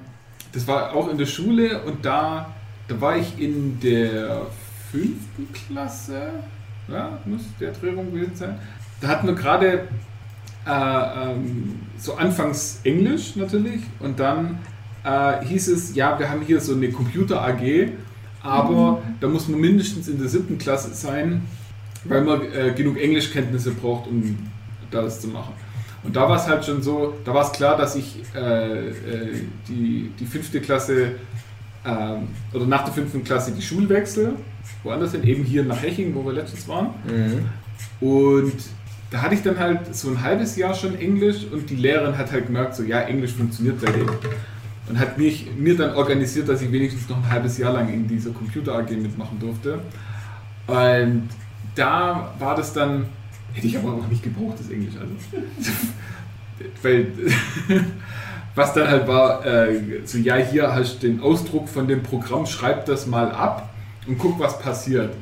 [0.51, 2.53] das war auch in der Schule und da,
[2.87, 4.47] da war ich in der
[4.91, 6.31] fünften Klasse.
[6.87, 8.59] Ja, muss der Dreh rum gewesen sein.
[9.01, 9.87] Da hatten wir gerade
[10.65, 14.59] äh, ähm, so anfangs Englisch natürlich und dann
[15.09, 17.89] äh, hieß es, ja, wir haben hier so eine Computer AG,
[18.41, 21.41] aber da muss man mindestens in der siebten Klasse sein,
[22.05, 24.37] weil man äh, genug Englischkenntnisse braucht, um
[24.91, 25.53] das zu machen.
[26.03, 28.93] Und da war es halt schon so, da war es klar, dass ich äh, äh,
[29.67, 31.11] die, die fünfte Klasse
[31.85, 34.33] ähm, oder nach der fünften Klasse die Schule wechsle,
[34.83, 36.91] woanders hin, eben hier nach Heching, wo wir letztens waren.
[37.05, 38.07] Mhm.
[38.07, 38.53] Und
[39.11, 42.31] da hatte ich dann halt so ein halbes Jahr schon Englisch und die Lehrerin hat
[42.31, 44.09] halt gemerkt, so ja, Englisch funktioniert bei denen.
[44.89, 48.07] Und hat mich, mir dann organisiert, dass ich wenigstens noch ein halbes Jahr lang in
[48.07, 49.79] dieser Computer AG mitmachen durfte.
[50.65, 51.29] Und
[51.75, 53.05] da war das dann,
[53.53, 54.95] hätte ich aber auch nicht gebraucht, das Englisch.
[54.99, 55.13] Also.
[56.81, 57.07] Weil,
[58.55, 62.45] was dann halt war, äh, so ja, hier hast du den Ausdruck von dem Programm,
[62.45, 63.69] schreib das mal ab
[64.07, 65.13] und guck, was passiert.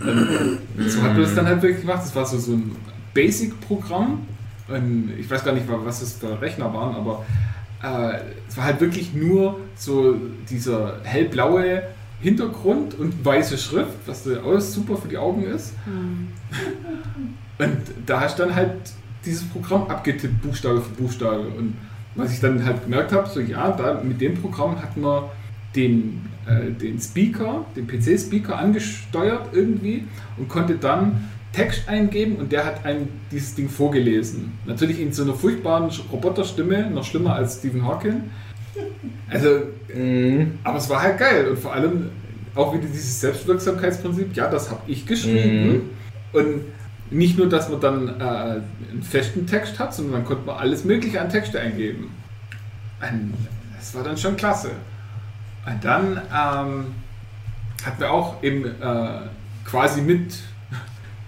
[0.00, 2.02] So hat man das dann halt wirklich gemacht.
[2.02, 2.74] Das war so, so ein
[3.14, 4.26] Basic-Programm.
[5.18, 7.24] Ich weiß gar nicht, was das für Rechner waren, aber
[7.82, 10.16] äh, es war halt wirklich nur so
[10.48, 11.82] dieser hellblaue
[12.20, 15.74] Hintergrund und weiße Schrift, was alles super für die Augen ist.
[17.58, 18.92] Und da hast du dann halt
[19.24, 21.48] dieses Programm abgetippt, Buchstabe für Buchstabe.
[21.48, 21.76] Und
[22.14, 25.24] was ich dann halt gemerkt habe, so ja, da mit dem Programm hat man
[25.74, 30.04] den, äh, den Speaker, den PC-Speaker angesteuert irgendwie
[30.36, 34.52] und konnte dann Text eingeben und der hat einem dieses Ding vorgelesen.
[34.66, 38.22] Natürlich in so einer furchtbaren Roboterstimme, noch schlimmer als Stephen Hawking.
[39.30, 39.48] Also,
[39.94, 40.58] Mhm.
[40.64, 42.08] aber es war halt geil und vor allem
[42.54, 45.90] auch wieder dieses Selbstwirksamkeitsprinzip, ja, das habe ich geschrieben.
[46.32, 46.62] Und
[47.10, 50.84] nicht nur, dass man dann äh, einen festen Text hat, sondern dann konnte man alles
[50.84, 52.10] Mögliche an Texte eingeben.
[53.00, 53.34] Und
[53.76, 54.70] das war dann schon klasse.
[55.66, 56.86] Und dann ähm,
[57.84, 59.08] hatten wir auch eben äh,
[59.66, 60.34] quasi mit,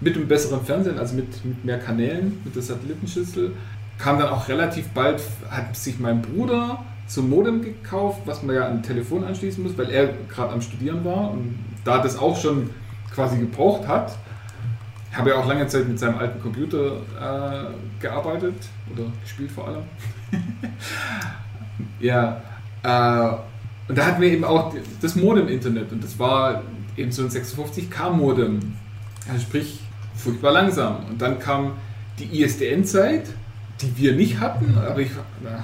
[0.05, 3.53] mit dem besseren Fernsehen, also mit, mit mehr Kanälen, mit der Satellitenschüssel,
[3.97, 5.19] kam dann auch relativ bald,
[5.49, 6.85] hat sich mein Bruder
[7.17, 11.03] ein Modem gekauft, was man ja an Telefon anschließen muss, weil er gerade am Studieren
[11.03, 12.69] war und da das auch schon
[13.13, 14.15] quasi gebraucht hat.
[15.09, 18.55] Ich habe ja auch lange Zeit mit seinem alten Computer äh, gearbeitet
[18.93, 19.83] oder gespielt vor allem.
[21.99, 22.41] ja,
[22.83, 23.37] äh,
[23.87, 26.61] Und da hatten wir eben auch das Modem-Internet und das war
[26.95, 28.59] eben so ein 56K-Modem.
[29.27, 29.79] Also sprich,
[30.25, 31.05] furchtbar langsam.
[31.09, 31.73] Und dann kam
[32.19, 33.27] die ISDN-Zeit,
[33.81, 35.11] die wir nicht hatten, aber ich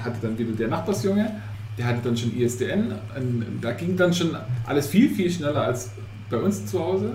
[0.03, 1.31] hatte dann wieder der Nachbarsjunge,
[1.77, 2.93] der hatte dann schon ISDN.
[3.15, 4.35] Und da ging dann schon
[4.65, 5.91] alles viel, viel schneller als
[6.29, 7.13] bei uns zu Hause,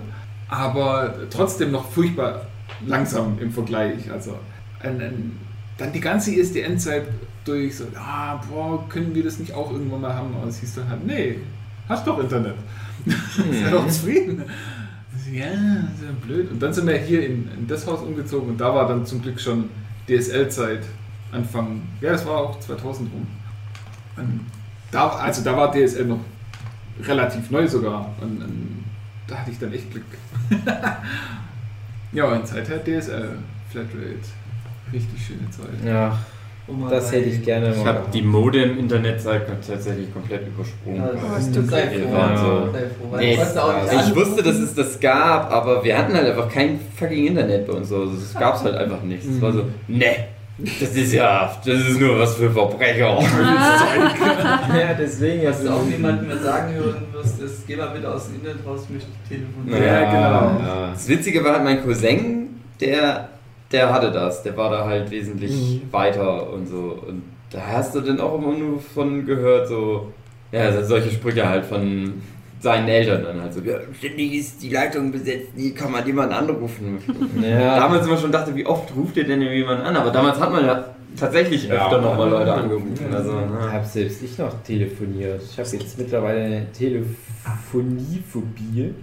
[0.49, 2.47] aber trotzdem noch furchtbar
[2.85, 4.11] langsam im Vergleich.
[4.11, 4.37] Also
[4.83, 7.07] dann die ganze ISDN-Zeit
[7.45, 10.35] durch, so, ah, boah, können wir das nicht auch irgendwann mal haben?
[10.35, 11.37] Und es hieß dann halt, nee,
[11.87, 12.55] hast doch Internet.
[13.05, 14.43] Sei doch zufrieden.
[15.31, 16.51] Ja, ja blöd.
[16.51, 19.21] Und dann sind wir hier in, in das Haus umgezogen und da war dann zum
[19.21, 19.69] Glück schon
[20.07, 20.83] DSL-Zeit.
[21.31, 23.27] Anfang, ja, das war auch 2000 rum.
[24.15, 24.45] Und
[24.91, 26.21] da, also da war DSL noch
[27.03, 28.13] relativ neu sogar.
[28.21, 28.85] Und, und
[29.27, 30.05] da hatte ich dann echt Glück.
[32.13, 33.37] ja, und seither DSL,
[33.69, 34.19] Flatrate.
[34.93, 35.85] Richtig schöne Zeit.
[35.85, 36.17] Ja,
[36.69, 37.85] Man das hätte ich gerne Ich mal.
[37.85, 40.97] habe die Modem-Internetzeit tatsächlich komplett übersprungen.
[40.97, 42.71] Ja, Oh, das das sei froh, so.
[42.73, 43.39] sei froh, weil Nee, ich
[43.99, 44.15] anrufen.
[44.15, 47.91] wusste, dass es das gab, aber wir hatten halt einfach kein fucking Internet bei uns.
[47.91, 49.23] Also es gab es halt einfach nicht.
[49.25, 50.15] Es war so, ne,
[50.57, 53.17] das ist ja, das ist nur was für Verbrecher.
[54.77, 58.25] Ja, deswegen hast du auch niemanden mehr sagen hören wirst, ist, geh mal bitte aus
[58.27, 59.83] dem Internet raus, ich möchte telefonieren.
[59.83, 60.59] Ja, genau.
[60.67, 60.89] Ja.
[60.93, 63.29] Das Witzige war halt mein Cousin, der,
[63.71, 64.43] der hatte das.
[64.43, 66.99] Der war da halt wesentlich weiter und so.
[67.07, 70.11] Und da hast du dann auch immer nur von gehört, so,
[70.51, 72.13] ja, solche Sprüche halt von
[72.59, 76.33] seinen Eltern dann halt so, ja, ständig ist die Leitung besetzt, nie kann man jemanden
[76.33, 76.97] anrufen.
[77.41, 77.77] Ja.
[77.79, 79.95] Damals immer schon dachte, wie oft ruft ihr denn jemand an?
[79.95, 80.85] Aber damals hat man ja
[81.15, 81.85] tatsächlich Ja.
[81.85, 82.93] öfter nochmal Leute angerufen.
[83.13, 83.71] Also, Ich ne.
[83.71, 85.41] habe selbst ich noch telefoniert.
[85.51, 88.93] Ich habe jetzt mittlerweile eine Telefoniephobie.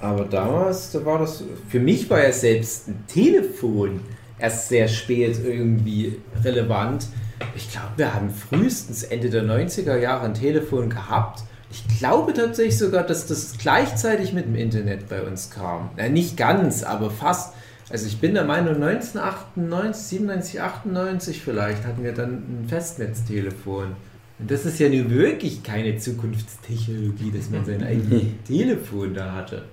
[0.00, 1.42] Aber damals, da war das.
[1.68, 4.00] Für mich war ja selbst ein Telefon
[4.38, 7.06] erst sehr spät irgendwie relevant.
[7.54, 11.42] Ich glaube, wir haben frühestens Ende der 90er Jahre ein Telefon gehabt.
[11.70, 15.90] Ich glaube tatsächlich sogar, dass das gleichzeitig mit dem Internet bei uns kam.
[15.96, 17.54] Na, nicht ganz, aber fast.
[17.88, 23.94] Also ich bin der Meinung, 1998, 97, 98 vielleicht hatten wir dann ein Festnetztelefon.
[24.38, 29.64] Und das ist ja nun wirklich keine Zukunftstechnologie, dass man sein eigenes Telefon da hatte.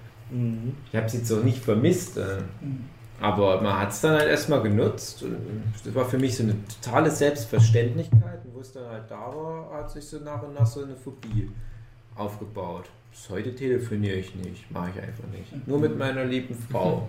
[0.91, 2.17] Ich habe es jetzt auch nicht vermisst.
[2.17, 2.37] Äh.
[3.21, 5.23] Aber man hat es dann halt erstmal genutzt.
[5.23, 5.37] Und
[5.83, 8.43] das war für mich so eine totale Selbstverständlichkeit.
[8.45, 10.95] Und wo es dann halt da war, hat sich so nach und nach so eine
[10.95, 11.49] Phobie
[12.15, 12.89] aufgebaut.
[13.11, 15.67] Bis heute telefoniere ich nicht, mache ich einfach nicht.
[15.67, 17.07] Nur mit meiner lieben Frau.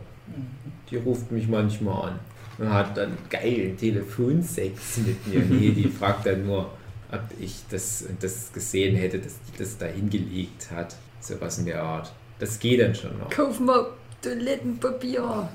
[0.91, 2.19] Die ruft mich manchmal an
[2.59, 5.41] und hat dann geilen Telefonsex mit mir.
[5.41, 6.71] Nee, die fragt dann nur,
[7.11, 10.97] ob ich das das gesehen hätte, dass die das da hingelegt hat.
[11.21, 12.13] Sowas in der Art.
[12.45, 13.31] Das geht dann schon noch.
[13.31, 13.87] Kauf mal
[14.21, 15.49] Toilettenpapier.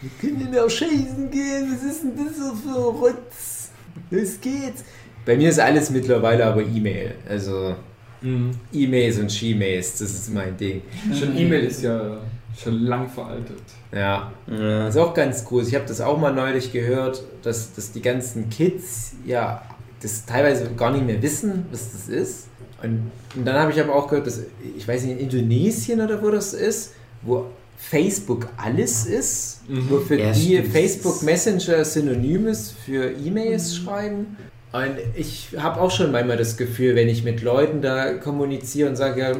[0.00, 3.70] Wir können ja schießen gehen, was ist denn das so für Rotz?
[4.10, 4.84] Das geht's.
[5.26, 7.14] Bei mir ist alles mittlerweile aber E-Mail.
[7.28, 7.74] Also
[8.72, 10.82] E-Mails und She-Mails, das ist mein Ding.
[11.18, 12.18] Schon E-Mail ist ja
[12.56, 13.62] schon lang veraltet.
[13.92, 14.84] Ja, Ja.
[14.84, 15.66] Das ist auch ganz groß.
[15.68, 19.62] Ich habe das auch mal neulich gehört, dass, dass die ganzen Kids ja
[20.00, 22.48] das teilweise gar nicht mehr wissen, was das ist.
[22.82, 24.40] Und, und dann habe ich aber auch gehört, dass,
[24.76, 26.92] ich weiß nicht, in Indonesien oder wo das ist,
[27.22, 27.46] wo
[27.78, 29.86] Facebook alles ist, Mhm.
[29.90, 30.68] wo für Ja, die stimmt.
[30.72, 34.36] Facebook Messenger synonym ist für E-Mails schreiben.
[34.72, 38.96] Und ich habe auch schon manchmal das Gefühl, wenn ich mit Leuten da kommuniziere und
[38.96, 39.32] sage, ja,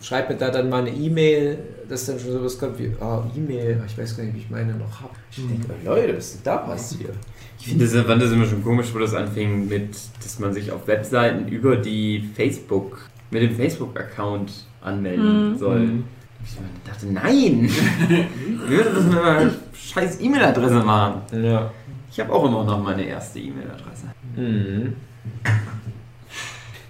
[0.00, 3.80] schreib mir da dann mal eine E-Mail, dass dann schon sowas kommt wie, oh, E-Mail,
[3.86, 5.12] ich weiß gar nicht, wie ich meine noch habe.
[5.30, 7.14] Ich denke, oh, Leute, was ist denn da passiert?
[7.64, 9.90] Ich finde das, fand das immer schon komisch, wo das anfing mit,
[10.20, 15.58] dass man sich auf Webseiten über die Facebook, mit dem Facebook-Account anmelden Mhm.
[15.58, 15.78] soll.
[15.78, 16.04] Mhm.
[16.44, 17.66] Ich dachte, nein!
[18.08, 21.20] ich würde das mit meiner scheiß E-Mail-Adresse machen.
[21.40, 21.70] Ja.
[22.10, 24.06] Ich habe auch immer noch meine erste E-Mail-Adresse.
[24.36, 24.94] Mhm.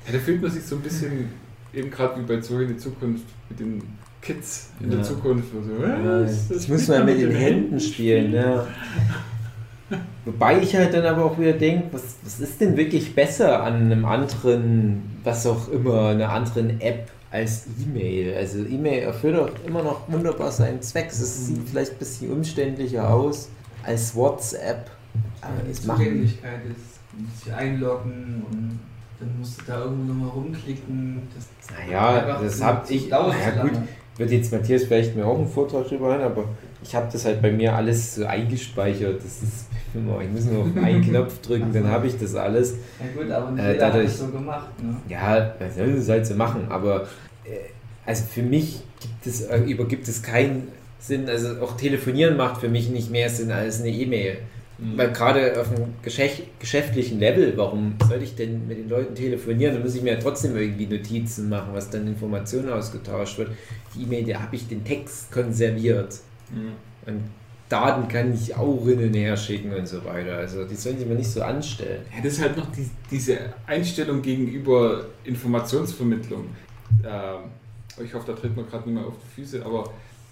[0.06, 1.28] Ja, da fühlt man sich so ein bisschen,
[1.74, 3.82] eben gerade wie bei Zurück in die Zukunft, mit den
[4.22, 4.96] Kids in Ja.
[4.96, 5.48] der Zukunft.
[5.54, 6.48] Also, Ja, was?
[6.48, 8.66] Das muss man mit den Händen spielen, ja.
[10.24, 13.74] Wobei ich halt dann aber auch wieder denke, was, was ist denn wirklich besser an
[13.74, 18.34] einem anderen, was auch immer, einer anderen App als E-Mail?
[18.36, 21.08] Also E-Mail erfüllt auch immer noch wunderbar seinen Zweck.
[21.08, 23.48] Es sieht vielleicht ein bisschen umständlicher aus
[23.82, 24.90] als WhatsApp.
[25.40, 25.72] Aber die.
[25.72, 27.00] Zugänglichkeit ist,
[27.46, 28.78] dich einloggen und
[29.20, 31.22] dann musst du da irgendwo nochmal rumklicken.
[31.34, 33.08] Das Naja, das hab ich.
[33.08, 33.78] dauert Ja, zu gut,
[34.16, 36.44] wird jetzt Matthias vielleicht mir auch einen Vortrag drüber hören, aber
[36.82, 39.18] ich habe das halt bei mir alles so eingespeichert.
[39.18, 42.74] Das ist ich muss nur auf einen Knopf drücken, dann habe ich das alles.
[43.00, 44.82] Ja gut, aber nicht Äh, jeder hat dadurch- das so gemacht.
[44.82, 44.96] Ne?
[45.08, 47.02] Ja, was soll das halt so machen, aber
[47.44, 47.50] äh,
[48.06, 52.68] also für mich gibt es, äh, übergibt es keinen Sinn, also auch telefonieren macht für
[52.68, 54.38] mich nicht mehr Sinn als eine E-Mail.
[54.96, 59.74] Weil gerade auf einem geschäft, geschäftlichen Level, warum soll ich denn mit den Leuten telefonieren?
[59.74, 63.50] Dann muss ich mir ja trotzdem irgendwie Notizen machen, was dann Informationen ausgetauscht wird.
[63.94, 66.16] Die E-Mail, da habe ich den Text konserviert.
[66.50, 66.72] Mhm.
[67.06, 67.20] Und
[67.72, 70.36] Daten kann ich auch hin und her schicken und so weiter.
[70.36, 72.02] Also die sollen sich mal nicht so anstellen.
[72.14, 76.48] Ja, das ist halt noch die, diese Einstellung gegenüber Informationsvermittlung.
[77.02, 79.84] Ähm, ich hoffe, da tritt man gerade nicht mehr auf die Füße, aber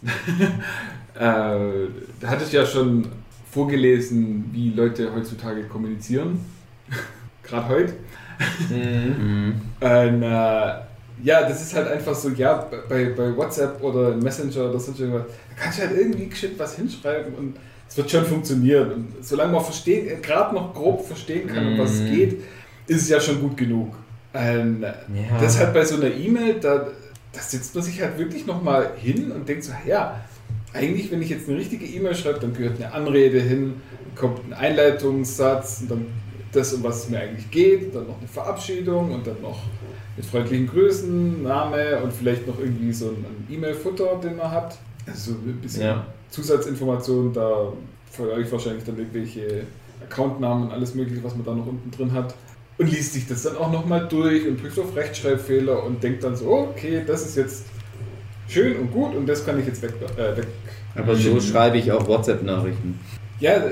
[1.14, 1.88] äh,
[2.20, 3.08] da hatte ich ja schon
[3.50, 6.44] vorgelesen, wie Leute heutzutage kommunizieren.
[7.42, 7.94] gerade heute.
[8.68, 9.60] Mhm.
[9.80, 10.89] Und, äh,
[11.22, 15.24] ja, das ist halt einfach so, ja, bei, bei WhatsApp oder Messenger oder sonst irgendwas,
[15.56, 17.56] da kannst du halt irgendwie geschickt was hinschreiben und
[17.88, 18.90] es wird schon funktionieren.
[18.92, 22.06] Und solange man verstehen, gerade noch grob verstehen kann, um was es Mhm.
[22.16, 22.42] geht,
[22.86, 23.94] ist es ja schon gut genug.
[24.32, 25.38] Ähm, Ja.
[25.40, 26.86] Das halt bei so einer E-Mail, da,
[27.32, 30.20] da sitzt man sich halt wirklich nochmal hin und denkt so, ja,
[30.72, 33.74] eigentlich, wenn ich jetzt eine richtige E-Mail schreibe, dann gehört eine Anrede hin,
[34.14, 36.06] kommt ein Einleitungssatz und dann
[36.52, 39.62] das, um was es mir eigentlich geht, dann noch eine Verabschiedung und dann noch
[40.16, 44.78] mit freundlichen Grüßen, Name und vielleicht noch irgendwie so ein E-Mail-Futter, den man hat.
[45.06, 46.06] Also so ein bisschen Ja.
[46.30, 47.72] Zusatzinformationen, da
[48.10, 49.62] für euch wahrscheinlich dann irgendwelche
[50.02, 52.34] Accountnamen und alles mögliche, was man da noch unten drin hat.
[52.78, 56.34] Und liest sich das dann auch nochmal durch und prüft auf Rechtschreibfehler und denkt dann
[56.34, 57.66] so, okay, das ist jetzt
[58.48, 59.92] schön und gut und das kann ich jetzt weg.
[60.16, 60.46] Äh, weg.
[60.96, 62.98] Aber so schreibe ich auch WhatsApp-Nachrichten.
[63.38, 63.62] Ja,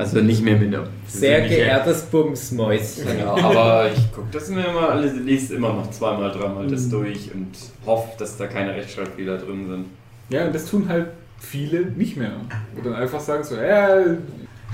[0.00, 0.86] Also nicht mehr mit einer.
[1.06, 3.18] Sehr geehrtes Bumsmäuschen.
[3.18, 7.30] Ja, aber ich gucke das mir immer alles, lese immer noch zweimal, dreimal das durch
[7.34, 7.50] und
[7.84, 9.84] hoffe, dass da keine Rechtschreibfehler drin sind.
[10.30, 11.08] ja, und das tun halt
[11.38, 12.32] viele nicht mehr.
[12.76, 13.88] Und dann einfach sagen so, ja,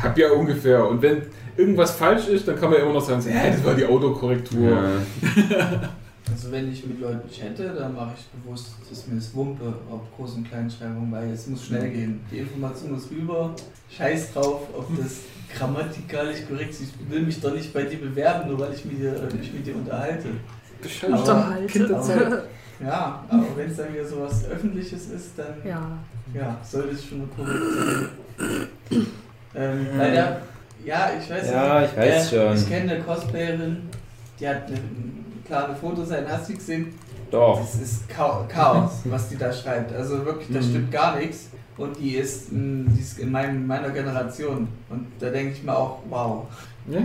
[0.00, 0.86] hab ja ungefähr.
[0.86, 1.22] Und wenn
[1.56, 4.70] irgendwas falsch ist, dann kann man immer noch sagen, so, ja, das war die Autokorrektur.
[4.70, 5.90] Ja.
[6.30, 10.00] Also wenn ich mit Leuten chatte, dann mache ich bewusst, dass mir das Wumpe auf
[10.18, 12.20] Groß- und Kleinschreibung, weil es muss schnell gehen.
[12.30, 13.54] Die Information ist rüber,
[13.96, 15.20] scheiß drauf, ob das
[15.56, 16.82] grammatikalisch korrekt ist.
[16.82, 19.66] Ich will mich doch nicht bei dir bewerben, nur weil ich mich, dir- mich mit
[19.66, 20.28] dir unterhalte.
[21.02, 22.44] Halt Aber- Unterhalte.
[22.78, 25.98] Ja, aber wenn es dann wieder so was Öffentliches ist, dann Ja.
[26.34, 27.58] ja, sollte es schon korrekt
[28.38, 28.66] sein.
[29.54, 30.42] ähm, leider,
[30.84, 32.54] ja, ich weiß Ja, ich weiß äh, schon.
[32.56, 33.78] Ich kenne eine Cosplayerin,
[34.38, 34.76] die hat eine,
[35.46, 36.94] klare Fotoseiten, hast du die gesehen?
[37.30, 37.58] Doch.
[37.60, 39.92] Das ist Chao- Chaos, was die da schreibt.
[39.94, 40.70] Also wirklich, da Mhm.
[40.70, 41.48] stimmt gar nichts.
[41.76, 44.66] Und die ist, die ist in meinem, meiner Generation.
[44.88, 46.46] Und da denke ich mir auch, wow.
[46.88, 47.00] Ja.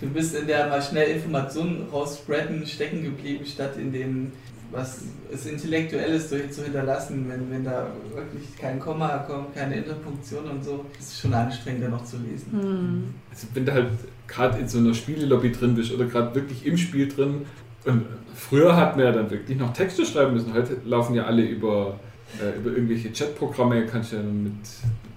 [0.00, 4.32] Du bist in der mal schnell Informationen rausspreaden stecken geblieben, statt in dem,
[4.72, 5.02] was
[5.32, 10.64] es Intellektuelles so zu hinterlassen, wenn, wenn da wirklich kein Komma kommt, keine Interpunktion und
[10.64, 10.84] so.
[10.96, 12.52] Das ist schon anstrengender noch zu lesen.
[12.52, 13.04] Hm.
[13.30, 13.88] Also wenn du halt
[14.26, 17.46] gerade in so einer Spielelobby drin bist oder gerade wirklich im Spiel drin.
[17.88, 18.04] Und
[18.34, 20.52] früher hat man ja dann wirklich noch Texte schreiben müssen.
[20.52, 21.98] Heute laufen ja alle über,
[22.40, 24.52] äh, über irgendwelche Chatprogramme, kannst ja mit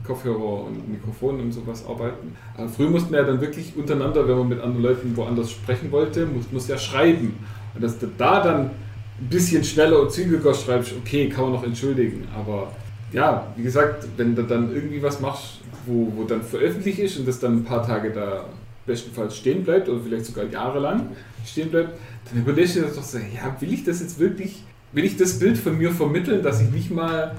[0.06, 2.36] Kopfhörer und Mikrofon und sowas arbeiten.
[2.58, 5.92] Aber früher mussten wir ja dann wirklich untereinander, wenn man mit anderen Leuten woanders sprechen
[5.92, 7.36] wollte, muss es ja schreiben.
[7.76, 11.64] Und dass du da dann ein bisschen schneller und zügiger schreibst, okay, kann man noch
[11.64, 12.28] entschuldigen.
[12.36, 12.72] Aber
[13.12, 17.28] ja, wie gesagt, wenn du dann irgendwie was machst, wo, wo dann veröffentlicht ist und
[17.28, 18.46] das dann ein paar Tage da
[18.92, 21.08] bestenfalls stehen bleibt oder vielleicht sogar jahrelang
[21.46, 21.98] stehen bleibt,
[22.30, 25.40] dann überlegst du dir doch so, ja, will ich das jetzt wirklich, will ich das
[25.40, 27.36] Bild von mir vermitteln, dass ich nicht mal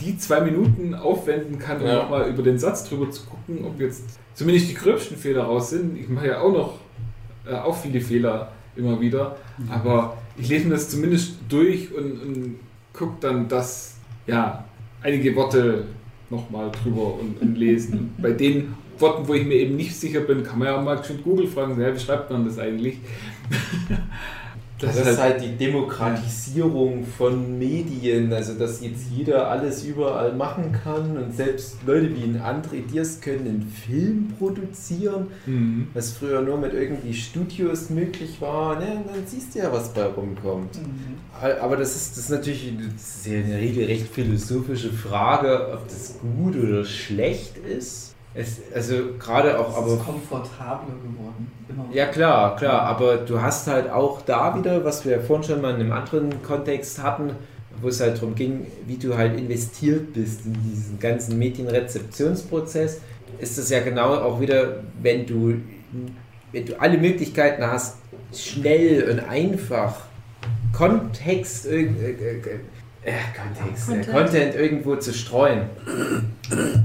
[0.00, 2.02] die zwei Minuten aufwenden kann, um Ja.
[2.02, 4.02] nochmal über den Satz drüber zu gucken, ob jetzt
[4.34, 5.96] zumindest die gröbsten Fehler raus sind.
[5.96, 6.78] Ich mache ja auch noch
[7.48, 9.36] äh, auch viele Fehler immer wieder,
[9.70, 12.56] aber ich lese mir das zumindest durch und, und
[12.92, 13.94] gucke dann, dass
[14.26, 14.64] ja,
[15.02, 15.84] einige Worte
[16.28, 18.12] nochmal drüber und, und lesen.
[18.18, 21.02] Bei den Worten, wo ich mir eben nicht sicher bin, kann man ja auch mal
[21.04, 22.98] schön Google fragen, ja, wie schreibt man das eigentlich?
[24.78, 31.16] Das, ist halt die Demokratisierung von Medien, also dass jetzt jeder alles überall machen kann
[31.16, 35.88] und selbst Leute wie ein André Diers können einen Film produzieren, Mhm.
[35.94, 38.78] was früher nur mit irgendwie Studios möglich war.
[38.78, 39.02] Ne?
[39.06, 40.76] Und dann siehst du ja, was bei rumkommt.
[40.76, 41.16] Mhm.
[41.62, 46.18] Aber das ist, das ist natürlich das ist ja eine regelrecht philosophische Frage, ob das
[46.20, 48.14] gut oder schlecht ist.
[48.36, 51.50] Es, also gerade auch, Es aber ist komfortabler geworden.
[51.68, 51.86] Immer.
[51.92, 55.74] ja, klar, klar, aber du hast halt auch da wieder, was wir vorhin schon mal
[55.74, 57.30] in einem anderen Kontext hatten,
[57.80, 63.00] wo es halt darum ging, wie du halt investiert bist in diesen ganzen Medienrezeptionsprozess,
[63.38, 65.54] ist das ja genau auch wieder, wenn du,
[66.52, 67.96] wenn du alle Möglichkeiten hast,
[68.34, 69.94] schnell und einfach
[70.72, 71.66] Kontext,
[73.06, 74.12] äh, Kontext, Content.
[74.12, 75.62] Content irgendwo zu streuen,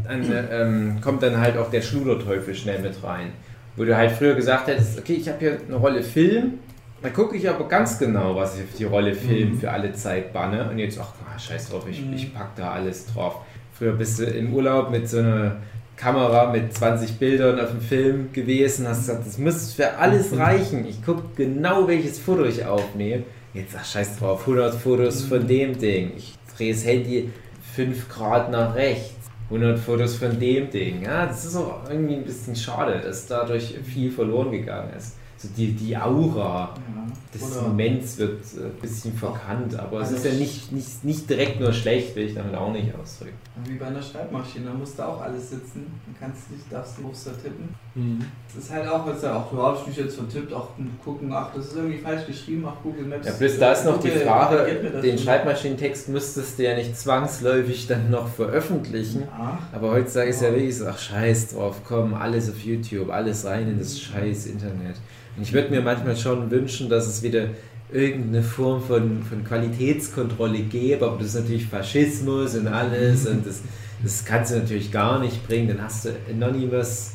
[0.07, 3.27] dann äh, ähm, kommt dann halt auch der Schluderteufel schnell mit rein.
[3.75, 6.55] Wo du halt früher gesagt hättest, okay, ich habe hier eine Rolle Film,
[7.01, 9.59] da gucke ich aber ganz genau, was ich auf die Rolle Film Mhm.
[9.59, 10.69] für alle Zeit banne.
[10.69, 12.13] Und jetzt, ach ah, scheiß drauf, ich, Mhm.
[12.13, 13.37] ich pack da alles drauf.
[13.73, 15.55] Früher bist du im Urlaub mit so einer
[15.95, 20.85] Kamera mit 20 Bildern auf dem Film gewesen, hast gesagt, das muss für alles reichen.
[20.87, 23.23] Ich gucke genau, welches Foto ich aufnehme.
[23.53, 26.13] Jetzt ach scheiß drauf, 100 Fotos von dem Ding.
[26.15, 27.29] Ich drehe das Handy
[27.75, 29.15] 5 Grad nach rechts.
[29.49, 31.03] 100 Fotos von dem Ding.
[31.03, 35.17] Ja, das ist auch irgendwie ein bisschen schade, dass dadurch viel verloren gegangen ist.
[35.41, 37.07] So die, die Aura Ja.
[37.33, 40.71] des Oder- Moments wird äh, ein bisschen verkannt, aber es Also ist ja ich- nicht,
[40.71, 43.33] nicht, nicht direkt nur schlecht, will ich damit auch nicht ausdrücken.
[43.65, 45.87] Wie bei einer Schreibmaschine, da musst du auch alles sitzen.
[46.05, 47.69] Dann kannst du nicht, darfst du Muster tippen.
[47.95, 48.19] Mhm.
[48.53, 50.69] Das ist halt auch, was ja auch, du hast mich jetzt vertippt, auch
[51.03, 53.25] gucken, ach, das ist irgendwie falsch geschrieben, ach, Google Maps.
[53.27, 55.17] Ja, bloß da ist noch die Google Frage, mir das den.
[55.17, 59.23] Schreibmaschinentext müsstest du ja nicht zwangsläufig dann noch veröffentlichen.
[59.35, 63.45] Ach, Aber heutzutage ist ja wirklich so, ach scheiß drauf, komm, alles auf YouTube, alles
[63.45, 64.97] rein in das scheiß Internet.
[65.39, 67.49] Ich würde mir manchmal schon wünschen, dass es wieder
[67.91, 73.61] irgendeine Form von, von Qualitätskontrolle gäbe, aber das ist natürlich Faschismus und alles und das,
[74.01, 75.67] das kannst du natürlich gar nicht bringen.
[75.67, 77.13] Dann hast du Anonymous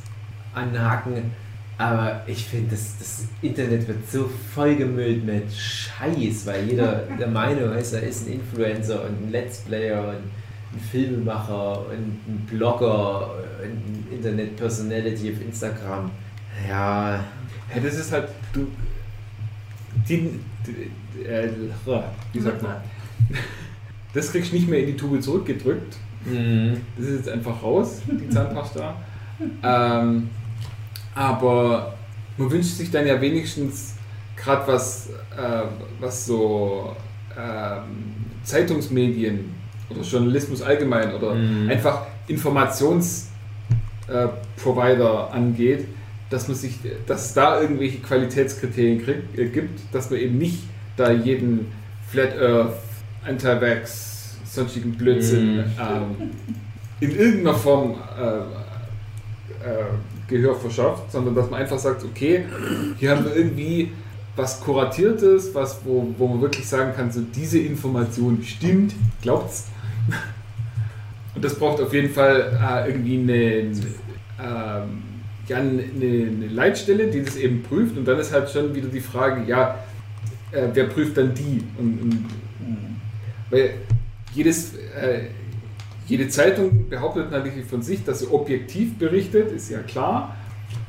[0.54, 1.32] anhaken,
[1.78, 7.72] aber ich finde, das, das Internet wird so vollgemüllt mit Scheiß, weil jeder der Meinung
[7.74, 13.30] ist, er ist ein Influencer und ein Let's Player und ein Filmemacher und ein Blogger
[13.62, 16.10] und ein Internet-Personality auf Instagram.
[16.68, 17.24] Ja,
[17.74, 18.66] Ja, das ist halt, du,
[20.08, 20.30] die,
[20.66, 21.48] die äh,
[22.32, 22.76] wie sagt man,
[24.14, 25.96] das kriegst du nicht mehr in die Tube zurückgedrückt.
[26.24, 26.80] mhm.
[26.96, 28.94] Das ist jetzt einfach raus, die Zahnpasta.
[29.62, 30.28] ähm,
[31.14, 31.94] aber
[32.36, 33.94] man wünscht sich dann ja wenigstens
[34.36, 35.62] gerade was, äh,
[36.00, 36.94] was so
[37.36, 38.14] ähm,
[38.44, 39.52] Zeitungsmedien
[39.90, 41.68] oder Journalismus allgemein oder Mhm.
[41.70, 45.86] einfach Informationsprovider äh, angeht,
[46.30, 50.62] dass man sich, dass es da irgendwelche Qualitätskriterien kriegt, äh, gibt, dass man eben nicht
[50.96, 51.66] da jeden
[52.10, 52.74] Flat Earth,
[53.24, 55.64] Anti-Vax, sonstigen Blödsinn Mhm.
[55.78, 56.30] ähm,
[57.00, 58.38] in irgendeiner Form äh,
[59.68, 59.84] äh,
[60.28, 62.44] Gehör verschafft, sondern dass man einfach sagt, okay,
[62.98, 63.92] hier haben wir irgendwie
[64.34, 69.66] was Kuratiertes, was, wo, wo man wirklich sagen kann, so diese Information stimmt, glaubt's.
[71.34, 73.34] Und das braucht auf jeden Fall äh, irgendwie eine,
[74.42, 75.02] ähm,
[75.48, 77.96] ja, eine, eine Leitstelle, die das eben prüft.
[77.96, 79.78] Und dann ist halt schon wieder die Frage, ja,
[80.52, 81.62] äh, wer prüft dann die?
[81.78, 82.24] Und, und
[83.50, 83.70] weil
[84.34, 85.28] jedes, äh,
[86.08, 90.36] jede Zeitung behauptet natürlich von sich, dass sie objektiv berichtet, ist ja klar.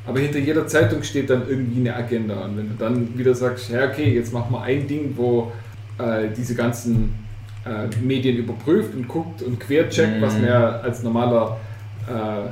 [0.06, 2.44] Aber hinter jeder Zeitung steht dann irgendwie eine Agenda.
[2.44, 5.52] Und wenn du dann wieder sagst, ja okay, jetzt machen wir ein Ding, wo
[5.98, 7.14] äh, diese ganzen
[7.64, 10.22] äh, Medien überprüft und guckt und quercheckt, Mhm.
[10.22, 11.58] was man ja als normaler
[12.08, 12.48] äh,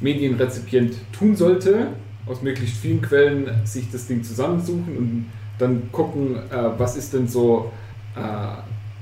[0.00, 1.88] Medienrezipient tun sollte,
[2.26, 5.26] aus möglichst vielen Quellen sich das Ding zusammensuchen und
[5.58, 7.70] dann gucken, äh, was ist denn so
[8.16, 8.20] äh,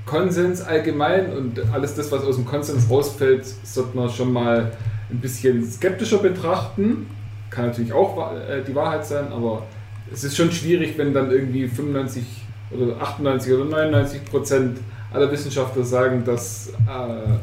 [0.05, 4.71] Konsens allgemein und alles das, was aus dem Konsens rausfällt, sollte man schon mal
[5.09, 7.07] ein bisschen skeptischer betrachten.
[7.49, 9.63] Kann natürlich auch äh, die Wahrheit sein, aber
[10.11, 12.23] es ist schon schwierig, wenn dann irgendwie 95
[12.71, 14.79] oder 98 oder 99 Prozent
[15.13, 17.37] aller Wissenschaftler sagen, dass äh,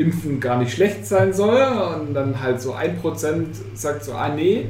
[0.00, 1.62] Impfen gar nicht schlecht sein soll
[2.00, 4.66] und dann halt so ein Prozent sagt so, ah nee,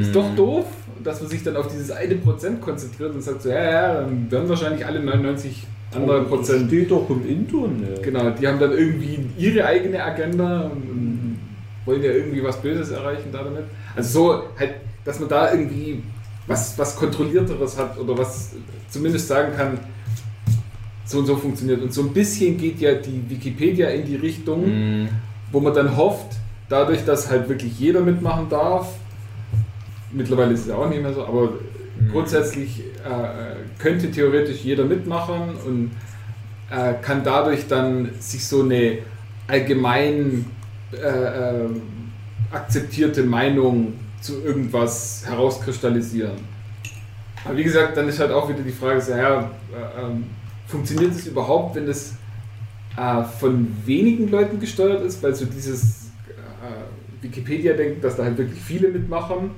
[0.00, 0.66] ist doch doof,
[1.04, 4.30] dass man sich dann auf dieses eine Prozent konzentriert und sagt so, ja, ja, dann
[4.30, 6.68] werden wahrscheinlich alle 99 andere Prozent.
[6.68, 8.02] steht doch im Internet.
[8.02, 11.38] Genau, die haben dann irgendwie ihre eigene Agenda und, und
[11.84, 13.64] wollen ja irgendwie was Böses erreichen da damit.
[13.96, 14.74] Also so halt,
[15.04, 16.02] dass man da irgendwie
[16.46, 18.52] was, was Kontrollierteres hat oder was
[18.90, 19.78] zumindest sagen kann,
[21.08, 21.80] so und so funktioniert.
[21.82, 25.08] Und so ein bisschen geht ja die Wikipedia in die Richtung, Mhm.
[25.50, 26.36] wo man dann hofft,
[26.68, 28.88] dadurch, dass halt wirklich jeder mitmachen darf,
[30.12, 31.52] mittlerweile ist es ja auch nicht mehr so, aber
[31.98, 32.12] Mhm.
[32.12, 35.90] grundsätzlich äh, könnte theoretisch jeder mitmachen und
[36.70, 38.98] äh, kann dadurch dann sich so eine
[39.46, 40.44] allgemein
[40.92, 41.68] äh, äh,
[42.52, 46.32] akzeptierte Meinung zu irgendwas herauskristallisieren.
[47.44, 50.24] Aber wie gesagt, dann ist halt auch wieder die Frage, so, ja, äh, ähm,
[50.68, 52.14] funktioniert es überhaupt, wenn es
[52.96, 58.60] äh, von wenigen Leuten gesteuert ist, weil so dieses äh, Wikipedia-Denken, dass da halt wirklich
[58.60, 59.50] viele mitmachen,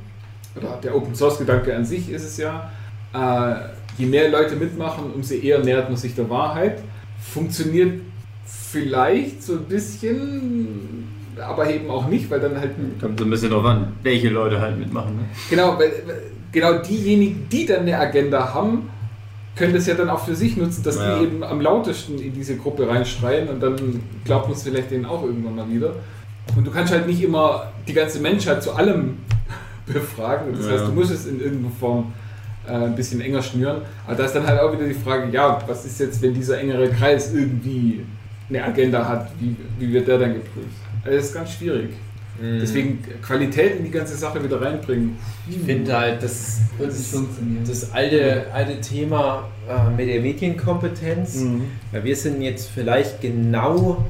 [0.56, 2.70] oder der Open Source-Gedanke an sich ist es ja,
[3.14, 3.54] äh,
[3.98, 6.78] je mehr Leute mitmachen, umso eher nähert man sich der Wahrheit.
[7.20, 8.00] Funktioniert
[8.44, 11.08] vielleicht so ein bisschen,
[11.40, 12.70] aber eben auch nicht, weil dann halt
[13.00, 15.16] Kommt so ein bisschen drauf an, welche Leute halt mitmachen.
[15.16, 15.22] Ne?
[15.48, 15.92] Genau, weil-
[16.50, 18.88] genau diejenigen, die dann eine Agenda haben,
[19.60, 21.18] können das ja dann auch für sich nutzen, dass Ja.
[21.18, 23.76] die eben am lautesten in diese Gruppe reinschreien und dann
[24.24, 25.92] glaubt man es vielleicht denen auch irgendwann mal wieder.
[26.56, 29.18] Und du kannst halt nicht immer die ganze Menschheit zu allem
[29.86, 30.54] befragen.
[30.56, 30.72] Das Ja.
[30.72, 32.12] heißt, du musst es in irgendeiner Form
[32.66, 33.82] äh, ein bisschen enger schnüren.
[34.06, 36.58] Aber da ist dann halt auch wieder die Frage, ja, was ist jetzt, wenn dieser
[36.58, 38.04] engere Kreis irgendwie
[38.48, 40.66] eine Agenda hat, wie, wie wird der dann geprüft?
[41.04, 41.90] Also das ist ganz schwierig.
[42.40, 42.60] Mhm.
[42.60, 45.18] Deswegen Qualität in die ganze Sache wieder reinbringen.
[45.48, 47.14] Ich finde halt, das, das,
[47.66, 51.44] das alte, alte Thema äh, mit der Medienkompetenz,
[51.92, 54.04] weil wir sind jetzt vielleicht genau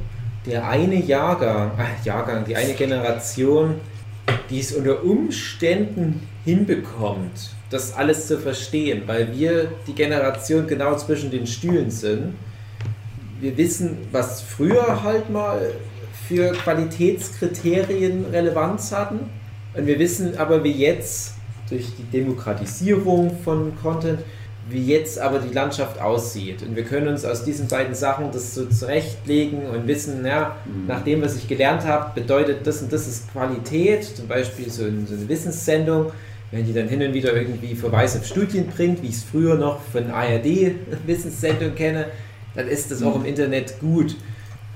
[0.46, 3.74] der eine Jahrgang, äh, Jahrgang, die eine Generation,
[4.48, 11.30] die es unter Umständen hinbekommt, das alles zu verstehen, weil wir die Generation genau zwischen
[11.30, 12.34] den Stühlen sind.
[13.40, 15.72] Wir wissen, was früher halt mal
[16.30, 19.18] für Qualitätskriterien Relevanz hatten.
[19.76, 21.34] Und wir wissen aber, wie jetzt
[21.68, 24.20] durch die Demokratisierung von Content,
[24.68, 26.62] wie jetzt aber die Landschaft aussieht.
[26.62, 30.54] Und wir können uns aus diesen beiden Sachen das so zurechtlegen und wissen, ja,
[30.86, 34.04] nach dem, was ich gelernt habe, bedeutet das und das ist Qualität.
[34.04, 36.12] Zum Beispiel so, ein- so eine Wissenssendung,
[36.52, 39.56] wenn die dann hin und wieder irgendwie Verweise auf Studien bringt, wie ich es früher
[39.56, 40.76] noch von ARD
[41.06, 42.06] Wissenssendung kenne,
[42.54, 44.14] dann ist das auch im Internet gut.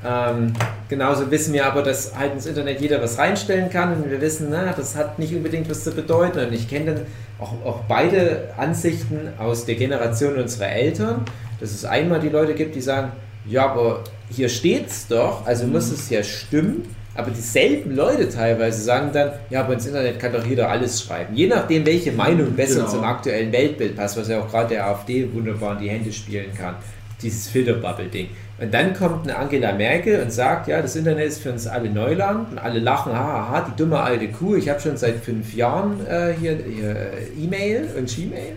[0.06, 0.52] Ähm,
[0.88, 4.48] genauso wissen wir aber, dass halt ins Internet jeder was reinstellen kann und wir wissen,
[4.50, 6.40] na, das hat nicht unbedingt was zu bedeuten.
[6.46, 7.00] Und ich kenne dann
[7.38, 11.24] auch, auch beide Ansichten aus der Generation unserer Eltern,
[11.60, 13.12] dass es einmal die Leute gibt, die sagen,
[13.46, 16.82] ja, aber hier steht's doch, also muss es ja stimmen.
[17.16, 21.34] Aber dieselben Leute teilweise sagen dann, ja, aber ins Internet kann doch jeder alles schreiben.
[21.36, 22.88] Je nachdem, welche Meinung besser Genau.
[22.88, 26.52] zum aktuellen Weltbild passt, was ja auch gerade der AfD wunderbar in die Hände spielen
[26.58, 26.74] kann.
[27.22, 28.30] Dieses Filterbubble-Ding.
[28.60, 31.90] Und dann kommt eine Angela Merkel und sagt, ja, das Internet ist für uns alle
[31.90, 36.06] Neuland und alle lachen, haha, die dumme alte Kuh, ich habe schon seit fünf Jahren
[36.06, 36.96] äh, hier, hier
[37.36, 38.52] E-Mail und Gmail.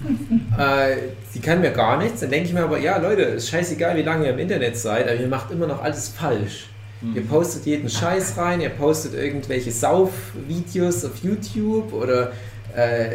[0.58, 0.96] äh,
[1.30, 2.20] sie kann mir gar nichts.
[2.20, 5.06] Dann denke ich mir aber, ja Leute, ist scheißegal, wie lange ihr im Internet seid,
[5.06, 6.66] aber ihr macht immer noch alles falsch.
[7.14, 12.32] Ihr postet jeden Scheiß rein, ihr postet irgendwelche Saufvideos auf YouTube oder
[12.76, 13.10] äh,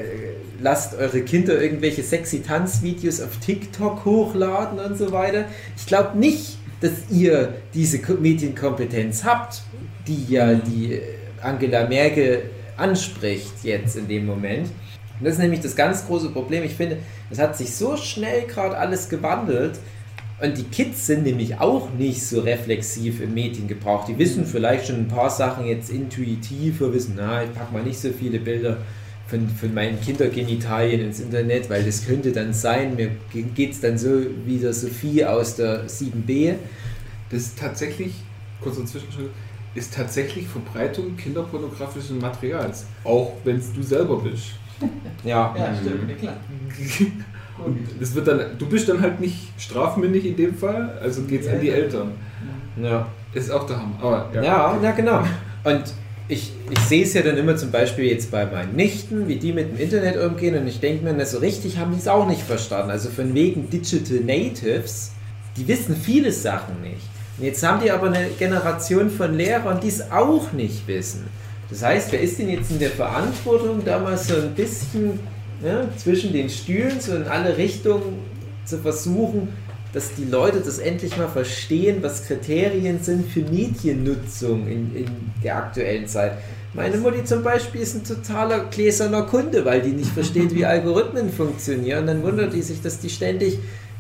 [0.61, 5.45] lasst eure Kinder irgendwelche sexy Tanzvideos auf TikTok hochladen und so weiter.
[5.77, 9.61] Ich glaube nicht, dass ihr diese Ko- Medienkompetenz habt,
[10.07, 10.99] die ja die
[11.41, 12.44] Angela Merkel
[12.77, 14.68] anspricht jetzt in dem Moment.
[15.19, 16.64] Und das ist nämlich das ganz große Problem.
[16.64, 16.98] Ich finde,
[17.32, 19.80] es hat sich so schnell gerade alles gewandelt.
[20.41, 24.06] Und die Kids sind nämlich auch nicht so reflexiv im Mediengebrauch.
[24.06, 27.98] Die wissen vielleicht schon ein paar Sachen jetzt intuitiver, wissen, na, ich packe mal nicht
[27.98, 28.80] so viele Bilder
[29.27, 33.11] von, von meinen Kindergenitalien ins Internet, weil das könnte dann sein, mir
[33.56, 36.56] geht es dann so wie der Sophie aus der 7b.
[37.30, 38.14] Das ist tatsächlich,
[38.61, 39.07] kurz dazwischen,
[39.73, 42.85] ist tatsächlich Verbreitung kinderpornografischen Materials.
[43.03, 44.52] Auch wenn es du selber bist.
[45.23, 46.35] Ja, Ja, stimmt, ja klar.
[47.65, 51.47] Und das wird dann, du bist dann halt nicht strafmündig in dem Fall, also geht's
[51.47, 52.11] an die Eltern.
[52.81, 53.07] ja.
[53.34, 53.97] Ist auch der Hammer.
[54.02, 54.43] Aber ja.
[54.43, 55.19] Ja, ja, genau.
[55.64, 55.84] Und
[56.27, 59.53] ich, ich sehe es ja dann immer zum Beispiel jetzt bei meinen Nichten, wie die
[59.53, 62.41] mit dem Internet umgehen und ich denke mir, so richtig haben die es auch nicht
[62.41, 62.89] verstanden.
[62.89, 65.11] Also von wegen Digital Natives,
[65.56, 67.03] die wissen viele Sachen nicht.
[67.38, 71.26] Und jetzt haben die aber eine Generation von Lehrern, die es auch nicht wissen.
[71.69, 75.19] Das heißt, wer ist denn jetzt in der Verantwortung, da mal so ein bisschen
[75.61, 78.19] ne, zwischen den Stühlen, so in alle Richtungen
[78.65, 79.49] zu versuchen,
[79.96, 85.08] dass die Leute das endlich mal verstehen, was Kriterien sind für Mediennutzung in, in
[85.42, 86.34] der aktuellen Zeit.
[86.74, 91.32] Meine Mutti zum Beispiel ist ein totaler gläserner Kunde, weil die nicht versteht, wie Algorithmen
[91.32, 92.08] funktionieren.
[92.08, 93.58] Dann wundert die sich, dass die ständig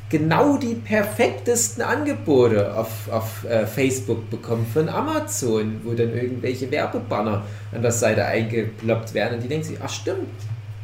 [0.09, 7.45] genau die perfektesten Angebote auf, auf äh, Facebook bekommt von Amazon, wo dann irgendwelche Werbebanner
[7.73, 9.35] an der Seite eingeploppt werden.
[9.35, 10.27] Und die denkt sich, ach stimmt,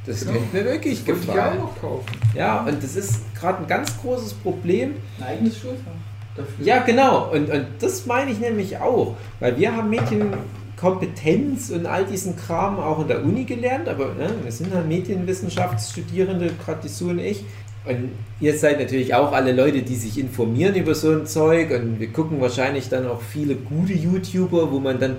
[0.06, 0.34] das Genau.
[0.34, 1.60] könnte mir wirklich ich ja gefallen.
[1.61, 2.06] auch kaufen.
[2.36, 4.95] Ja, und das ist gerade ein ganz großes Problem.
[5.19, 5.91] Ein eigenes Schulfach
[6.36, 6.65] dafür.
[6.65, 7.32] Ja, genau.
[7.32, 9.15] Und, und das meine ich nämlich auch.
[9.40, 14.30] Weil wir haben Medienkompetenz und all diesen Kram auch in der Uni gelernt, aber ne,
[14.44, 17.44] wir sind halt Medienwissenschaftsstudierende, gerade die Sue und ich.
[17.86, 21.99] Und ihr seid natürlich auch alle Leute, die sich informieren über so ein Zeug und
[21.99, 25.18] wir gucken wahrscheinlich dann auch viele gute YouTuber, wo man dann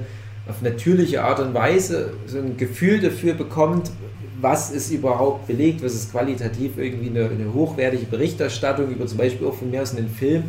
[0.48, 3.90] auf natürliche Art und Weise so ein Gefühl dafür bekommt,
[4.42, 9.46] was ist überhaupt belegt, was ist qualitativ irgendwie eine, eine hochwertige Berichterstattung über zum Beispiel
[9.46, 10.44] auch von mir aus einen Film.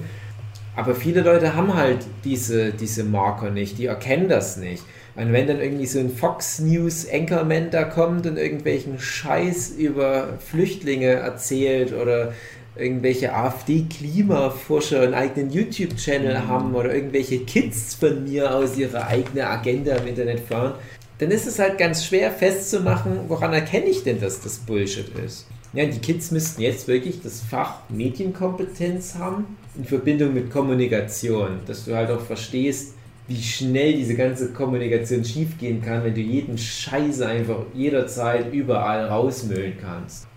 [0.76, 4.84] Aber viele Leute haben halt diese, diese Marker nicht, die erkennen das nicht.
[5.16, 10.40] Und wenn dann irgendwie so ein Fox News Anchorman da kommt und irgendwelchen Scheiß über
[10.40, 12.34] Flüchtlinge erzählt oder
[12.76, 19.96] irgendwelche AfD-Klimaforscher einen eigenen YouTube-Channel haben oder irgendwelche Kids von mir aus ihre eigene Agenda
[19.98, 20.74] im Internet fahren,
[21.20, 25.48] dann ist es halt ganz schwer festzumachen, woran erkenne ich denn, dass das Bullshit ist.
[25.74, 31.86] Ja, die Kids müssten jetzt wirklich das Fach Medienkompetenz haben in Verbindung mit Kommunikation, dass
[31.86, 32.94] du halt auch verstehst,
[33.28, 39.74] wie schnell diese ganze Kommunikation schiefgehen kann, wenn du jeden Scheiße einfach jederzeit überall rausmüllen
[39.82, 40.28] kannst.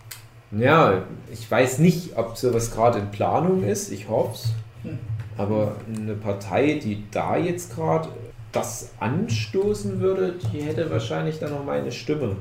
[0.53, 4.53] Ja, ich weiß nicht, ob sowas gerade in Planung ist, ich hoffe es.
[4.85, 4.98] Hm.
[5.36, 8.09] Aber eine Partei, die da jetzt gerade
[8.52, 12.36] das anstoßen würde, die hätte wahrscheinlich dann noch meine Stimme.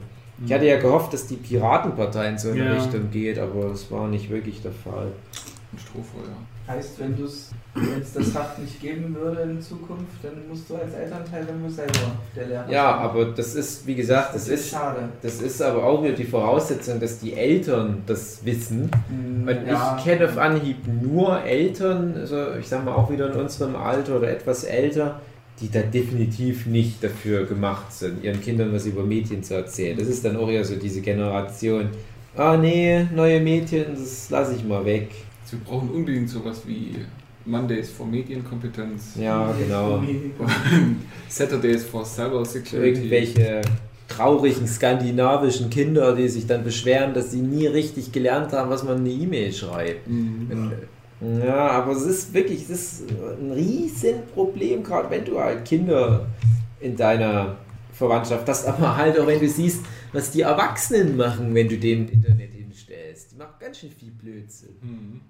[0.46, 2.74] Ich hatte ja gehofft, dass die Piratenpartei in so eine Ja.
[2.74, 5.08] Richtung geht, aber es war nicht wirklich der Fall.
[5.72, 6.36] Ein Strohfeuer.
[6.68, 7.52] Heißt, wenn es
[8.14, 12.00] das Fach nicht geben würde in Zukunft, dann musst du als Elternteil dann nur selber
[12.36, 13.02] der Lehrer Ja, sein.
[13.04, 15.10] aber das ist, wie gesagt, das ist, schade.
[15.22, 18.90] das ist aber auch wieder die Voraussetzung, dass die Eltern das wissen.
[19.10, 19.96] Hm, Und ja.
[19.98, 24.18] ich kenne auf Anhieb nur Eltern, also ich sag mal auch wieder in unserem Alter
[24.18, 25.20] oder etwas älter,
[25.62, 29.98] die da definitiv nicht dafür gemacht sind, ihren Kindern was über Medien zu erzählen.
[29.98, 31.90] Das ist dann auch eher so diese Generation,
[32.36, 35.10] ah nee, neue Medien, das lasse ich mal weg.
[35.50, 36.96] Wir brauchen unbedingt sowas wie
[37.46, 40.04] Mondays for Medienkompetenz, Ja, genau.
[41.30, 42.90] Saturdays for Cyber Security.
[42.90, 43.62] irgendwelche
[44.08, 48.98] traurigen skandinavischen Kinder, die sich dann beschweren, dass sie nie richtig gelernt haben, was man
[49.06, 50.08] in eine E-Mail schreibt.
[50.08, 50.48] Mhm.
[50.52, 50.72] Und,
[51.22, 56.28] Ja, aber es ist wirklich, es ist ein Riesenproblem, gerade wenn du halt Kinder
[56.80, 57.58] in deiner
[57.94, 62.10] Verwandtschaft hast, aber halt auch wenn du siehst, was die Erwachsenen machen, wenn du dem
[62.10, 63.32] Internet hinstellst.
[63.32, 64.76] Die machen ganz schön viel Blödsinn.
[64.82, 65.22] Mhm.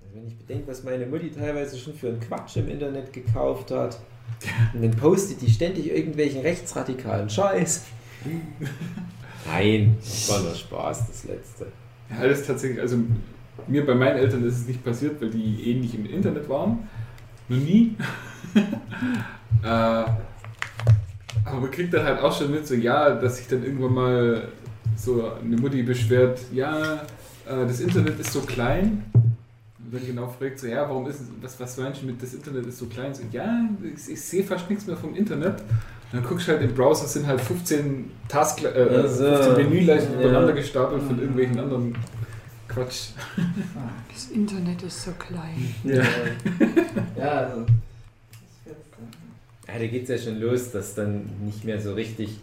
[0.00, 3.72] Also wenn ich bedenke, was meine Mutti teilweise schon für einen Quatsch im Internet gekauft
[3.72, 3.98] hat,
[4.74, 7.84] und dann postet die ständig irgendwelchen rechtsradikalen Scheiß.
[9.46, 11.66] Nein, das war nur Spaß, das letzte.
[12.10, 12.98] Ja, das ist tatsächlich, also
[13.66, 16.88] mir bei meinen Eltern ist es nicht passiert, weil die eh nicht im Internet waren.
[17.48, 17.96] Noch nie.
[19.62, 19.66] äh,
[21.44, 24.48] aber man kriegt dann halt auch schon mit, so ja, dass sich dann irgendwann mal
[24.96, 26.94] so eine Mutti beschwert, ja,
[27.46, 29.04] äh, das Internet ist so klein.
[29.14, 32.66] Und dann genau fragt so, ja, warum ist was, was meinst du mit, das Internet
[32.66, 33.14] ist so klein?
[33.14, 35.60] So, ja, ich, ich sehe fast nichts mehr vom Internet.
[36.12, 39.24] Und dann guckst du halt im Browser, sind halt 15 Task, äh, Ach so.
[39.24, 40.20] 15 Menüleisten Ja.
[40.20, 41.96] übereinander gestapelt von irgendwelchen anderen
[42.76, 43.08] Quatsch.
[44.12, 45.74] Das Internet ist so klein.
[45.84, 46.02] Ja,
[47.18, 47.60] ja also.
[48.64, 49.68] Dann.
[49.68, 52.38] Ja, da geht es ja schon los, dass dann nicht mehr so richtig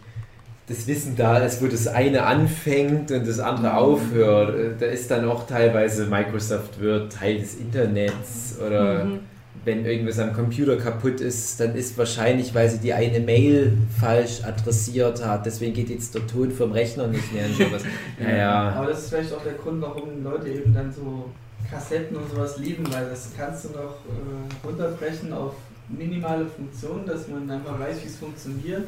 [0.66, 4.54] das Wissen da ist, wo das eine anfängt und das andere aufhört.
[4.58, 9.20] Äh, Da ist dann auch teilweise Microsoft Word Teil des Internets oder Mhm.
[9.64, 14.42] Wenn irgendwas am Computer kaputt ist, dann ist wahrscheinlich, weil sie die eine Mail falsch
[14.44, 17.82] adressiert hat, deswegen geht jetzt der Ton vom Rechner nicht mehr und sowas.
[18.20, 18.70] Ja, ja.
[18.70, 21.30] Aber das ist vielleicht auch der Grund, warum Leute eben dann so
[21.70, 25.54] Kassetten und sowas lieben, weil das kannst du noch äh, runterbrechen auf
[25.88, 28.84] minimale Funktionen, dass man einfach weiß, wie es funktioniert.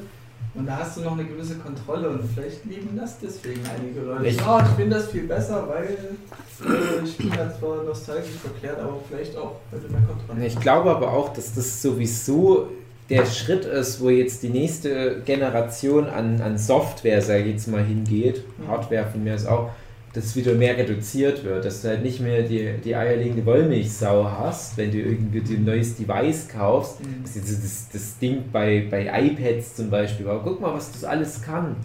[0.57, 4.27] Und da hast du noch eine gewisse Kontrolle und vielleicht lieben das deswegen einige Leute.
[4.27, 8.81] Ich- oh, ich finde das viel besser, weil äh, ich bin da zwar nostalgisch verklärt,
[8.81, 12.69] aber vielleicht auch, weil du mehr Kontrolle Ich glaube aber auch, dass das sowieso
[13.11, 17.85] der Schritt ist, wo jetzt die nächste Generation an, an Software, sag ich jetzt mal,
[17.85, 18.69] hingeht, Mhm.
[18.69, 19.71] Hardware von mir ist auch,
[20.17, 24.77] dass wieder mehr reduziert wird, dass du halt nicht mehr die, die eierlegende Wollmilchsau hast,
[24.79, 27.01] wenn du irgendwie dir ein neues Device kaufst.
[27.05, 27.23] Mhm.
[27.23, 31.43] Das, das, das Ding bei, bei iPads zum Beispiel war, guck mal, was das alles
[31.43, 31.77] kann.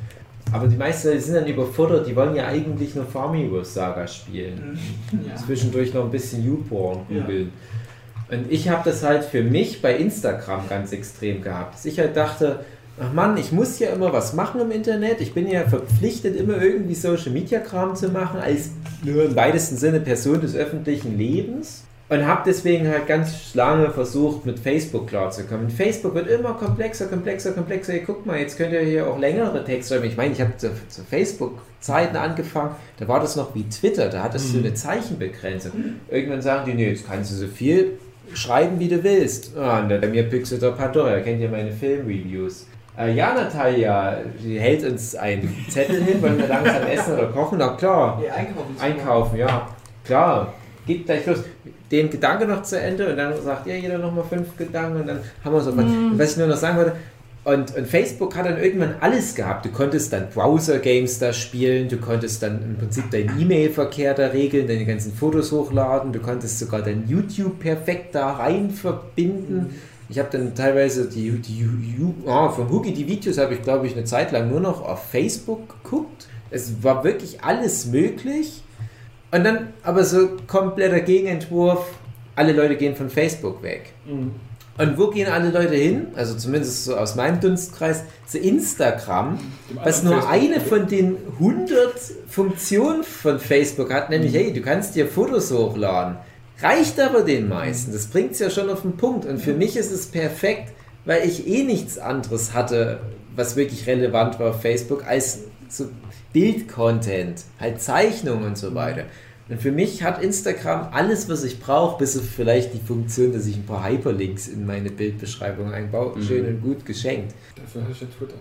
[0.53, 4.77] Aber die meisten Leute sind dann überfordert, die wollen ja eigentlich nur Farmingos Saga spielen
[5.11, 5.19] Mhm.
[5.29, 5.35] Ja.
[5.35, 7.19] zwischendurch noch ein bisschen YouPorn Ja.
[7.21, 7.51] googeln.
[8.29, 11.73] Und ich habe das halt für mich bei Instagram ganz extrem gehabt.
[11.75, 12.61] Dass ich halt dachte,
[12.99, 15.21] ach Mann, ich muss ja immer was machen im Internet.
[15.21, 18.71] Ich bin ja verpflichtet, immer irgendwie Social Media Kram zu machen, als
[19.03, 21.83] nur im weitesten Sinne Person des öffentlichen Lebens.
[22.09, 25.69] Und habe deswegen halt ganz lange versucht, mit Facebook klarzukommen.
[25.69, 27.93] Facebook wird immer komplexer, komplexer, komplexer.
[27.93, 30.03] Hey, guck mal, jetzt könnt ihr hier auch längere Texte.
[30.05, 34.23] Ich meine, ich habe zu, zu Facebook-Zeiten angefangen, da war das noch wie Twitter, da
[34.23, 35.71] hattest du eine Zeichenbegrenzung.
[36.09, 37.97] Irgendwann sagen die, nee, jetzt kannst du so viel
[38.33, 39.55] schreiben, wie du willst.
[39.55, 42.65] Ah, und bei mir pixelt der Pandora, kennt ihr meine Filmreviews.
[42.97, 47.57] Äh, ja, Natalia, sie hält uns einen Zettel hin, wollen wir langsam essen oder kochen?
[47.57, 48.19] Na klar.
[48.21, 48.75] Nee, einkaufen.
[48.79, 49.67] Einkaufen, ja.
[50.05, 50.53] Klar.
[50.85, 51.43] Geht gleich los.
[51.91, 55.19] Den Gedanke noch zu Ende und dann sagt ja jeder nochmal fünf Gedanken und dann
[55.43, 55.71] haben wir so.
[55.71, 56.93] Und was ich nur noch sagen wollte,
[57.43, 59.65] und, und Facebook hat dann irgendwann alles gehabt.
[59.65, 64.67] Du konntest dann Browser-Games da spielen, du konntest dann im Prinzip deinen E-Mail-Verkehr da regeln,
[64.67, 69.75] deine ganzen Fotos hochladen, du konntest sogar dein YouTube perfekt da rein verbinden.
[70.11, 73.87] Ich habe dann teilweise die, die Ju- ah, von Hugi die Videos habe ich glaube
[73.87, 76.27] ich eine Zeit lang nur noch auf Facebook geguckt.
[76.51, 78.61] Es war wirklich alles möglich.
[79.31, 81.85] Und dann aber so kompletter Gegenentwurf,
[82.35, 83.93] alle Leute gehen von Facebook weg.
[84.05, 84.31] Mhm.
[84.77, 86.07] Und wo gehen alle Leute hin?
[86.15, 89.37] Also zumindest so aus meinem Dunstkreis zu Instagram,
[89.69, 90.31] Dem was nur Facebook.
[90.33, 91.93] eine von den 100
[92.27, 96.17] Funktionen von Facebook hat, nämlich, hey, du kannst dir Fotos hochladen.
[96.61, 97.91] Reicht aber den meisten.
[97.91, 99.25] Das bringt es ja schon auf den Punkt.
[99.25, 100.71] Und für mich ist es perfekt,
[101.05, 102.99] weil ich eh nichts anderes hatte,
[103.35, 105.39] was wirklich relevant war auf Facebook, als
[105.69, 105.89] so
[106.33, 109.05] Bildcontent, halt Zeichnungen und so weiter.
[109.49, 113.47] Und für mich hat Instagram alles, was ich brauche, bis auf vielleicht die Funktion, dass
[113.47, 116.17] ich ein paar Hyperlinks in meine Bildbeschreibung einbaue.
[116.17, 116.23] Mhm.
[116.23, 117.33] Schön und gut geschenkt.
[117.55, 118.35] Dafür hast du Twitter.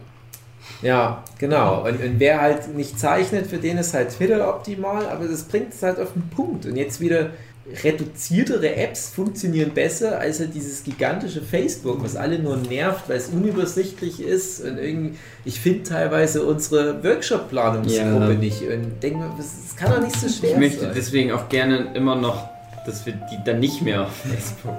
[0.82, 1.84] Ja, genau.
[1.84, 5.74] Und, und wer halt nicht zeichnet, für den ist halt Twitter optimal, aber das bringt
[5.74, 6.66] es halt auf den Punkt.
[6.66, 7.30] Und jetzt wieder
[7.84, 13.28] reduziertere Apps funktionieren besser als halt dieses gigantische Facebook, was alle nur nervt, weil es
[13.28, 14.60] unübersichtlich ist.
[14.60, 18.38] Und irgendwie, ich finde teilweise unsere Workshop-Planungsgruppe Ja.
[18.38, 18.62] nicht.
[18.62, 20.92] Und denke das kann doch nicht so schwer Ich möchte sein.
[20.94, 22.49] deswegen auch gerne immer noch,
[22.86, 24.74] dass wir die dann nicht mehr auf Facebook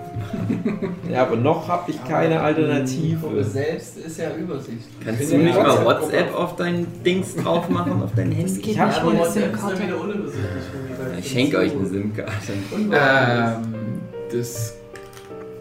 [1.12, 3.44] Ja, aber noch habe ich keine Gruppe Alternative.
[3.44, 4.88] selbst ist ja Übersicht.
[5.04, 8.60] Kannst du nicht mal WhatsApp auf dein Dings drauf machen, auf dein Handy?
[8.72, 9.88] Ich hab nicht schon ohne WhatsApp ist dann SIM-Karte.
[9.88, 10.64] wieder unübersichtlich.
[11.00, 12.54] weil Ich schenke euch eine SIM-Karte.
[12.92, 14.02] Ähm,
[14.32, 14.76] das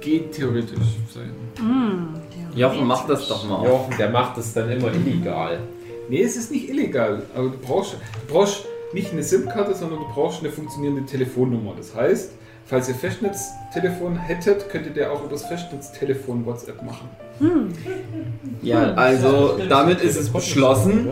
[0.00, 0.78] geht theoretisch
[1.14, 1.30] sein.
[1.64, 3.66] Mm, Jochen, mach das doch mal.
[3.66, 5.58] Jochen, der macht das dann immer illegal.
[6.08, 7.22] Nee, es ist nicht illegal.
[7.34, 11.74] Aber du brauchst, du brauchst nicht eine SIM-Karte, sondern du brauchst eine funktionierende Telefonnummer.
[11.76, 12.32] Das heißt,
[12.64, 17.08] falls ihr Festnetztelefon hättet, könntet ihr auch über das Festnetztelefon WhatsApp machen.
[18.62, 21.08] Ja, also damit ist es beschlossen.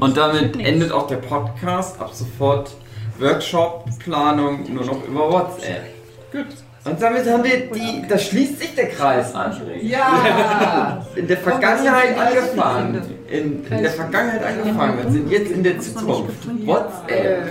[0.00, 2.00] Und damit endet auch der Podcast.
[2.00, 2.74] Ab sofort
[3.18, 5.82] Workshop-Planung nur noch über WhatsApp.
[6.30, 6.46] Gut.
[6.84, 9.80] Und damit haben wir die, da schließt sich der Kreis, André.
[9.82, 11.06] Ja!
[11.14, 13.00] In der Vergangenheit angefangen.
[13.30, 14.98] In, in der Vergangenheit angefangen.
[15.04, 16.66] Wir sind jetzt in der Zukunft.
[16.66, 17.46] WhatsApp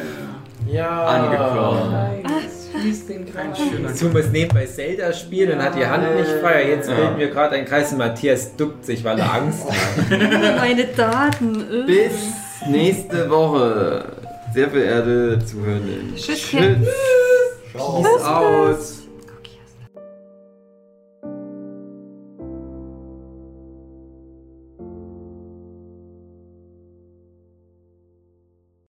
[0.70, 1.06] Ja.
[1.06, 2.24] angekommen.
[2.82, 4.00] Schließt den Kreis.
[4.00, 6.68] Du musst nebenbei Zelda spielen und hat die Hand nicht frei.
[6.70, 6.96] Jetzt Ja.
[6.96, 10.20] bilden wir gerade einen Kreis und Matthias duckt sich, weil er Angst hat.
[10.60, 11.62] Meine Daten.
[11.72, 11.86] äh.
[11.86, 12.12] Bis
[12.70, 14.06] nächste Woche.
[14.54, 16.14] Sehr verehrte Zuhörerinnen.
[16.16, 16.40] Tschüss.
[16.50, 16.78] Tschüss.
[17.74, 18.78] Peace out.